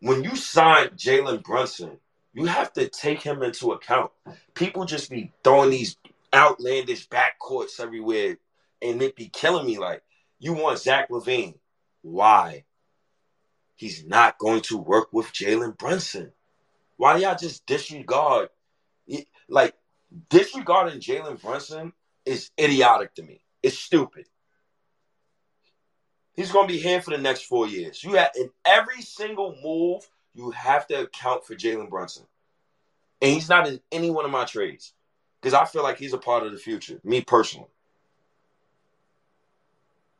[0.00, 1.98] When you sign Jalen Brunson,
[2.32, 4.10] you have to take him into account.
[4.54, 5.96] People just be throwing these
[6.34, 8.38] outlandish backcourts everywhere
[8.80, 9.78] and it be killing me.
[9.78, 10.02] Like,
[10.38, 11.58] you want Zach LaVine.
[12.02, 12.64] Why?
[13.76, 16.32] He's not going to work with Jalen Brunson.
[16.96, 18.48] Why y'all just disregard?
[19.48, 19.74] Like,
[20.28, 21.92] disregarding Jalen Brunson
[22.24, 23.42] is idiotic to me.
[23.62, 24.26] It's stupid.
[26.40, 28.02] He's going to be here for the next four years.
[28.02, 32.24] You have in every single move, you have to account for Jalen Brunson,
[33.20, 34.94] and he's not in any one of my trades
[35.38, 36.98] because I feel like he's a part of the future.
[37.04, 37.68] Me personally,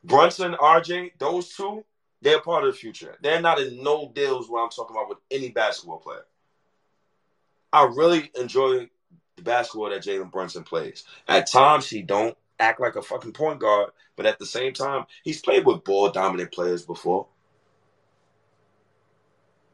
[0.03, 1.83] Brunson, RJ, those two,
[2.21, 3.17] they're part of the future.
[3.23, 6.27] They're not in no deals where I'm talking about with any basketball player.
[7.73, 8.91] I really enjoy
[9.37, 11.03] the basketball that Jalen Brunson plays.
[11.27, 15.05] At times, he don't act like a fucking point guard, but at the same time,
[15.23, 17.27] he's played with ball dominant players before.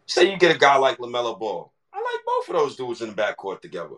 [0.06, 1.72] Say you get a guy like LaMelo Ball.
[1.94, 3.96] I like both of those dudes in the backcourt together.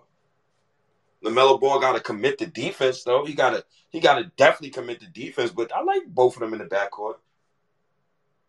[1.24, 3.26] LaMelo Ball got to commit to defense, though.
[3.26, 6.40] He got to he got to definitely commit to defense, but I like both of
[6.40, 7.16] them in the backcourt.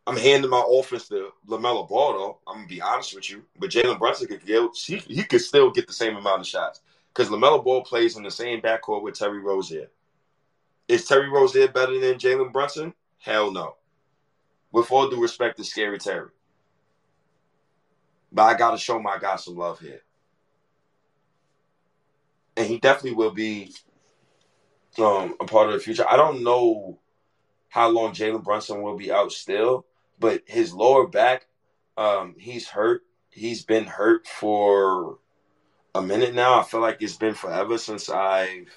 [0.07, 2.39] I'm handing my offense to LaMelo Ball, though.
[2.47, 5.71] I'm gonna be honest with you, but Jalen Brunson could get he, he could still
[5.71, 6.81] get the same amount of shots
[7.13, 9.89] because LaMelo Ball plays in the same backcourt with Terry Rozier.
[10.91, 12.93] Is Terry Rozier better than Jalen Brunson?
[13.19, 13.77] Hell no.
[14.73, 16.31] With all due respect to Scary Terry.
[18.33, 20.01] But I got to show my guy some love here.
[22.57, 23.73] And he definitely will be
[24.99, 26.05] um, a part of the future.
[26.11, 26.99] I don't know
[27.69, 29.87] how long Jalen Brunson will be out still,
[30.19, 31.47] but his lower back,
[31.99, 33.03] um, he's hurt.
[33.29, 35.19] He's been hurt for
[35.95, 36.59] a minute now.
[36.59, 38.73] I feel like it's been forever since I've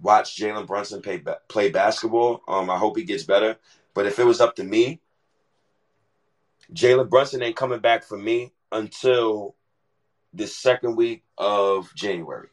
[0.00, 2.42] watched Jalen Brunson play, play basketball.
[2.48, 3.56] Um, I hope he gets better.
[3.94, 5.00] But if it was up to me,
[6.72, 9.54] Jalen Brunson ain't coming back for me until
[10.32, 12.48] the second week of January.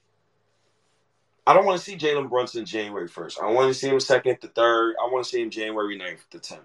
[1.45, 3.41] I don't want to see Jalen Brunson January 1st.
[3.41, 4.95] I want to see him second to third.
[5.01, 6.59] I want to see him January 9th to 10th.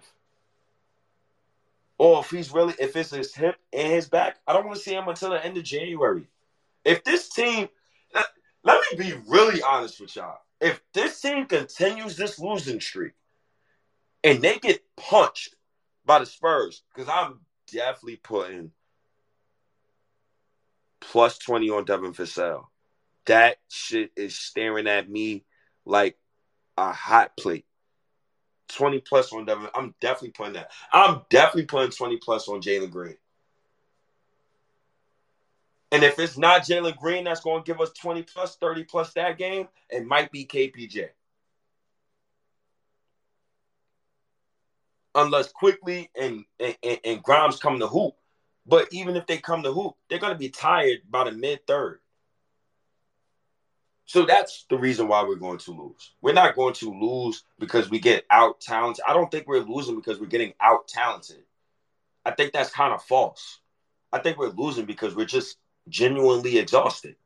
[1.98, 4.82] Or if he's really, if it's his hip and his back, I don't want to
[4.82, 6.26] see him until the end of January.
[6.84, 7.68] If this team,
[8.14, 8.26] let,
[8.64, 10.38] let me be really honest with y'all.
[10.60, 13.12] If this team continues this losing streak
[14.24, 15.54] and they get punched
[16.04, 18.70] by the Spurs, because I'm definitely putting
[21.00, 22.66] plus 20 on Devin Vassell.
[23.26, 25.44] That shit is staring at me
[25.84, 26.16] like
[26.76, 27.66] a hot plate.
[28.68, 29.68] 20 plus on Devin.
[29.74, 30.70] I'm definitely putting that.
[30.92, 33.16] I'm definitely putting 20 plus on Jalen Green.
[35.92, 39.12] And if it's not Jalen Green that's going to give us 20 plus, 30 plus
[39.12, 41.08] that game, it might be KPJ.
[45.14, 48.14] Unless Quickley and, and, and Grimes come to hoop.
[48.66, 51.66] But even if they come to hoop, they're going to be tired by the mid
[51.66, 52.00] third.
[54.06, 56.12] So that's the reason why we're going to lose.
[56.20, 59.04] We're not going to lose because we get out talented.
[59.06, 61.42] I don't think we're losing because we're getting out talented.
[62.24, 63.60] I think that's kind of false.
[64.12, 65.56] I think we're losing because we're just
[65.88, 67.16] genuinely exhausted.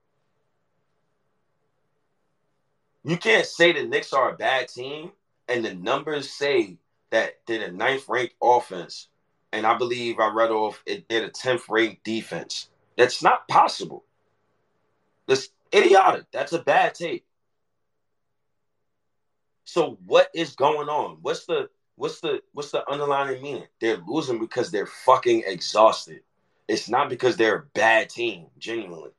[3.04, 5.12] You can't say the Knicks are a bad team
[5.48, 6.76] and the numbers say
[7.10, 9.08] that they're the ninth ranked offense.
[9.52, 12.68] And I believe I read off it did a 10th ranked defense.
[12.96, 14.04] That's not possible.
[15.26, 16.26] That's idiotic.
[16.32, 17.24] That's a bad take.
[19.64, 21.18] So what is going on?
[21.22, 23.66] What's the what's the what's the underlying meaning?
[23.80, 26.22] They're losing because they're fucking exhausted.
[26.70, 29.10] It's not because they're a bad team, genuinely.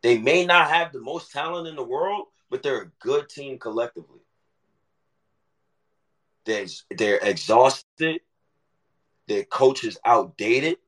[0.00, 3.58] They may not have the most talent in the world, but they're a good team
[3.58, 4.20] collectively.
[6.46, 6.64] They're,
[6.96, 8.22] they're exhausted.
[9.28, 10.78] Their coach is outdated.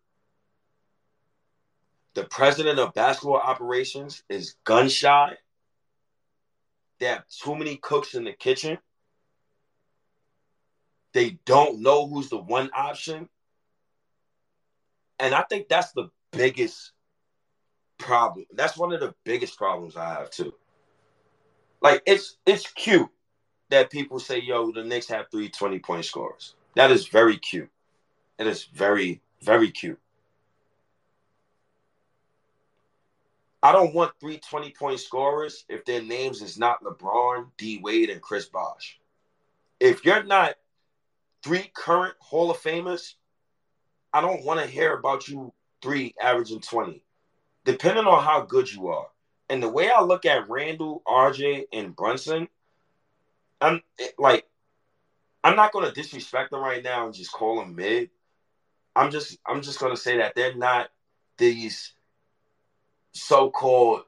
[2.14, 5.36] The president of basketball operations is gun shy.
[7.00, 8.78] They have too many cooks in the kitchen.
[11.12, 13.28] They don't know who's the one option.
[15.18, 16.92] And I think that's the biggest
[17.98, 18.46] problem.
[18.52, 20.54] That's one of the biggest problems I have too.
[21.80, 23.08] Like it's it's cute
[23.70, 26.54] that people say, yo, the Knicks have three 20 point scores.
[26.74, 27.70] That is very cute.
[28.38, 29.98] It is very, very cute.
[33.62, 38.10] I don't want three 20 point scorers if their names is not LeBron, D Wade,
[38.10, 38.98] and Chris Bosh.
[39.80, 40.54] If you're not
[41.42, 43.14] three current Hall of Famers,
[44.12, 45.52] I don't want to hear about you
[45.82, 47.02] three averaging 20.
[47.64, 49.08] Depending on how good you are.
[49.50, 52.48] And the way I look at Randle, RJ, and Brunson,
[53.60, 53.82] I'm
[54.18, 54.46] like,
[55.42, 58.10] I'm not gonna disrespect them right now and just call them mid.
[58.94, 60.90] I'm just I'm just gonna say that they're not
[61.38, 61.92] these
[63.12, 64.02] so-called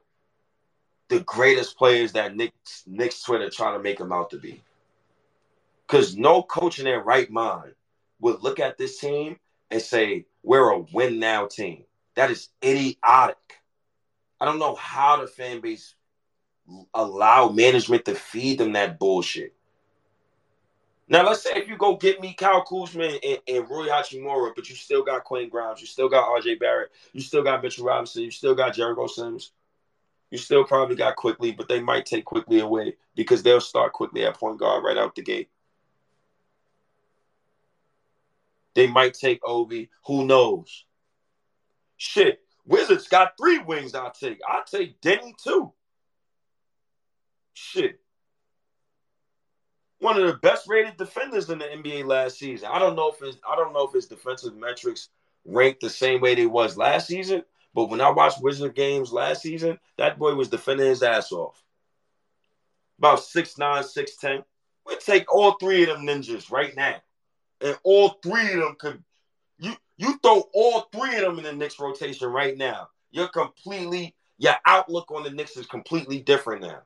[1.09, 4.61] the greatest players that Knicks Knicks Twitter trying to make them out to be.
[5.87, 7.73] Because no coach in their right mind
[8.19, 9.37] would look at this team
[9.71, 11.85] and say, we're a win now team.
[12.15, 13.37] That is idiotic.
[14.39, 15.95] I don't know how the fan base
[16.93, 19.53] allow management to feed them that bullshit.
[21.07, 24.69] Now, let's say if you go get me Kyle Kuzma and, and Rui Hachimura, but
[24.69, 28.23] you still got Quentin Grimes, you still got RJ Barrett, you still got Mitchell Robinson,
[28.23, 29.51] you still got Jericho Sims,
[30.29, 34.25] you still probably got Quickley, but they might take Quickley away because they'll start Quickley
[34.25, 35.49] at point guard right out the gate.
[38.73, 39.89] They might take Obi.
[40.05, 40.85] Who knows?
[41.97, 42.39] Shit.
[42.65, 44.39] Wizards got three wings I'll take.
[44.47, 45.73] I'll take Deni too.
[47.53, 47.99] Shit.
[49.99, 52.69] One of the best rated defenders in the NBA last season.
[52.71, 55.09] I don't know if his I don't know if his defensive metrics
[55.45, 57.43] ranked the same way they was last season,
[57.73, 61.63] but when I watched Wizard games last season, that boy was defending his ass off.
[62.97, 64.43] About 6'9, 6'10.
[64.85, 67.01] We'll take all three of them ninjas right now.
[67.61, 69.03] And all three of them could
[69.59, 72.89] you you throw all three of them in the Knicks rotation right now.
[73.11, 76.81] You're completely your outlook on the Knicks is completely different now.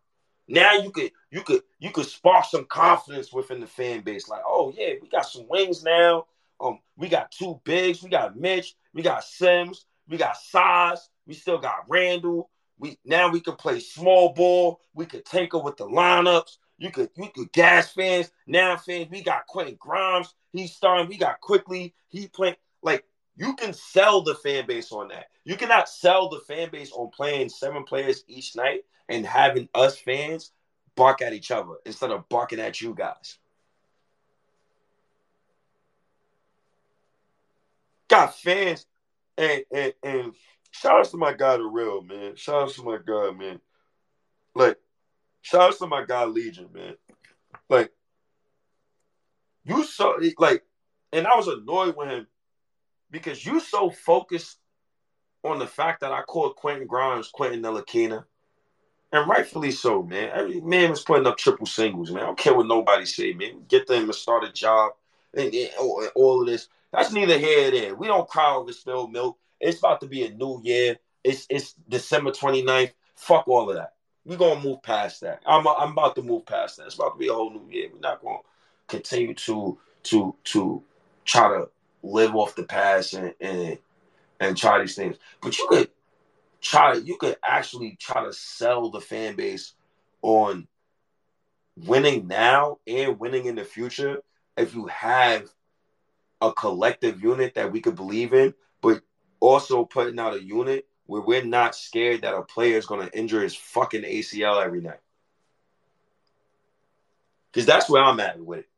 [0.48, 4.28] Now you could you could you could spark some confidence within the fan base.
[4.28, 6.26] Like, oh yeah, we got some wings now.
[6.60, 8.04] Um, we got two bigs.
[8.04, 8.76] We got Mitch.
[8.94, 9.86] We got Sims.
[10.08, 11.10] We got Size.
[11.26, 12.50] We still got Randle.
[12.78, 14.82] We now we can play small ball.
[14.94, 16.58] We could tinker with the lineups.
[16.78, 18.32] You could you could gas fans.
[18.48, 20.34] Now fans, we got Quentin Grimes.
[20.52, 21.08] He's starting.
[21.08, 21.94] We got Quickley.
[22.10, 23.06] He playing like
[23.38, 25.28] you can sell the fan base on that.
[25.44, 29.98] You cannot sell the fan base on playing seven players each night and having us
[29.98, 30.52] fans
[30.96, 33.38] bark at each other instead of barking at you guys.
[38.08, 38.86] Got fans
[39.38, 40.34] and and and
[40.72, 42.36] shout out to my guy the real man.
[42.36, 43.60] Shout out to my guy, man.
[44.54, 44.78] Like,
[45.46, 46.96] shout out to my guy Legion, man.
[47.70, 47.92] Like,
[49.64, 50.64] you saw like,
[51.14, 52.28] and I was annoyed with him
[53.12, 54.58] because you so focused
[55.44, 58.26] on the fact that I called Quentin Grimes Quentin Ntilikina.
[59.12, 60.32] And rightfully so, man.
[60.34, 62.24] Every man was putting up triple singles, man.
[62.24, 63.66] I don't care what nobody say, man.
[63.68, 64.94] Get them to start a job
[65.36, 65.70] and, and
[66.16, 66.70] all of this.
[66.92, 67.96] That's neither here nor there.
[67.96, 69.38] We don't cry over spilled milk.
[69.62, 70.98] It's about to be a new year.
[71.24, 72.94] It's it's December 29th.
[73.16, 73.94] Fuck all of that.
[74.26, 75.42] We're gonna move past that.
[75.46, 76.88] I'm I'm about to move past that.
[76.88, 77.90] It's about to be a whole new year.
[77.94, 78.40] We're not gonna
[78.88, 80.84] continue to to to
[81.26, 81.70] try to
[82.02, 83.78] live off the past and and,
[84.40, 85.18] and try these things.
[85.42, 85.90] But you could
[86.62, 89.74] try you could actually try to sell the fan base
[90.24, 90.68] on
[91.78, 94.22] winning now and winning in the future
[94.58, 95.50] if you have
[96.42, 99.02] a collective unit that we could believe in, but
[99.40, 103.18] also putting out a unit where we're not scared that a player is going to
[103.18, 105.00] injure his fucking ACL every night.
[107.52, 108.70] Because that's where I'm at with it.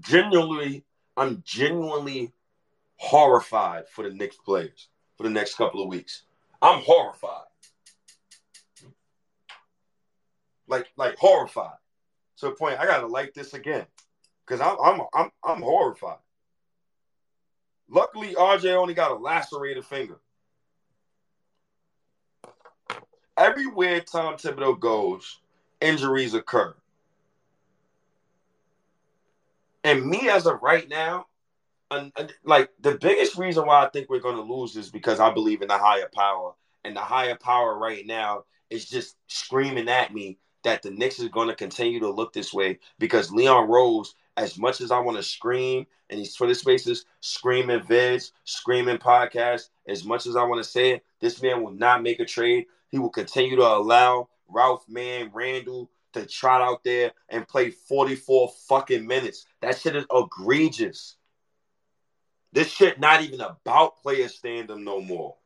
[0.00, 0.84] Genuinely,
[1.16, 2.32] I'm genuinely
[2.96, 6.22] horrified for the Knicks players for the next couple of weeks.
[6.62, 7.44] I'm horrified.
[10.66, 11.76] Like, like horrified.
[12.38, 13.86] To the point I gotta like this again.
[14.46, 16.18] Cause I'm I'm I'm I'm horrified.
[17.90, 20.20] Luckily, RJ only got a lacerated finger.
[23.36, 25.40] Everywhere Tom Thibodeau goes,
[25.80, 26.74] injuries occur.
[29.82, 31.26] And me as of right now,
[32.44, 35.62] like the biggest reason why I think we're going to lose is because I believe
[35.62, 36.54] in the higher power,
[36.84, 41.28] and the higher power right now is just screaming at me that the Knicks is
[41.28, 45.18] going to continue to look this way because Leon Rose, as much as I want
[45.18, 50.64] to scream and these Twitter spaces, screaming vids, screaming podcasts, as much as I want
[50.64, 52.64] to say it, this man will not make a trade.
[52.88, 58.50] He will continue to allow Ralph Man, Randle to trot out there and play 44
[58.66, 59.44] fucking minutes.
[59.60, 61.16] That shit is egregious.
[62.52, 65.36] This shit not even about player standing no more.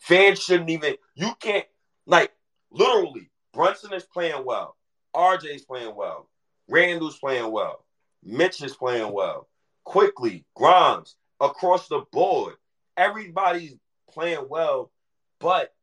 [0.00, 0.96] Fans shouldn't even.
[1.14, 1.64] You can't
[2.06, 2.32] like
[2.72, 3.30] literally.
[3.54, 4.76] Brunson is playing well.
[5.14, 6.28] RJ's playing well.
[6.68, 7.84] Randle's playing well.
[8.22, 9.48] Mitch is playing well.
[9.84, 12.54] Quickley, Grimes across the board.
[12.96, 13.74] Everybody's
[14.10, 14.90] playing well,
[15.38, 15.74] but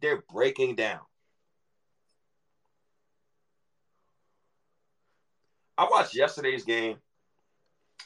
[0.00, 1.00] they're breaking down.
[5.76, 6.98] I watched yesterday's game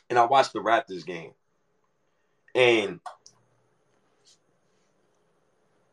[0.08, 1.32] and I watched the Raptors game.
[2.54, 3.00] And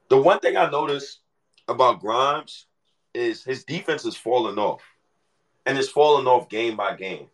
[0.09, 1.19] the one thing I noticed
[1.67, 2.67] about Grimes
[3.15, 4.83] is his defense is falling off.
[5.65, 7.27] And it's falling off game by game.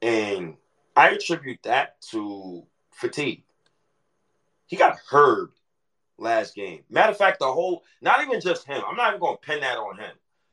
[0.00, 0.54] And
[0.94, 3.42] I attribute that to fatigue.
[4.66, 5.50] He got hurt
[6.18, 6.84] last game.
[6.90, 9.60] Matter of fact, the whole, not even just him, I'm not even going to pin
[9.60, 10.12] that on him,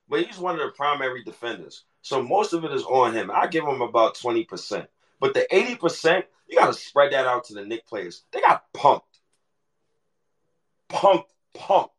[0.09, 1.83] but he's one of the primary defenders.
[2.01, 3.31] So most of it is on him.
[3.31, 4.87] I give him about 20%.
[5.19, 8.23] But the 80%, you got to spread that out to the Knick players.
[8.31, 9.19] They got pumped.
[10.89, 11.91] punk, punk.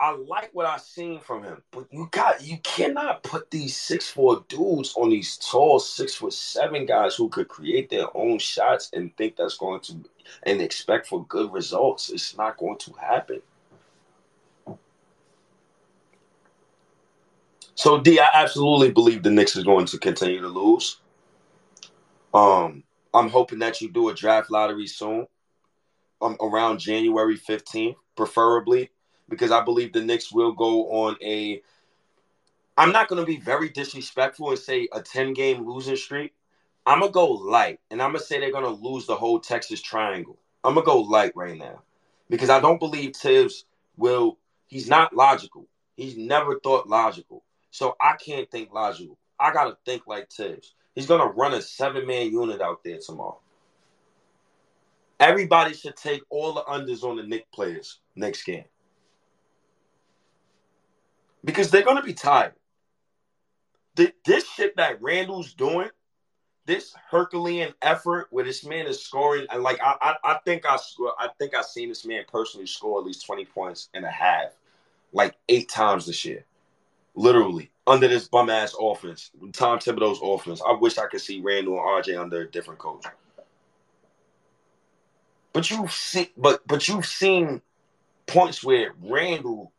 [0.00, 4.08] I like what I've seen from him, but you got you cannot put these six
[4.08, 8.90] four dudes on these tall six foot seven guys who could create their own shots
[8.92, 9.96] and think that's going to
[10.44, 12.10] and expect for good results.
[12.10, 13.42] It's not going to happen.
[17.74, 21.00] So D, I absolutely believe the Knicks is going to continue to lose.
[22.32, 25.26] Um, I'm hoping that you do a draft lottery soon,
[26.20, 28.90] um, around January 15th, preferably
[29.28, 31.62] because I believe the Knicks will go on a.
[32.76, 36.32] I'm not going to be very disrespectful and say a 10 game losing streak.
[36.86, 39.16] I'm going to go light and I'm going to say they're going to lose the
[39.16, 40.38] whole Texas Triangle.
[40.62, 41.82] I'm going to go light right now
[42.30, 43.64] because I don't believe Thibs
[43.96, 44.38] will.
[44.68, 45.66] He's not logical.
[45.96, 47.42] He's never thought logical.
[47.72, 49.18] So I can't think logical.
[49.40, 50.74] I got to think like Thibs.
[50.94, 53.40] He's going to run a seven man unit out there tomorrow.
[55.20, 58.64] Everybody should take all the unders on the Knick players next game
[61.44, 62.52] because they're gonna be tired.
[63.94, 65.88] The, this shit that Randle's doing,
[66.66, 70.78] this Herculean effort where this man is scoring, and like I, I, I think I,
[71.18, 74.52] I think I've seen this man personally score at least twenty points and a half,
[75.12, 76.44] like eight times this year,
[77.14, 80.60] literally under this bum ass offense, Tom Thibodeau's offense.
[80.66, 83.04] I wish I could see Randle and RJ under a different coach.
[85.52, 87.62] But you've seen, but but you've seen
[88.26, 89.72] points where Randle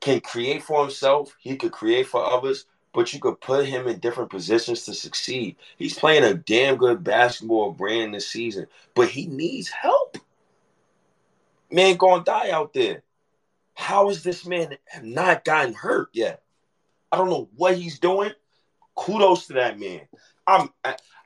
[0.00, 1.36] can create for himself.
[1.38, 5.56] He could create for others, but you could put him in different positions to succeed.
[5.76, 10.16] He's playing a damn good basketball brand this season, but he needs help.
[11.70, 13.02] Man, gonna die out there.
[13.74, 16.42] How is this man not gotten hurt yet?
[17.12, 18.32] I don't know what he's doing.
[18.96, 20.02] Kudos to that man.
[20.46, 20.68] I'm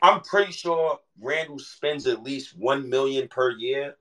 [0.02, 3.96] I'm pretty sure Randle spends at least one million per year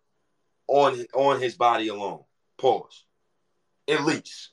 [0.67, 2.23] on on his body alone.
[2.57, 3.05] Pause.
[3.87, 4.52] At least.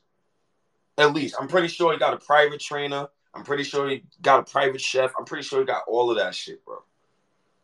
[1.01, 1.35] At least.
[1.41, 3.09] I'm pretty sure he got a private trainer.
[3.33, 5.13] I'm pretty sure he got a private chef.
[5.19, 6.83] I'm pretty sure he got all of that shit, bro.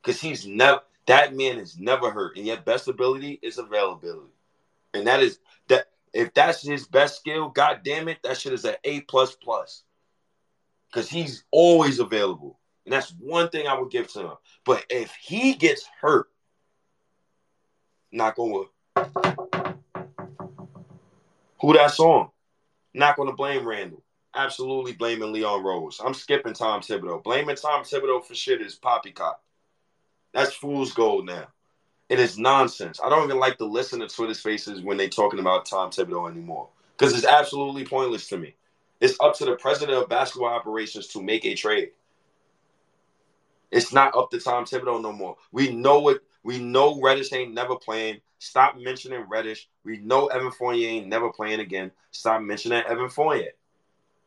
[0.02, 2.38] Because he's never that man is never hurt.
[2.38, 4.32] And yet best ability is availability.
[4.94, 5.38] And that is
[5.68, 9.36] that if that's his best skill, god damn it, that shit is an A plus
[9.36, 9.82] plus.
[10.90, 12.58] Because he's always available.
[12.86, 14.36] And that's one thing I would give to him.
[14.64, 16.28] But if he gets hurt,
[18.10, 18.68] knock on wood.
[21.60, 22.30] Who that song?
[22.96, 24.02] Not going to blame Randle.
[24.34, 26.00] Absolutely blaming Leon Rose.
[26.02, 27.22] I'm skipping Tom Thibodeau.
[27.22, 29.38] Blaming Tom Thibodeau for shit is poppycock.
[30.32, 31.48] That's fool's gold now.
[32.08, 32.98] It is nonsense.
[33.04, 36.30] I don't even like to listen to Twitter spaces when they're talking about Tom Thibodeau
[36.30, 38.54] anymore because it's absolutely pointless to me.
[38.98, 41.90] It's up to the president of basketball operations to make a trade.
[43.70, 45.36] It's not up to Tom Thibodeau no more.
[45.52, 46.22] We know it.
[46.42, 48.22] We know Reddish ain't never playing.
[48.38, 49.68] Stop mentioning Reddish.
[49.86, 51.92] We know Evan Fournier ain't never playing again.
[52.10, 53.52] Stop mentioning Evan Fournier.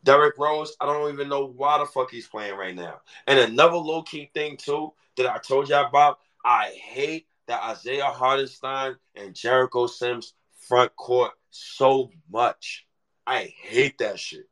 [0.02, 3.02] Derrick Rose, I don't even know why the fuck he's playing right now.
[3.26, 8.06] And another low key thing too that I told y'all about, I hate that Isaiah
[8.06, 10.32] Hartenstein and Jericho Sims
[10.66, 12.86] front court so much.
[13.26, 14.48] I hate that shit.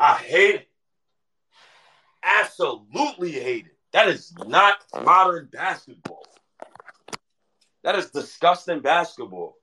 [0.00, 0.68] I hate it.
[2.22, 3.76] Absolutely hate it.
[3.92, 6.24] That is not modern basketball.
[7.84, 9.56] That is disgusting basketball.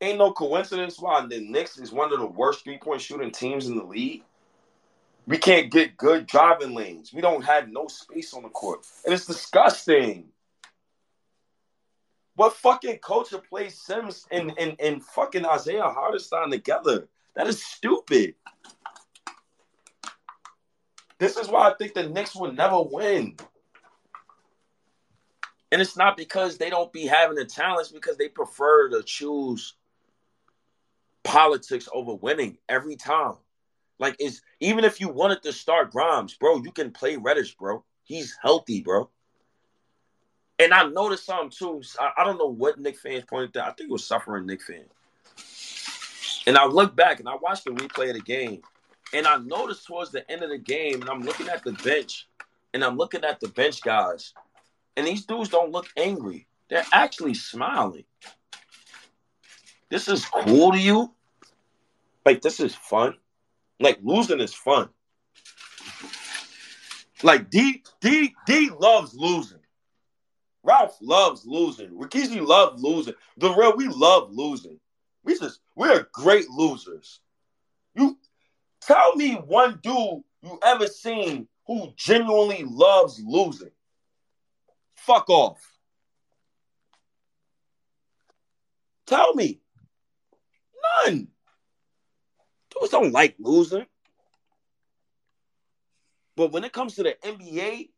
[0.00, 3.66] Ain't no coincidence why the Knicks is one of the worst three point shooting teams
[3.66, 4.22] in the league.
[5.26, 7.12] We can't get good driving lanes.
[7.12, 8.86] We don't have no space on the court.
[9.04, 10.28] And it's disgusting.
[12.36, 17.08] What fucking coach culture plays Sims and, and, and fucking Isaiah Hartenstein together?
[17.34, 18.34] That is stupid.
[21.18, 23.36] This is why I think the Knicks will never win.
[25.72, 29.75] And it's not because they don't be having the talents, because they prefer to choose
[31.26, 33.34] politics over winning every time.
[33.98, 37.84] Like is even if you wanted to start Grimes, bro, you can play Reddish, bro.
[38.04, 39.10] He's healthy, bro.
[40.58, 41.82] And I noticed something too.
[42.00, 43.68] I, I don't know what Knick fans pointed out.
[43.68, 44.84] I think it was suffering Knick fan.
[46.46, 48.62] And I look back and I watched the replay of the game.
[49.12, 52.28] And I noticed towards the end of the game, and I'm looking at the bench,
[52.74, 54.34] and I'm looking at the bench guys,
[54.96, 56.48] and these dudes don't look angry.
[56.68, 58.04] They're actually smiling.
[59.88, 61.12] This is cool to you?
[62.26, 63.14] Like, this is fun?
[63.78, 64.88] Like, losing is fun.
[67.22, 69.60] Like, D, D, D loves losing.
[70.64, 71.90] Ralph loves losing.
[71.90, 73.14] Rikishi loves losing.
[73.36, 74.80] The real, we love losing.
[75.22, 77.20] We just, we're great losers.
[77.94, 78.18] You
[78.80, 83.70] tell me one dude you ever seen who genuinely loves losing.
[84.96, 85.60] Fuck off.
[89.06, 89.60] Tell me.
[91.06, 91.28] None.
[92.78, 93.86] Dudes don't like losing.
[96.36, 97.88] But when it comes to the NBA,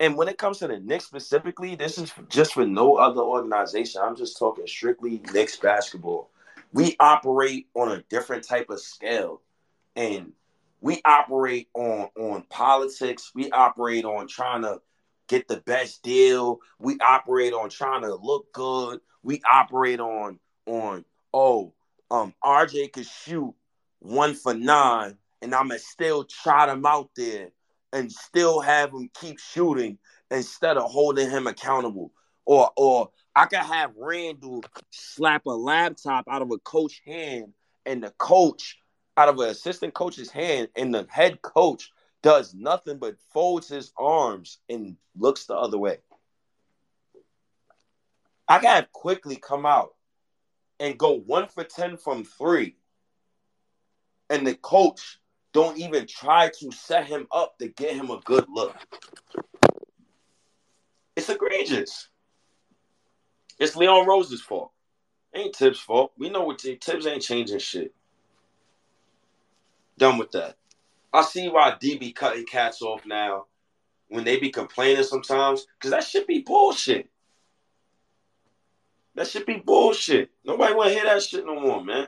[0.00, 4.00] and when it comes to the Knicks specifically, this is just for no other organization.
[4.02, 6.30] I'm just talking strictly Knicks basketball.
[6.72, 9.40] We operate on a different type of scale.
[9.94, 10.32] And
[10.80, 13.32] we operate on on politics.
[13.34, 14.80] We operate on trying to
[15.28, 16.60] get the best deal.
[16.78, 19.00] We operate on trying to look good.
[19.22, 21.72] We operate on on oh
[22.10, 23.54] um RJ could shoot
[24.00, 27.50] one for nine, and I'ma still trot him out there
[27.92, 29.98] and still have him keep shooting
[30.30, 32.12] instead of holding him accountable.
[32.44, 37.52] Or or I could have Randle slap a laptop out of a coach hand
[37.84, 38.78] and the coach
[39.16, 41.90] out of an assistant coach's hand and the head coach
[42.22, 45.98] does nothing but folds his arms and looks the other way.
[48.48, 49.95] I have Quickley come out
[50.80, 52.76] and go one for 10 from three.
[54.28, 55.18] And the coach
[55.52, 58.76] don't even try to set him up to get him a good look.
[61.14, 62.08] It's egregious.
[63.58, 64.72] It's Leon Rose's fault.
[65.34, 66.12] Ain't Thibs' fault.
[66.18, 67.94] We know what Thibs ain't changing shit.
[69.98, 70.56] Done with that.
[71.12, 73.46] I see why D be cutting cats off now
[74.08, 77.08] when they be complaining sometimes, because that should be bullshit.
[79.16, 80.30] That should be bullshit.
[80.44, 82.06] Nobody want to hear that shit no more, man.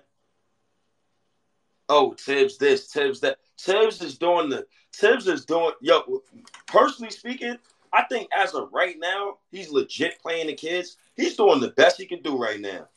[1.88, 3.38] Oh, Thibs this, Thibs that.
[3.58, 6.22] Thibs is doing the Thibs is doing yo,
[6.66, 7.56] personally speaking,
[7.92, 10.98] I think as of right now, he's legit playing the kids.
[11.16, 12.88] He's doing the best he can do right now.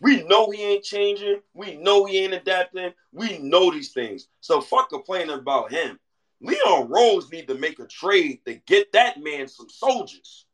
[0.00, 1.40] We know he ain't changing.
[1.54, 2.92] We know he ain't adapting.
[3.12, 4.28] We know these things.
[4.40, 5.98] So fuck complaining about him.
[6.40, 10.46] Leon Rose need to make a trade to get that man some soldiers.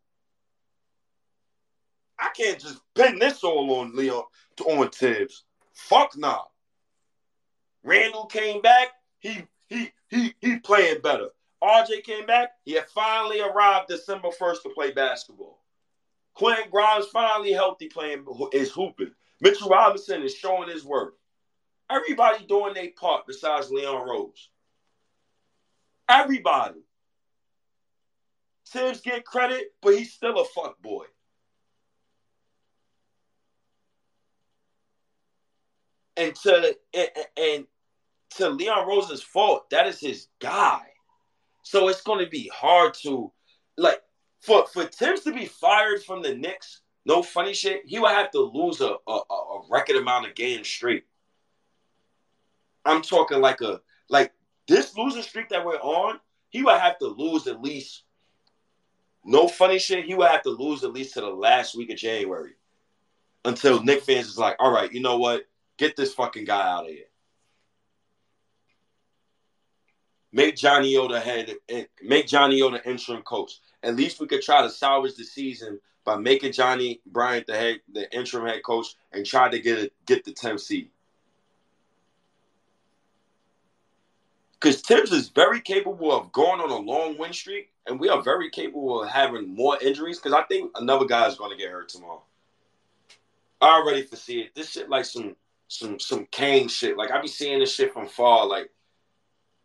[2.19, 4.25] I can't just pin this all on Leon
[4.57, 5.45] to on Thibs.
[5.73, 6.43] Fuck nah.
[7.83, 8.89] Randle came back.
[9.19, 11.29] He he he he playing better.
[11.63, 12.51] RJ came back.
[12.65, 15.63] He had finally arrived December 1st to play basketball.
[16.35, 19.13] Quentin Grimes finally healthy playing is hooping.
[19.41, 21.15] Mitchell Robinson is showing his work.
[21.91, 24.51] Everybody doing their part besides Leon Rose.
[26.09, 26.81] Everybody.
[28.69, 31.07] Thibs get credit, but he's still a fuck boy.
[36.17, 37.67] And to and, and
[38.37, 40.83] to Leon Rose's fault, that is his guy.
[41.63, 43.33] So it's going to be hard to
[43.77, 44.01] like
[44.41, 48.33] for for Thibs to be fired from the Knicks no funny shit, he would have
[48.33, 51.05] to lose a, a, a record amount of games straight.
[52.85, 53.81] I'm talking like a
[54.11, 54.33] like
[54.67, 56.19] this losing streak that we're on,
[56.51, 58.03] he would have to lose at least
[59.25, 61.97] no funny shit, he would have to lose at least to the last week of
[61.97, 62.53] January.
[63.45, 65.45] Until Knick fans is like, all right, you know what?
[65.77, 67.05] Get this fucking guy out of here.
[70.33, 73.61] Make Johnny Yoda head eh, make Johnny Yoda interim coach.
[73.83, 77.81] At least we could try to salvage the season by making Johnny Bryant the head,
[77.93, 80.91] the interim head coach, and try to get it, get the 10th seed.
[84.53, 88.23] Because Thibs is very capable of going on a long win streak, and we are
[88.23, 90.19] very capable of having more injuries.
[90.19, 92.23] Because I think another guy is going to get hurt tomorrow.
[93.61, 94.55] I already foresee it.
[94.55, 95.37] This shit like some
[95.69, 96.97] some some Kane shit.
[96.97, 98.47] Like I be seeing this shit from far.
[98.47, 98.71] Like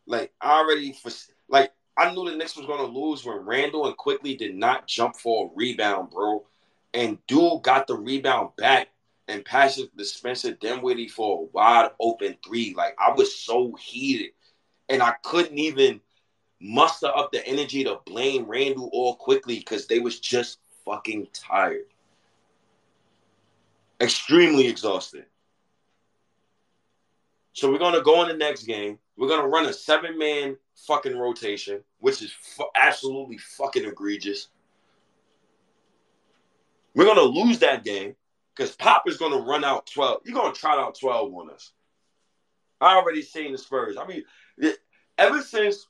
[0.07, 1.11] like I already for
[1.49, 5.15] like I knew the Knicks was to lose when Randle and Quickley did not jump
[5.17, 6.45] for a rebound, bro.
[6.93, 8.89] And dude got the rebound back
[9.27, 12.73] and passed it to Spencer Dinwiddie for a wide open three.
[12.75, 14.31] Like I was so heated,
[14.89, 16.01] and I couldn't even
[16.59, 21.85] muster up the energy to blame Randle or Quickley because they was just fucking tired,
[23.99, 25.25] extremely exhausted.
[27.61, 28.97] So we're gonna go in the next game.
[29.15, 30.57] We're gonna run a seven man
[30.87, 32.33] fucking rotation, which is
[32.75, 34.47] absolutely fucking egregious.
[36.95, 38.15] We're gonna lose that game
[38.55, 40.21] because Pop is gonna run out twelve.
[40.25, 41.71] You're gonna trot out twelve on us.
[42.81, 43.95] I already seen the Spurs.
[43.95, 44.23] I mean,
[45.19, 45.85] ever since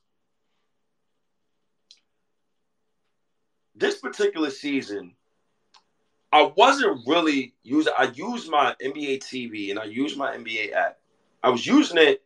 [3.76, 5.16] this particular season,
[6.34, 7.94] I wasn't really using.
[7.98, 10.98] I used my NBA TV and I used my NBA app.
[11.44, 12.24] I was using it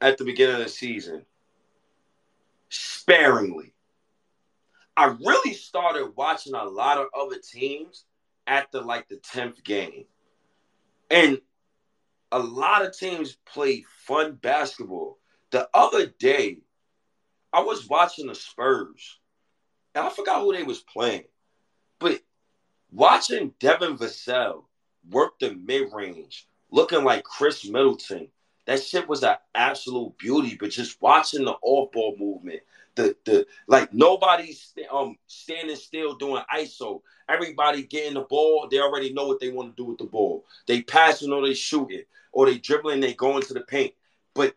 [0.00, 1.24] at the beginning of the season
[2.68, 3.72] sparingly.
[4.96, 8.04] I really started watching a lot of other teams
[8.46, 10.04] after like the 10th game.
[11.10, 11.40] And
[12.32, 15.18] a lot of teams play fun basketball.
[15.50, 16.58] The other day,
[17.52, 19.20] I was watching the Spurs,
[19.94, 21.24] and I forgot who they was playing,
[22.00, 22.20] but
[22.90, 24.64] watching Devin Vassell
[25.08, 28.28] work the mid range, looking like Khris Middleton,
[28.66, 30.56] that shit was an absolute beauty.
[30.58, 32.60] But just watching the off ball movement,
[32.96, 37.00] the the like nobody's um standing still doing ISO.
[37.28, 40.44] Everybody getting the ball, they already know what they want to do with the ball.
[40.66, 42.02] They passing or they shooting
[42.32, 43.94] or they dribbling, they go into the paint.
[44.34, 44.54] But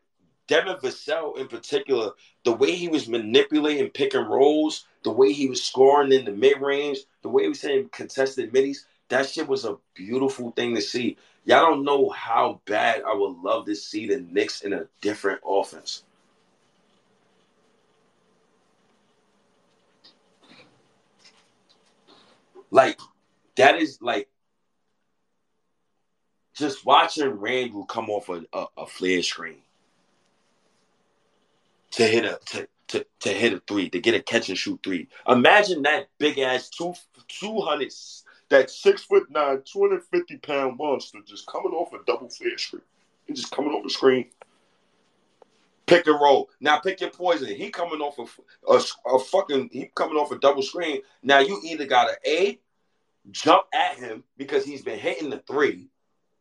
[0.47, 2.11] Devin Vassell in particular,
[2.43, 6.31] the way he was manipulating pick and rolls, the way he was scoring in the
[6.31, 10.75] mid range, the way he was saying contested middies, that shit was a beautiful thing
[10.75, 11.17] to see.
[11.47, 15.39] Y'all don't know how bad I would love to see the Knicks in a different
[15.47, 16.03] offense.
[22.69, 22.99] Like,
[23.55, 24.27] that is like
[26.53, 29.61] just watching Randle come off a, a, a flare screen
[31.91, 34.81] to hit a to, to, to hit a three, to get a catch and shoot
[34.83, 35.07] three.
[35.25, 36.93] Imagine that big ass two
[37.29, 37.93] two hundred
[38.49, 42.81] that six foot nine, 250 pound monster just coming off a double flare screen.
[43.27, 44.29] And just coming off the screen.
[45.85, 46.49] Pick and roll.
[46.59, 47.47] Now pick your poison.
[47.47, 48.81] He coming off a, a,
[49.15, 51.01] a fucking he coming off a double screen.
[51.23, 52.59] Now you either gotta A
[53.31, 55.89] jump at him because he's been hitting the three,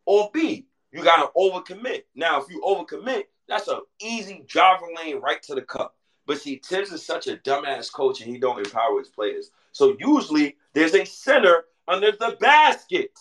[0.05, 2.03] or B, you gotta overcommit.
[2.15, 5.95] Now, if you overcommit, that's an easy driver lane right to the cup.
[6.25, 9.51] But see, Thibs is such a dumbass coach and he don't empower his players.
[9.71, 13.17] So usually there's a center under the basket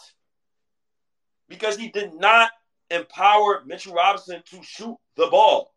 [1.49, 2.51] because he did not
[2.91, 5.75] empower Mitchell Robinson to shoot the ball.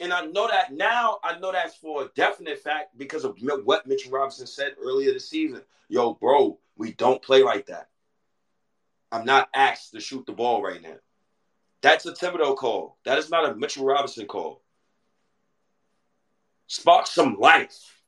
[0.00, 3.86] And I know that now, I know that's for a definite fact because of what
[3.86, 5.62] Mitchell Robinson said earlier this season.
[5.88, 7.88] Yo, bro, we don't play like that.
[9.12, 10.96] I'm not asked to shoot the ball right now.
[11.82, 12.96] That's a Thibodeau call.
[13.04, 14.62] That is not a Mitchell Robinson call.
[16.66, 18.01] Spark some life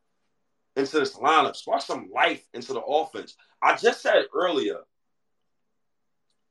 [0.76, 1.56] into this lineup.
[1.56, 3.36] Spark some life into the offense.
[3.62, 4.78] I just said earlier,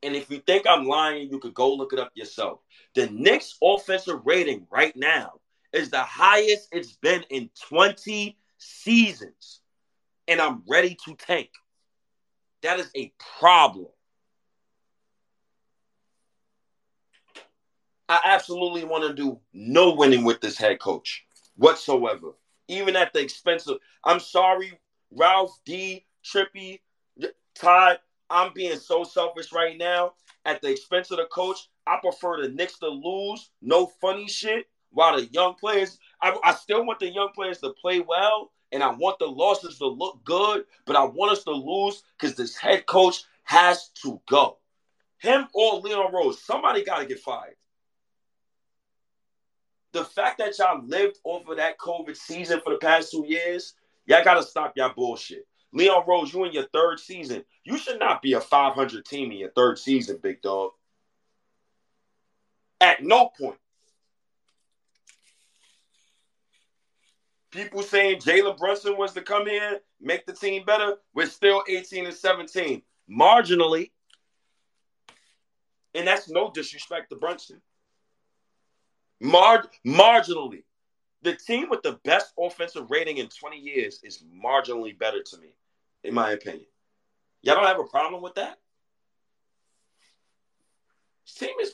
[0.02, 2.60] and if you think I'm lying, you could go look it up yourself.
[2.94, 5.34] The Knicks offensive rating right now
[5.72, 9.62] is the highest it's been in 20 seasons.
[10.28, 11.50] And I'm ready to tank.
[12.62, 13.88] That is a problem.
[18.08, 21.26] I absolutely want to do no winning with this head coach
[21.56, 22.34] whatsoever.
[22.68, 24.80] Even at the expense of, I'm sorry,
[25.12, 26.80] Ralph D, Trippy,
[27.56, 28.00] Todd.
[28.30, 30.14] I'm being so selfish right now.
[30.46, 33.52] At the expense of the coach, I prefer the Knicks to lose.
[33.62, 34.68] No funny shit.
[34.92, 38.84] While the young players, I, I still want the young players to play well, and
[38.84, 42.56] I want the losses to look good, but I want us to lose because this
[42.56, 44.58] head coach has to go.
[45.20, 47.56] Him or Leon Rose, somebody got to get fired
[49.94, 53.76] the fact that y'all lived off of that COVID season for the past two years,
[54.06, 55.46] y'all got to stop y'all bullshit.
[55.72, 57.44] Leon Rose, you in your third season.
[57.64, 60.72] You should not be a 500 team in your third season, big dog.
[62.82, 63.58] At no point.
[67.52, 70.96] People saying Jalen Brunson was to come in, make the team better.
[71.14, 72.82] We're still 18 and 17.
[73.10, 73.92] Marginally.
[75.94, 77.62] And that's no disrespect to Brunson.
[79.24, 80.64] Mar- marginally.
[81.22, 85.56] The team with the best offensive rating in 20 years is marginally better to me,
[86.04, 86.66] in my opinion.
[87.42, 88.60] Y'all don't have a problem with that?
[91.38, 91.74] Team is,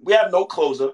[0.00, 0.90] we have no closer.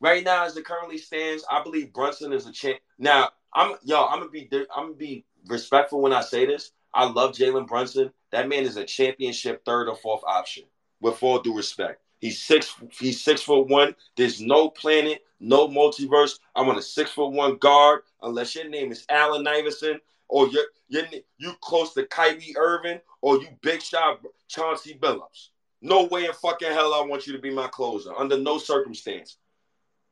[0.00, 2.78] Right now, as it currently stands, I believe Brunson is a champ.
[2.98, 6.70] Now, I'm yo, I'm gonna be I'm gonna be respectful when I say this.
[6.94, 8.12] I love Jalen Brunson.
[8.30, 10.64] That man is a championship third or fourth option.
[11.00, 12.74] With all due respect, He's six.
[12.98, 13.94] He's six foot one.
[14.16, 16.38] There's no planet, no multiverse.
[16.54, 20.66] I want a six foot one guard, unless your name is Allen Iverson or you're,
[20.88, 21.04] you're
[21.38, 25.48] you close to Kyrie Irving or you big shot Chauncey Billups.
[25.80, 29.38] No way in fucking hell I want you to be my closer under no circumstance.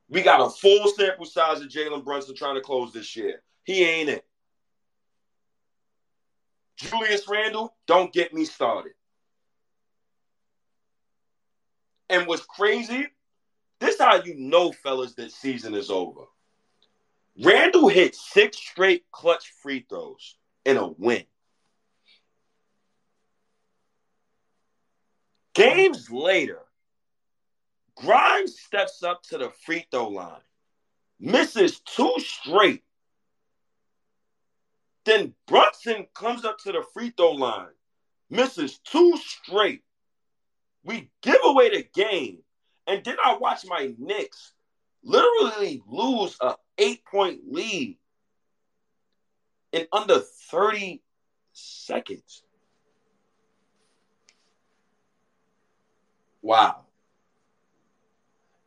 [0.09, 3.43] We got a full sample size of Jalen Brunson trying to close this year.
[3.65, 4.25] He ain't it.
[6.77, 8.93] Julius Randle, don't get me started.
[12.09, 13.07] And what's crazy,
[13.81, 16.23] this how you know, fellas, that season is over.
[17.43, 21.25] Randle hit six straight clutch free throws in a win.
[25.55, 26.61] Games later,
[27.97, 30.43] Grimes steps up to the free throw line,
[31.19, 32.85] misses two straight.
[35.05, 37.73] Then Brunson comes up to the free throw line,
[38.29, 39.83] misses two straight.
[40.87, 42.39] We give away the game.
[42.87, 44.53] And then I watch my Knicks
[45.03, 47.99] literally lose a eight point lead
[49.73, 51.03] in under 30
[51.53, 52.45] seconds.
[56.41, 56.83] Wow.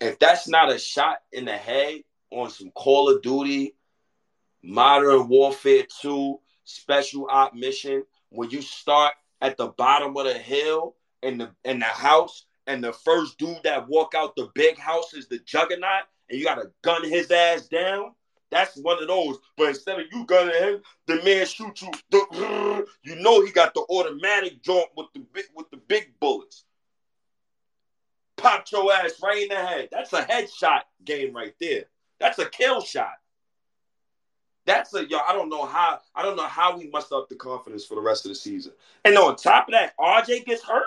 [0.02, 2.02] If that's not a shot in the head
[2.32, 3.76] on some Call of Duty,
[4.62, 10.96] Modern Warfare 2, Special Op Mission, when you start at the bottom of the hill
[11.24, 15.14] in the in the house, and the first dude that walk out the big house
[15.14, 18.14] is the juggernaut, and you gotta gun his ass down.
[18.52, 19.38] That's one of those.
[19.58, 21.92] But instead of you gunning him, the man shoot you.
[22.10, 26.64] The, you know he got the automatic joint with the big with the big bullets.
[28.38, 29.90] Pop your ass right in the head.
[29.92, 31.86] That's a headshot game right there.
[32.20, 33.14] That's a kill shot.
[34.66, 35.18] That's a yo.
[35.28, 36.00] I don't know how.
[36.16, 38.74] I don't know how we must up the confidence for the rest of the season.
[39.04, 40.86] And on top of that, RJ gets hurt.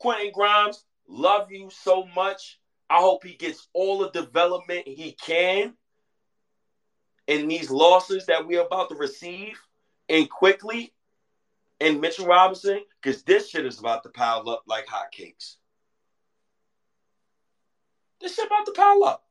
[0.00, 2.58] Quentin Grimes, love you so much.
[2.88, 5.74] I hope he gets all the development he can
[7.28, 9.60] in these losses that we're about to receive
[10.08, 10.92] and Quickley.
[11.82, 15.56] And Mitchell Robinson, because this shit is about to pile up like hotcakes.
[18.20, 19.24] This shit about to pile up.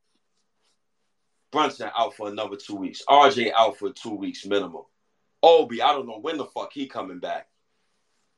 [1.51, 3.03] Brunson out for another two weeks.
[3.07, 4.83] RJ out for two weeks minimum.
[5.43, 7.47] Obi, I don't know when the fuck he coming back.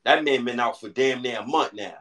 [0.04, 1.98] That man been out for damn near a month now.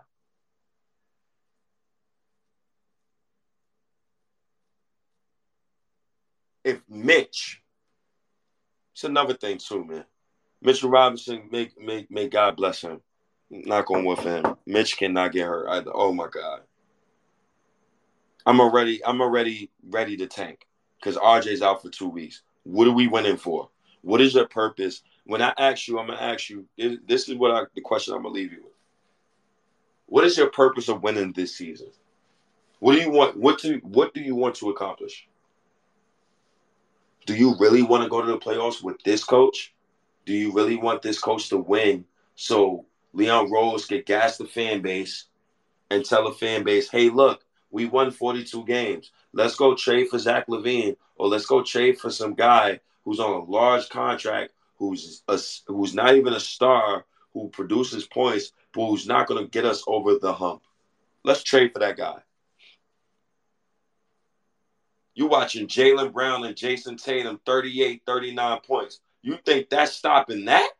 [6.70, 7.60] If Mitch,
[8.92, 10.04] it's another thing too, man.
[10.62, 13.00] Mitchell Robinson, may, may, may God bless him.
[13.50, 14.56] Knock on wood for him.
[14.66, 15.90] Mitch cannot get hurt either.
[15.92, 16.60] Oh my God.
[18.46, 20.64] I'm already, I'm already ready to tank
[21.00, 22.42] because RJ's out for two weeks.
[22.62, 23.68] What are we winning for?
[24.02, 25.02] What is your purpose?
[25.24, 26.68] When I ask you, I'm gonna ask you.
[26.78, 28.72] This is what I, the question I'm gonna leave you with.
[30.06, 31.88] What is your purpose of winning this season?
[32.78, 33.36] What do you want?
[33.36, 35.26] What do what do you want to accomplish?
[37.26, 39.74] Do you really want to go to the playoffs with this coach?
[40.26, 44.80] Do you really want this coach to win so Leon Rose can gas the fan
[44.80, 45.26] base
[45.90, 49.10] and tell the fan base, hey, look, we won 42 games.
[49.32, 53.32] Let's go trade for Zach LaVine or let's go trade for some guy who's on
[53.32, 59.06] a large contract, who's a, who's not even a star, who produces points, but who's
[59.06, 60.62] not going to get us over the hump.
[61.22, 62.20] Let's trade for that guy.
[65.14, 69.00] You watching Jaylen Brown and Jayson Tatum 38, 39 points.
[69.22, 70.70] You think that's stopping that?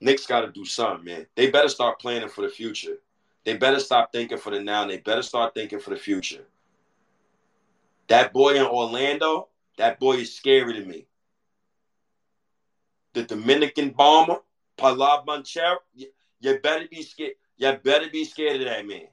[0.00, 1.26] Knicks got to do something, man.
[1.34, 2.98] They better start planning for the future.
[3.44, 4.82] They better stop thinking for the now.
[4.82, 6.46] And they better start thinking for the future.
[8.08, 11.06] That boy in Orlando, that boy is scary to me.
[13.14, 14.38] The Dominican bomber,
[14.76, 15.78] Paolo Banchero,
[16.40, 17.34] you, better be scared.
[17.56, 19.08] You better be scared of that man.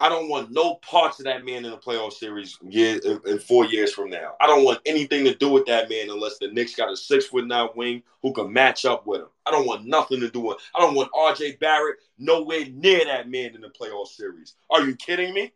[0.00, 3.64] I don't want no parts of that man in the playoff series year, in, four
[3.64, 4.34] years from now.
[4.40, 7.26] I don't want anything to do with that man unless the Knicks got a six
[7.26, 9.28] foot nine wing who can match up with him.
[9.46, 10.58] I don't want nothing to do with.
[10.74, 11.56] I don't want R.J.
[11.60, 14.56] Barrett nowhere near that man in the playoff series.
[14.68, 15.52] Are you kidding me?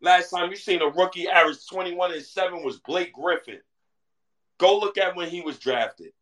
[0.00, 3.60] Last time you seen a rookie average 21 and 7 was Blake Griffin.
[4.58, 6.12] Go look at when he was drafted.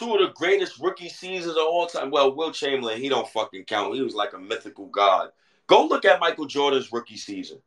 [0.00, 2.10] Two of the greatest rookie seasons of all time.
[2.10, 3.94] Well, Wilt Chamberlain, he don't fucking count.
[3.94, 5.28] He was like a mythical god.
[5.66, 7.58] Go look at Michael Jordan's rookie season.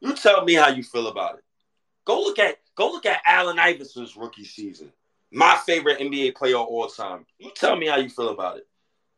[0.00, 1.44] You tell me how you feel about it.
[2.04, 4.90] Go look at go look at Allen Iverson's rookie season.
[5.30, 7.26] My favorite NBA player of all time.
[7.38, 8.66] You tell me how you feel about it.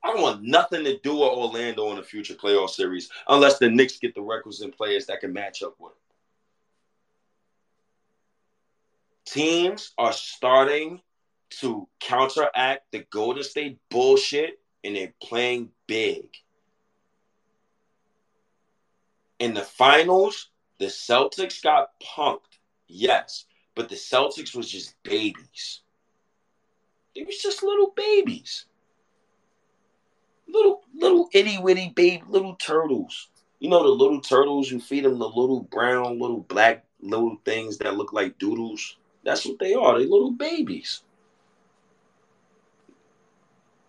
[0.05, 3.71] I don't want nothing to do with Orlando in the future playoff series unless the
[3.71, 5.93] Knicks get the requisite players that can match up with.
[9.25, 9.31] It.
[9.31, 11.01] Teams are starting
[11.61, 16.25] to counteract the Golden State bullshit and they're playing big.
[19.39, 25.81] In the finals, the Celtics got punked, yes, but the Celtics was just babies.
[27.15, 28.67] They was just little babies.
[30.49, 33.29] Little little itty witty baby little turtles.
[33.59, 37.79] You know the little turtles, you feed them the little brown, little black little things
[37.79, 38.97] that look like doodles.
[39.25, 39.99] That's what they are.
[39.99, 41.03] They little babies.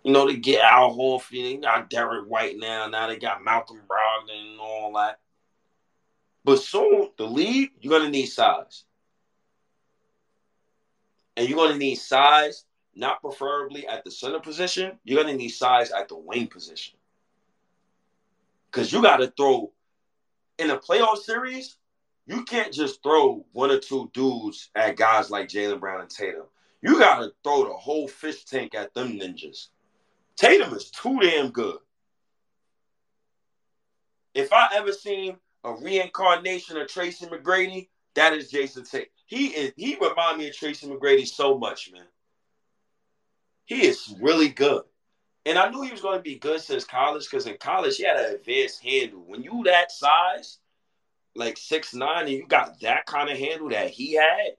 [0.03, 2.87] You know, they get Al Horford, they got Derrick White now.
[2.87, 5.19] Now they got Malcolm Brogdon and all that.
[6.43, 8.83] But soon, the league, you're gonna need size,
[11.37, 14.99] and you're gonna need size, not preferably at the center position.
[15.05, 16.95] You're gonna need size at the wing position.
[18.73, 19.71] Because you got to throw
[20.57, 21.77] in a playoff series.
[22.25, 26.45] You can't just throw one or two dudes at guys like Jaylen Brown and Tatum.
[26.81, 29.67] You got to throw the whole fish tank at them ninjas.
[30.35, 31.77] Tatum is too damn good.
[34.33, 39.09] If I ever seen a reincarnation of Tracy McGrady, that is Jayson Tatum.
[39.25, 42.05] He is he remind me of Tracy McGrady so much, man.
[43.65, 44.83] He is really good.
[45.45, 48.03] And I knew he was going to be good since college because in college he
[48.03, 49.23] had an advanced handle.
[49.25, 50.59] When you that size,
[51.35, 54.51] like six nine, and you got that kind of handle that he had,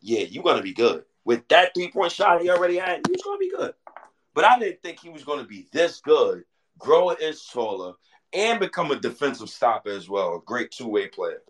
[0.00, 1.04] yeah, you're gonna be good.
[1.24, 3.74] With that three point shot he already had, he was gonna be good.
[4.34, 6.44] But I didn't think he was gonna be this good,
[6.78, 7.94] grow an inch taller,
[8.32, 10.36] and become a defensive stopper as well.
[10.36, 11.42] A great two way player.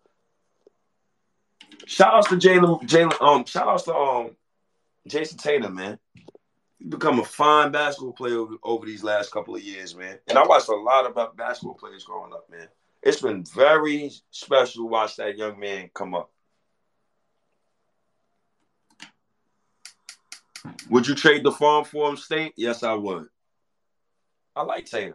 [1.86, 4.36] Shout outs to Jalen, Jalen, um, shout outs to um
[5.08, 5.98] Jayson Tatum, man.
[6.78, 10.18] He's become a fine basketball player over, over these last couple of years, man.
[10.28, 12.68] And I watched a lot about basketball players growing up, man.
[13.02, 16.30] It's been very special to watch that young man come up.
[20.90, 22.54] Would you trade the farm for him, State?
[22.56, 23.26] Yes, I would.
[24.54, 25.14] I like Tatum.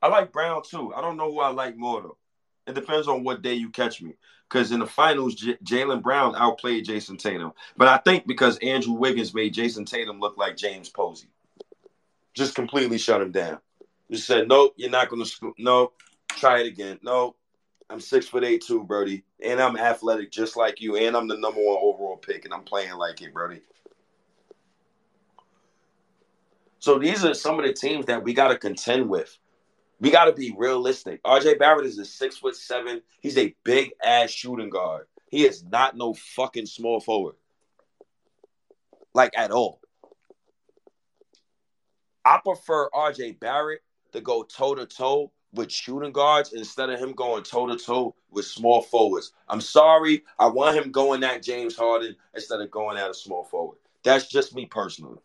[0.00, 0.94] I like Brown too.
[0.94, 2.18] I don't know who I like more though.
[2.66, 4.14] It depends on what day you catch me.
[4.48, 7.52] Because in the finals, J- Jaylen Brown outplayed Jayson Tatum.
[7.76, 11.28] But I think because Andrew Wiggins made Jayson Tatum look like James Posey,
[12.34, 13.58] just completely shut him down.
[14.10, 15.54] Just said, nope, you're not going to.
[15.58, 15.92] No,
[16.30, 16.98] try it again.
[17.02, 17.36] No,
[17.90, 21.36] I'm six foot eight too, Brody, and I'm athletic just like you, and I'm the
[21.36, 23.60] number one overall pick, and I'm playing like it, Brody.
[26.88, 29.36] So these are some of the teams that we got to contend with.
[30.00, 31.22] We got to be realistic.
[31.22, 33.02] RJ Barrett is a six foot seven.
[33.20, 35.04] He's a big ass shooting guard.
[35.28, 37.34] He is not no fucking small forward,
[39.12, 39.82] like at all.
[42.24, 43.82] I prefer RJ Barrett
[44.12, 48.14] to go toe to toe with shooting guards instead of him going toe to toe
[48.30, 49.34] with small forwards.
[49.46, 50.22] I'm sorry.
[50.38, 53.76] I want him going at James Harden instead of going at a small forward.
[54.04, 55.18] That's just me personally.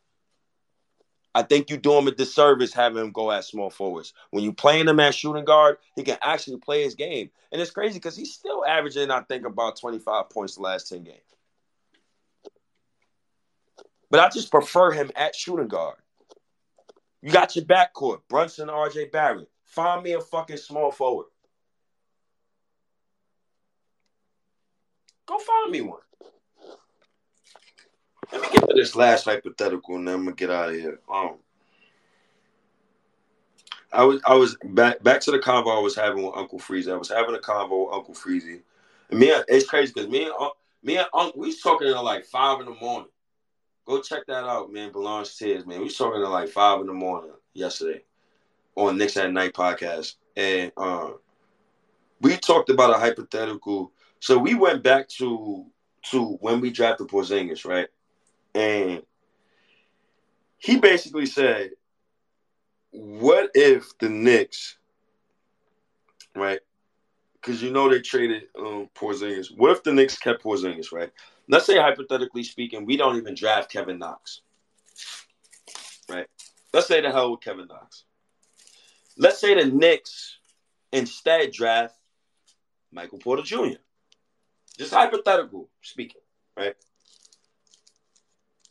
[1.36, 4.14] I think you do him a disservice having him go at small forwards.
[4.30, 7.32] When you playing him at shooting guard, he can actually play his game.
[7.52, 11.04] And it's crazy because he's still averaging, I think, about 25 points the last 10
[11.04, 11.18] games.
[14.12, 15.98] But I just prefer him at shooting guard.
[17.24, 19.50] You got your backcourt, Brunson, RJ Barrett.
[19.64, 21.28] Find me a fucking small forward.
[25.26, 26.02] Go find me one.
[28.34, 31.00] Let me get to this last hypothetical and then I'm gonna get out of here.
[31.10, 31.36] Um
[33.92, 36.92] I was I was back back to the convo I was having with Uncle Freezy.
[36.92, 38.62] I was having a convo with Uncle Freezy.
[39.12, 40.34] And me, it's crazy because me and
[40.82, 43.10] me and Uncle, we was talking at like five in the morning.
[43.86, 44.92] Go check that out, man.
[44.92, 45.78] Belongs Tears, man.
[45.78, 48.02] We was talking at like five in the morning yesterday
[48.76, 51.12] on Knicks at Night podcast, and uh,
[52.20, 53.92] we talked about a hypothetical.
[54.20, 55.66] So we went back to
[56.10, 57.88] to when we drafted Porzingis, right?
[58.56, 59.04] And
[60.58, 61.72] he basically said,
[62.92, 64.78] "What if the Knicks,
[66.36, 66.60] right?
[67.34, 69.56] Because you know they traded um, Porzingis.
[69.56, 71.12] What if the Knicks kept Porzingis, right?
[71.50, 74.42] Let's say hypothetically speaking, we don't even draft Kevin Knox,
[76.08, 76.28] right?
[76.74, 78.06] Let's say the hell with Kevin Knox.
[79.18, 80.38] Let's say the Knicks
[80.92, 81.96] instead draft
[82.92, 83.80] Michael Porter Jr.
[84.78, 86.22] Just hypothetical speaking,
[86.58, 86.76] right?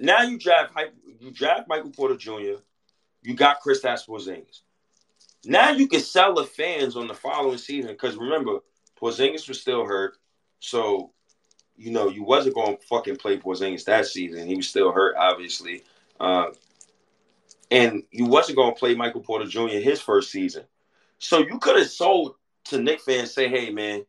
[0.02, 0.76] Now you draft
[1.20, 2.60] you draft Michael Porter Jr.
[3.22, 4.62] You got Kristaps Porzingis.
[5.44, 8.58] Now you can sell the fans on the following season because remember
[9.00, 10.16] Porzingis was still hurt,
[10.58, 11.12] so
[11.76, 14.48] you know you wasn't going to fucking play Porzingis that season.
[14.48, 15.84] He was still hurt, obviously,
[16.18, 16.46] uh,
[17.70, 19.68] and you wasn't going to play Michael Porter Jr.
[19.68, 20.64] his first season.
[21.20, 22.34] So you could have sold
[22.64, 24.04] to Knick fans, say, "Hey, man,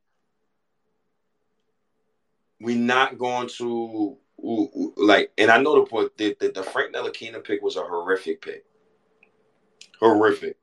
[2.60, 7.61] we're not going to like." And I know the the, the, the Frank Ntilikina pick
[7.61, 8.65] was a horrific pick,
[9.99, 10.57] horrific.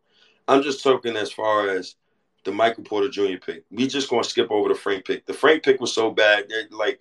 [0.49, 1.97] I'm just talking as far as
[2.45, 3.39] the Michael Porter Jr.
[3.45, 3.65] pick.
[3.71, 5.27] We just gonna skip over the Frank pick.
[5.27, 6.47] The Frank pick was so bad.
[6.49, 7.01] They're like,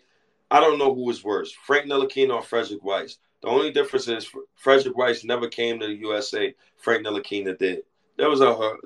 [0.51, 3.17] I don't know who was worse, Frank Ntilikina or Frederic Weis.
[3.41, 6.53] The only difference is Frederic Weis never came to the USA.
[6.77, 7.83] Frank Ntilikina did.
[8.17, 8.79] That was a hor-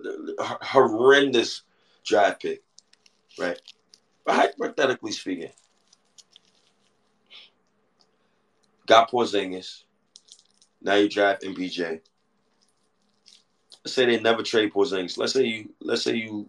[0.61, 1.63] horrendous
[2.05, 2.61] draft pick,
[3.39, 3.59] right?
[4.25, 5.49] But hypothetically speaking,
[8.87, 9.83] got Porzingis.
[10.81, 12.01] Now you draft MPJ.
[13.83, 15.17] Let's say they never trade Porzingis.
[15.17, 16.47] Let's say you let's say you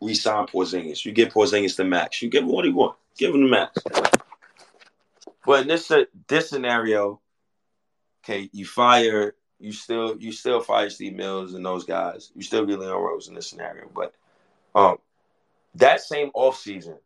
[0.00, 1.04] resign Porzingis.
[1.04, 2.20] You give Porzingis the max.
[2.22, 2.96] You give him what he want.
[3.16, 3.82] Give him the max.
[5.44, 5.90] But in this
[6.26, 7.20] this scenario,
[8.24, 12.30] okay, you fire you still you still fire Steve Mills and those guys.
[12.34, 13.88] You still get Leon Rose in this scenario.
[13.94, 14.14] But
[14.74, 14.98] um
[15.76, 16.98] that same offseason,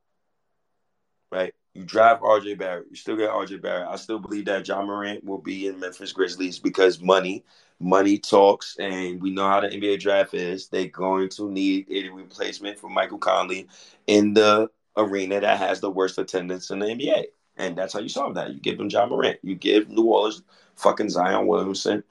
[1.30, 1.54] right?
[1.74, 2.86] You drive RJ Barrett.
[2.90, 3.88] You still get RJ Barrett.
[3.88, 7.44] I still believe that John Morant will be in Memphis Grizzlies because money,
[7.78, 10.66] money talks, and we know how the NBA draft is.
[10.68, 13.68] They're going to need a replacement for Michael Conley
[14.08, 17.26] in the arena that has the worst attendance in the NBA.
[17.56, 18.52] And that's how you solve that.
[18.52, 19.38] You give them John Morant.
[19.42, 20.42] You give New Orleans
[20.74, 22.02] fucking Zion Williamson.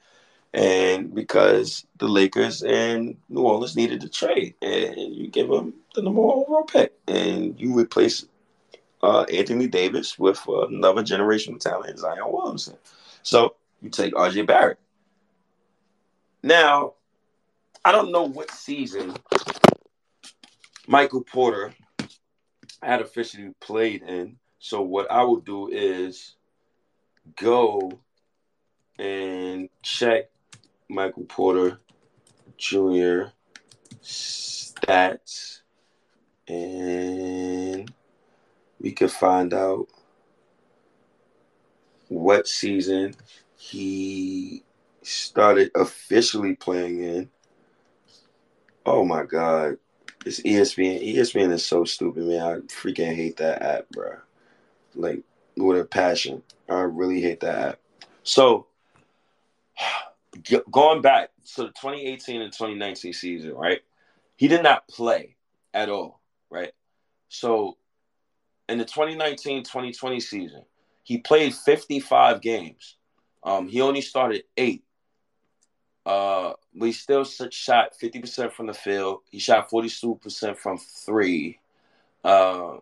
[0.54, 6.02] And because the Lakers and New Orleans needed to trade, and you give them the
[6.02, 8.26] number one overall pick, and you replace
[9.02, 12.76] uh, Anthony Davis with another generation of talent, Zion Williamson.
[13.22, 14.78] So you take RJ Barrett.
[16.42, 16.94] Now,
[17.84, 19.14] I don't know what season
[20.86, 21.74] Michael Porter
[22.82, 24.36] had officially played in.
[24.58, 26.34] So what I will do is
[27.36, 27.92] go
[28.98, 30.30] and check
[30.88, 31.80] Michael Porter
[32.58, 33.30] Jr.
[34.02, 35.60] stats
[36.46, 37.90] and
[38.80, 39.86] we could find out
[42.08, 43.14] what season
[43.56, 44.64] he
[45.02, 47.30] started officially playing in.
[48.86, 49.76] Oh my god.
[50.26, 51.14] It's ESPN.
[51.14, 52.40] ESPN is so stupid, man.
[52.42, 54.16] I freaking hate that app, bro.
[54.94, 55.22] Like
[55.56, 56.42] with a passion.
[56.68, 57.80] I really hate that app.
[58.22, 58.66] So
[60.70, 63.80] going back to the 2018 and 2019 season, right?
[64.36, 65.36] He did not play
[65.74, 66.20] at all,
[66.50, 66.72] right?
[67.28, 67.76] So
[68.70, 70.62] in the 2019-2020 season,
[71.02, 72.96] he played 55 games.
[73.42, 74.84] Um, he only started eight.
[76.06, 79.20] Uh, but he still shot 50% from the field.
[79.30, 81.58] He shot 42% from three.
[82.24, 82.76] Uh,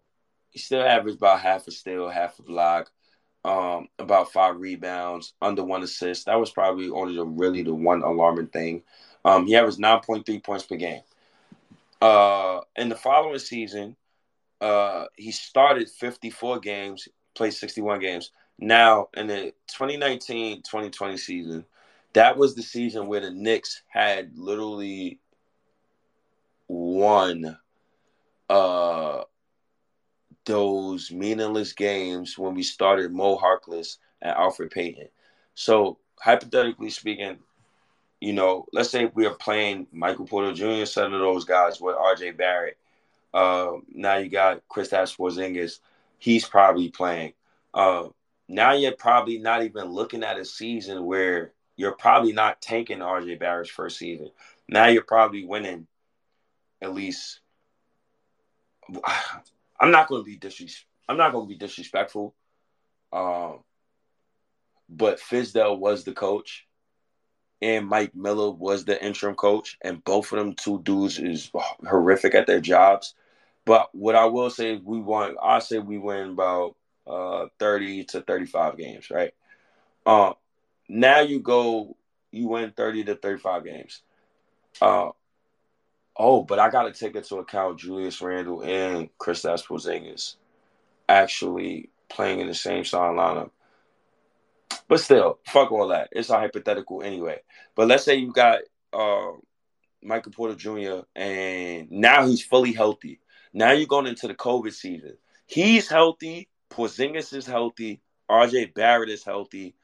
[0.51, 2.91] he still averaged about half a steal, half a block,
[3.45, 6.27] um, about five rebounds, under one assist.
[6.27, 8.83] That was probably only the really the one alarming thing.
[9.25, 11.03] Um, he averaged 9.3 points per game.
[12.01, 13.97] Uh, in the following season,
[14.61, 18.31] uh, he started 54 games, played 61 games.
[18.59, 21.65] Now, in the 2019 2020 season,
[22.15, 25.21] that was the season where the Knicks had literally
[26.67, 27.57] won
[28.49, 29.23] uh,
[30.45, 35.09] those meaningless games when we started Mo Harkless and Elfrid Payton.
[35.55, 37.39] So, hypothetically speaking,
[38.21, 41.97] you know, let's say we are playing Michael Porter Jr., some of those guys with
[41.97, 42.77] RJ Barrett.
[43.33, 45.81] Uh, now you got Kristaps Porzingis.
[46.19, 47.35] He's probably playing.
[47.75, 48.09] Uh,
[48.49, 53.39] now you're probably not even looking at a season where you're probably not tanking RJ
[53.39, 54.31] Barrett's first season.
[54.69, 55.87] Now you're probably winning
[56.81, 57.41] at least.
[59.81, 62.35] I'm not going to be disres- I'm not going to be disrespectful.
[63.13, 63.61] Um,
[64.89, 66.67] but Fizdale was the coach,
[67.61, 72.35] and Mike Miller was the interim coach, and both of them two dudes is horrific
[72.35, 73.15] at their jobs.
[73.69, 75.37] But what I will say is we won.
[75.43, 76.77] I say we win about
[77.07, 79.35] uh, 30 to 35 games, right?
[80.07, 80.37] Um,
[80.89, 81.95] now you go,
[82.31, 84.01] you win 30 to 35 games.
[84.81, 85.11] Uh,
[86.17, 90.37] oh, but I got to take into account Julius Randle and Kristaps Porzingis
[91.07, 93.51] actually playing in the same starting lineup.
[94.89, 96.09] But still, fuck all that.
[96.13, 97.43] It's a hypothetical anyway.
[97.75, 98.61] But let's say you got
[98.95, 99.33] uh,
[100.03, 101.03] Michael Porter Jr.
[101.15, 103.21] and now he's fully healthy.
[103.59, 105.19] Now you're going into the COVID season.
[105.45, 106.49] He's healthy.
[106.71, 108.01] Porzingis is healthy.
[108.31, 109.75] RJ Barrett is healthy.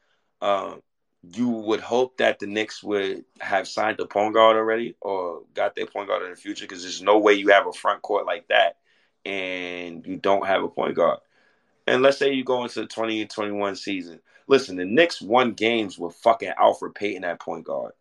[0.41, 0.81] Um,
[1.21, 5.75] you would hope that the Knicks would have signed a point guard already or got
[5.75, 8.25] their point guard in the future because there's no way you have a front court
[8.25, 8.77] like that
[9.25, 11.19] and you don't have a point guard.
[11.85, 14.21] And let's say you go into the 2021 season.
[14.47, 17.91] Listen, the Knicks won games with fucking Elfrid Payton at point guard.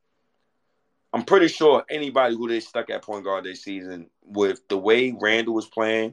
[1.14, 5.14] I'm pretty sure anybody who they stuck at point guard this season, with the way
[5.16, 6.12] Randle was playing,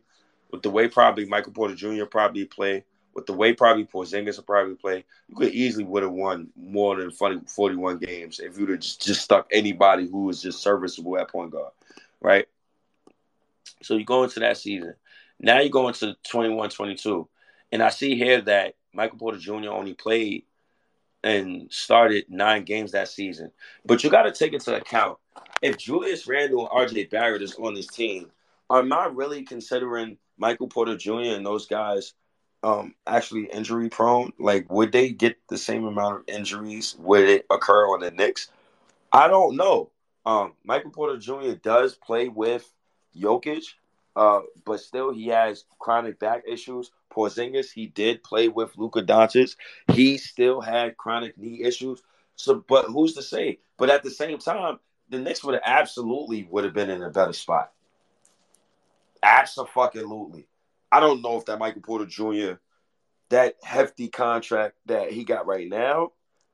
[0.52, 2.06] with the way probably Michael Porter Jr.
[2.06, 6.12] probably play, with the way probably Porzingis will probably play, you could easily would have
[6.12, 10.40] won more than 40, 41 games if you'd have just, just stuck anybody who was
[10.40, 11.72] just serviceable at point guard,
[12.22, 12.48] right?
[13.82, 14.94] So you go into that season.
[15.40, 17.28] Now you go into 21 22.
[17.72, 19.70] And I see here that Michael Porter Jr.
[19.70, 20.44] only played
[21.24, 23.52] and started nine games that season.
[23.86, 25.18] But you got to take into account
[25.62, 28.32] if Julius Randle and RJ Barrett is on this team,
[28.72, 31.36] am I really considering Michael Porter Jr.
[31.36, 32.14] and those guys
[32.64, 34.34] um, actually injury prone?
[34.40, 36.96] Like, would they get the same amount of injuries?
[37.00, 38.50] Would it occur on the Knicks?
[39.14, 39.92] I don't know.
[40.26, 41.54] Um, Michael Porter Jr.
[41.62, 42.72] does play with
[43.16, 43.66] Jokic,
[44.16, 46.92] uh, but still he has chronic back issues.
[47.12, 49.56] Porzingis, he did play with Luka Doncic.
[49.92, 52.02] He still had chronic knee issues.
[52.36, 53.60] So, but who's to say?
[53.78, 54.80] But at the same time,
[55.10, 57.72] the Knicks would have absolutely would have been in a better spot.
[59.22, 60.48] Absolutely.
[60.92, 62.54] I don't know if that Michael Porter Jr.
[63.30, 66.12] that hefty contract that he got right now,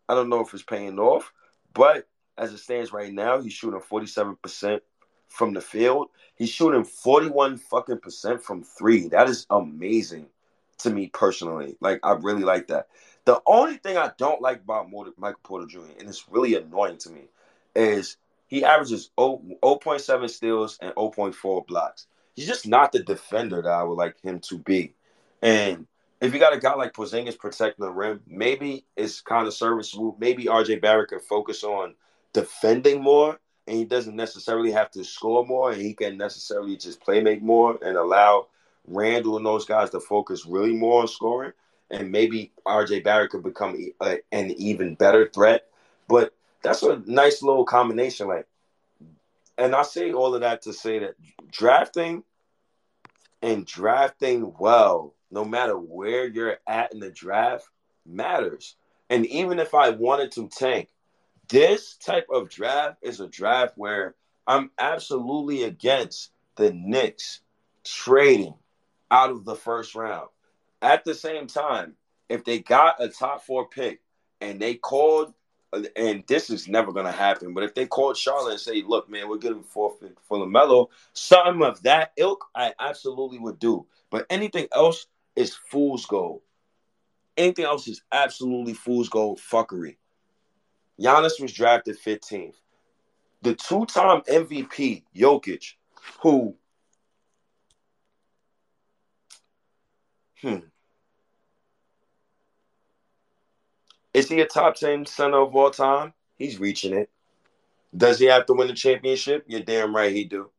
[0.09, 1.31] I don't know if it's paying off.
[1.73, 2.07] But
[2.38, 4.81] as it stands right now, he's shooting 47%
[5.29, 6.07] from the field.
[6.35, 9.07] He's shooting 41 fucking percent from three.
[9.09, 10.27] That is amazing
[10.79, 11.75] to me personally.
[11.81, 12.87] Like I really like that.
[13.25, 15.79] The only thing I don't like about Michael Porter Jr.
[15.99, 17.23] and it's really annoying to me
[17.75, 18.17] is
[18.47, 22.07] he averages 0, 0.7 steals and 0.4 blocks.
[22.35, 24.93] He's just not the defender that I would like him to be.
[25.41, 25.87] And
[26.21, 30.15] if you got a guy like Porzingis protecting the rim, maybe it's kind of serviceable.
[30.19, 31.95] Maybe RJ Barrett can focus on
[32.33, 37.01] defending more and he doesn't necessarily have to score more and he can necessarily just
[37.01, 38.47] play make more and allow
[38.88, 41.53] Randle and those guys to focus really more on scoring.
[41.89, 45.68] And maybe RJ Barrett could become a, an even better threat.
[46.07, 48.27] But that's a nice little combination.
[48.27, 48.47] Like,
[49.57, 51.15] and I say all of that to say that
[51.51, 52.23] drafting
[53.41, 57.68] and drafting well, no matter where you're at in the draft,
[58.05, 58.76] matters.
[59.09, 60.89] And even if I wanted to tank,
[61.49, 64.15] this type of draft is a draft where
[64.45, 67.41] I'm absolutely against the Knicks
[67.84, 68.55] trading
[69.11, 70.29] out of the first round.
[70.81, 71.95] At the same time,
[72.29, 74.01] if they got a top four pick
[74.41, 75.34] and they called,
[75.95, 79.09] and this is never going to happen, but if they called Charlotte and say, look,
[79.09, 79.93] man, we're getting four
[80.27, 83.85] for LaMelo, something of that ilk, I absolutely would do.
[84.09, 86.41] But anything else is fool's gold.
[87.35, 89.97] Anything else is absolutely fool's gold fuckery.
[90.99, 92.55] Giannis was drafted 15th.
[93.43, 95.73] The two-time MVP, Jokic,
[96.21, 96.55] who
[100.41, 100.57] hmm.
[104.14, 106.14] Is he a top 10 center of all time?
[106.38, 107.09] He's reaching it.
[107.95, 109.45] Does he have to win the championship?
[109.47, 110.49] You're damn right he do.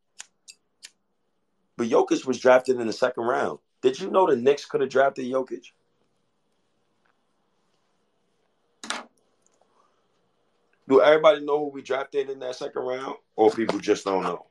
[1.76, 3.58] But Jokic was drafted in the second round.
[3.82, 5.66] Did you know the Knicks could have drafted Jokic?
[10.88, 14.46] Do everybody know who we drafted in that second round, or people just don't know?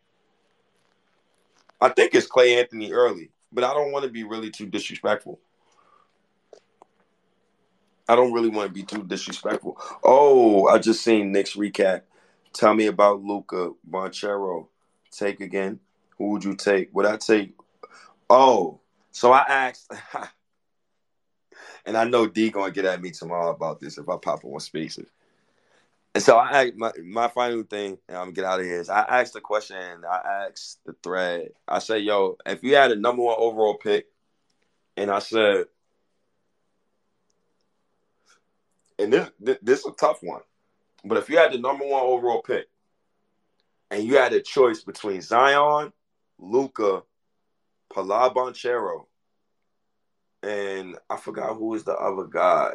[1.82, 5.40] I think it's Cleanthony Early, but I don't want to be really too disrespectful.
[8.08, 9.82] I don't really want to be too disrespectful.
[10.04, 12.04] Oh, I just seen Nick's recap.
[12.54, 14.68] Tell me about Luka Banchero.
[15.10, 15.80] Take again.
[16.20, 16.94] Who would you take?
[16.94, 17.56] Would I take?
[18.30, 18.80] Oh,
[19.10, 19.92] so I asked,
[21.88, 24.60] and I know D gonna get at me tomorrow about this if I pop on
[24.60, 25.10] spaces.
[26.18, 28.90] And so I my my final thing, and I'm gonna get out of here is
[28.90, 31.50] I asked the question, I asked the thread.
[31.68, 34.08] I said, "Yo, if you had a number one overall pick,"
[34.96, 35.68] and I said,
[38.98, 39.30] and this
[39.62, 40.42] this is a tough one,
[41.06, 42.68] but if you had the number one overall pick,
[43.92, 45.94] and you had a choice between Zion,
[46.40, 47.04] Luka,
[47.94, 49.06] Paolo Banchero,
[50.42, 52.74] and I forgot who was the other guy.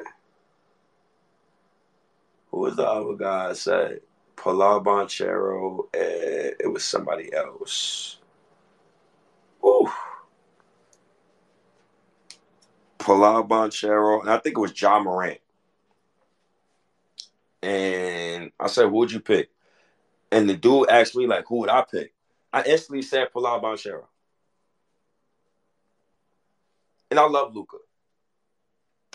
[2.53, 4.03] Who was the other guy I said?
[4.37, 8.19] Paolo Banchero, and it was somebody else.
[9.65, 9.91] Ooh.
[12.99, 15.41] Paolo Banchero, and I think it was Ja Morant.
[17.63, 19.51] And I said, who would you pick?
[20.31, 22.13] And the dude asked me, like, who would I pick?
[22.53, 24.05] I instantly said Paolo Banchero.
[27.11, 27.79] And I love Luka.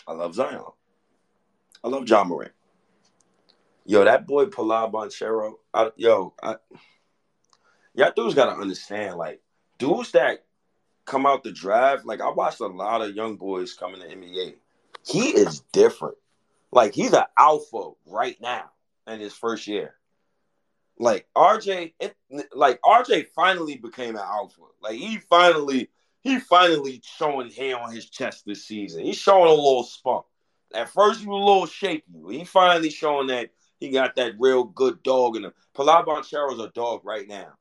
[0.07, 0.64] I love Zion.
[1.84, 2.53] I love Ja Morant.
[3.89, 6.57] Yo, that boy Paolo Banchero, I, yo, I,
[7.95, 9.41] y'all dudes gotta understand, like,
[9.80, 10.43] dudes that
[11.05, 14.07] come out the draft, like I watched a lot of young boys come in the
[14.07, 14.55] NBA.
[15.07, 16.18] He is different.
[16.72, 18.72] Like he's an alpha right now
[19.07, 19.95] in his first year.
[20.99, 22.15] Like RJ, it,
[22.53, 24.64] like RJ finally became an alpha.
[24.81, 25.89] Like he finally,
[26.23, 29.05] he finally showing hair on his chest this season.
[29.05, 30.26] He's showing a little spunk.
[30.73, 32.03] At first, he was a little shaky.
[32.30, 35.53] He finally showing that he got that real good dog in him.
[35.75, 37.53] Paolo Banchero's a dog right now.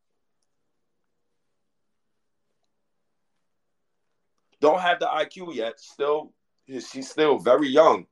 [4.60, 5.78] Don't have the IQ yet.
[5.78, 6.32] Still,
[6.66, 8.06] she's still very young.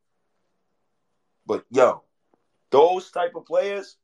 [1.47, 2.03] But yo,
[2.71, 3.97] those type of players,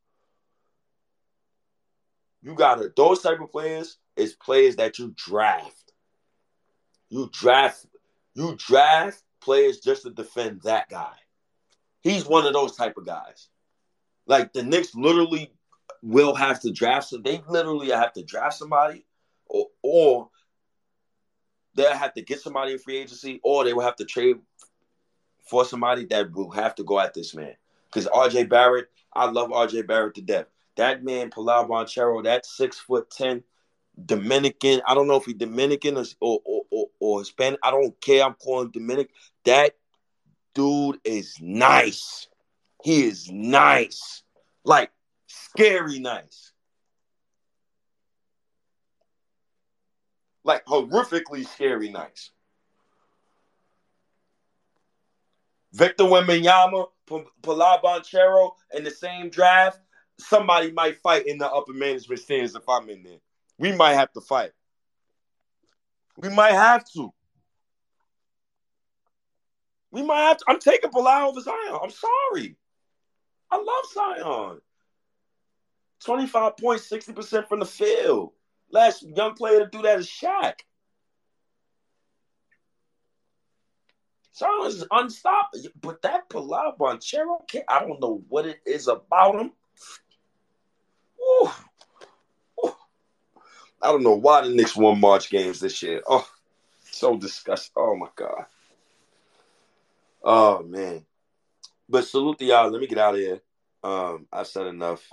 [2.43, 5.93] you gotta those type of players is players that you draft.
[7.11, 7.87] You draft,
[8.35, 11.15] you draft players just to defend that guy.
[12.03, 13.50] He's one of those type of guys.
[14.31, 15.51] Like the Knicks literally
[16.05, 17.21] will have to draft some.
[17.21, 19.05] They literally have to draft somebody,
[19.47, 20.31] or, or
[21.75, 24.37] they'll have to get somebody in free agency, or they will have to trade
[25.45, 27.55] for somebody that will have to go at this man.
[27.93, 30.47] Because RJ Barrett, I love RJ Barrett to death.
[30.77, 33.43] That man, Paolo Banchero, that six foot ten
[34.07, 34.81] Dominican.
[34.87, 37.59] I don't know if he's Dominican or, or, or, or, or Hispanic.
[37.65, 38.25] I don't care.
[38.25, 39.13] I'm calling Dominican.
[39.45, 39.75] That
[40.55, 42.29] dude is nice.
[42.83, 44.23] He is nice.
[44.65, 44.91] Like
[45.27, 46.53] scary nice.
[50.45, 52.31] Like horrifically scary nice.
[55.73, 59.79] Victor Wembanyama, P- Paolo Banchero in the same draft,
[60.19, 63.19] somebody might fight in the upper management stands if I'm in there.
[63.59, 64.51] We might have to fight.
[66.17, 67.13] We might have to.
[69.93, 70.45] We might have to.
[70.49, 71.79] I'm taking Paolo over Zion.
[71.83, 72.57] I'm sorry.
[73.51, 74.61] I love Zion.
[76.05, 78.33] 25 points, 60% from the field.
[78.71, 80.55] Last young player to do that is Shaq.
[84.35, 85.69] Zion is unstoppable.
[85.81, 89.53] But that Paolo Banchero, I don't know what it is about him.
[91.19, 91.51] Woo.
[92.63, 92.75] Woo.
[93.83, 96.03] I don't know why the Knicks won March games this year.
[96.07, 96.27] Oh,
[96.91, 97.73] so disgusting.
[97.77, 98.47] Oh my God.
[100.23, 101.05] Oh man.
[101.91, 102.71] But salute to y'all.
[102.71, 103.41] Let me get out of here.
[103.83, 105.11] Um, I've said enough.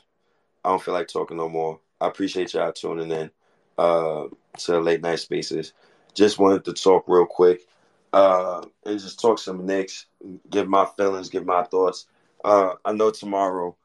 [0.64, 1.80] I don't feel like talking no more.
[2.00, 3.32] I appreciate y'all tuning in
[3.80, 4.26] uh
[4.60, 5.74] to late night spaces.
[6.14, 7.62] Just wanted to talk real quick.
[8.14, 10.06] Uh and just talk some Knicks,
[10.52, 12.06] give my feelings, give my thoughts.
[12.46, 13.76] Uh I know tomorrow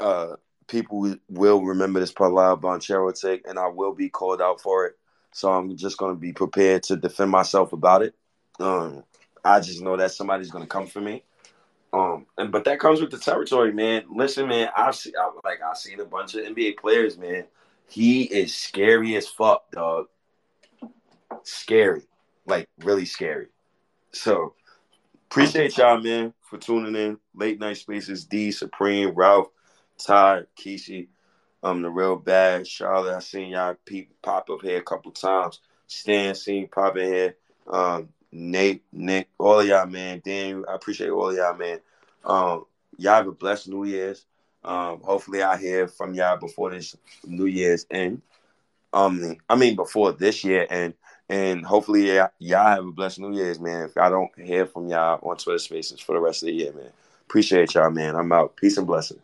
[0.00, 0.36] uh
[0.66, 4.96] people will remember this Paolo Banchero take and I will be called out for it.
[5.32, 8.14] So I'm just gonna be prepared to defend myself about it.
[8.58, 9.04] Um
[9.44, 11.22] I just know that somebody's gonna come for me.
[11.92, 14.04] Um, and but that comes with the territory, man.
[14.10, 17.44] Listen, man, I've seen I, like I've seen a bunch of NBA players, man.
[17.88, 20.06] He is scary as fuck, dog.
[21.44, 22.02] Scary,
[22.46, 23.46] like really scary.
[24.12, 24.54] So
[25.30, 27.18] appreciate y'all, man, for tuning in.
[27.34, 29.48] Late night spaces, D Supreme, Ralph,
[29.96, 31.08] Ty, Kishi,
[31.62, 33.16] um, the real bad Charlotte.
[33.16, 35.60] I seen y'all peep pop up here a couple times.
[35.86, 37.36] Stan seen pop in here.
[37.66, 40.20] Um, Nate, Nick, all of y'all, man.
[40.24, 41.80] Dan, I appreciate all of y'all, man.
[42.24, 42.64] Um,
[42.98, 44.26] y'all have a blessed New Year's.
[44.64, 48.22] Um, hopefully I hear from y'all before this New Year's end.
[48.92, 50.94] Um, I mean before this year end,
[51.28, 53.84] and hopefully y'all, have a blessed New Year's, man.
[53.84, 56.72] If I don't hear from y'all on Twitter Spaces for the rest of the year,
[56.72, 56.90] man,
[57.26, 58.16] appreciate y'all, man.
[58.16, 58.56] I'm out.
[58.56, 59.20] Peace and blessings.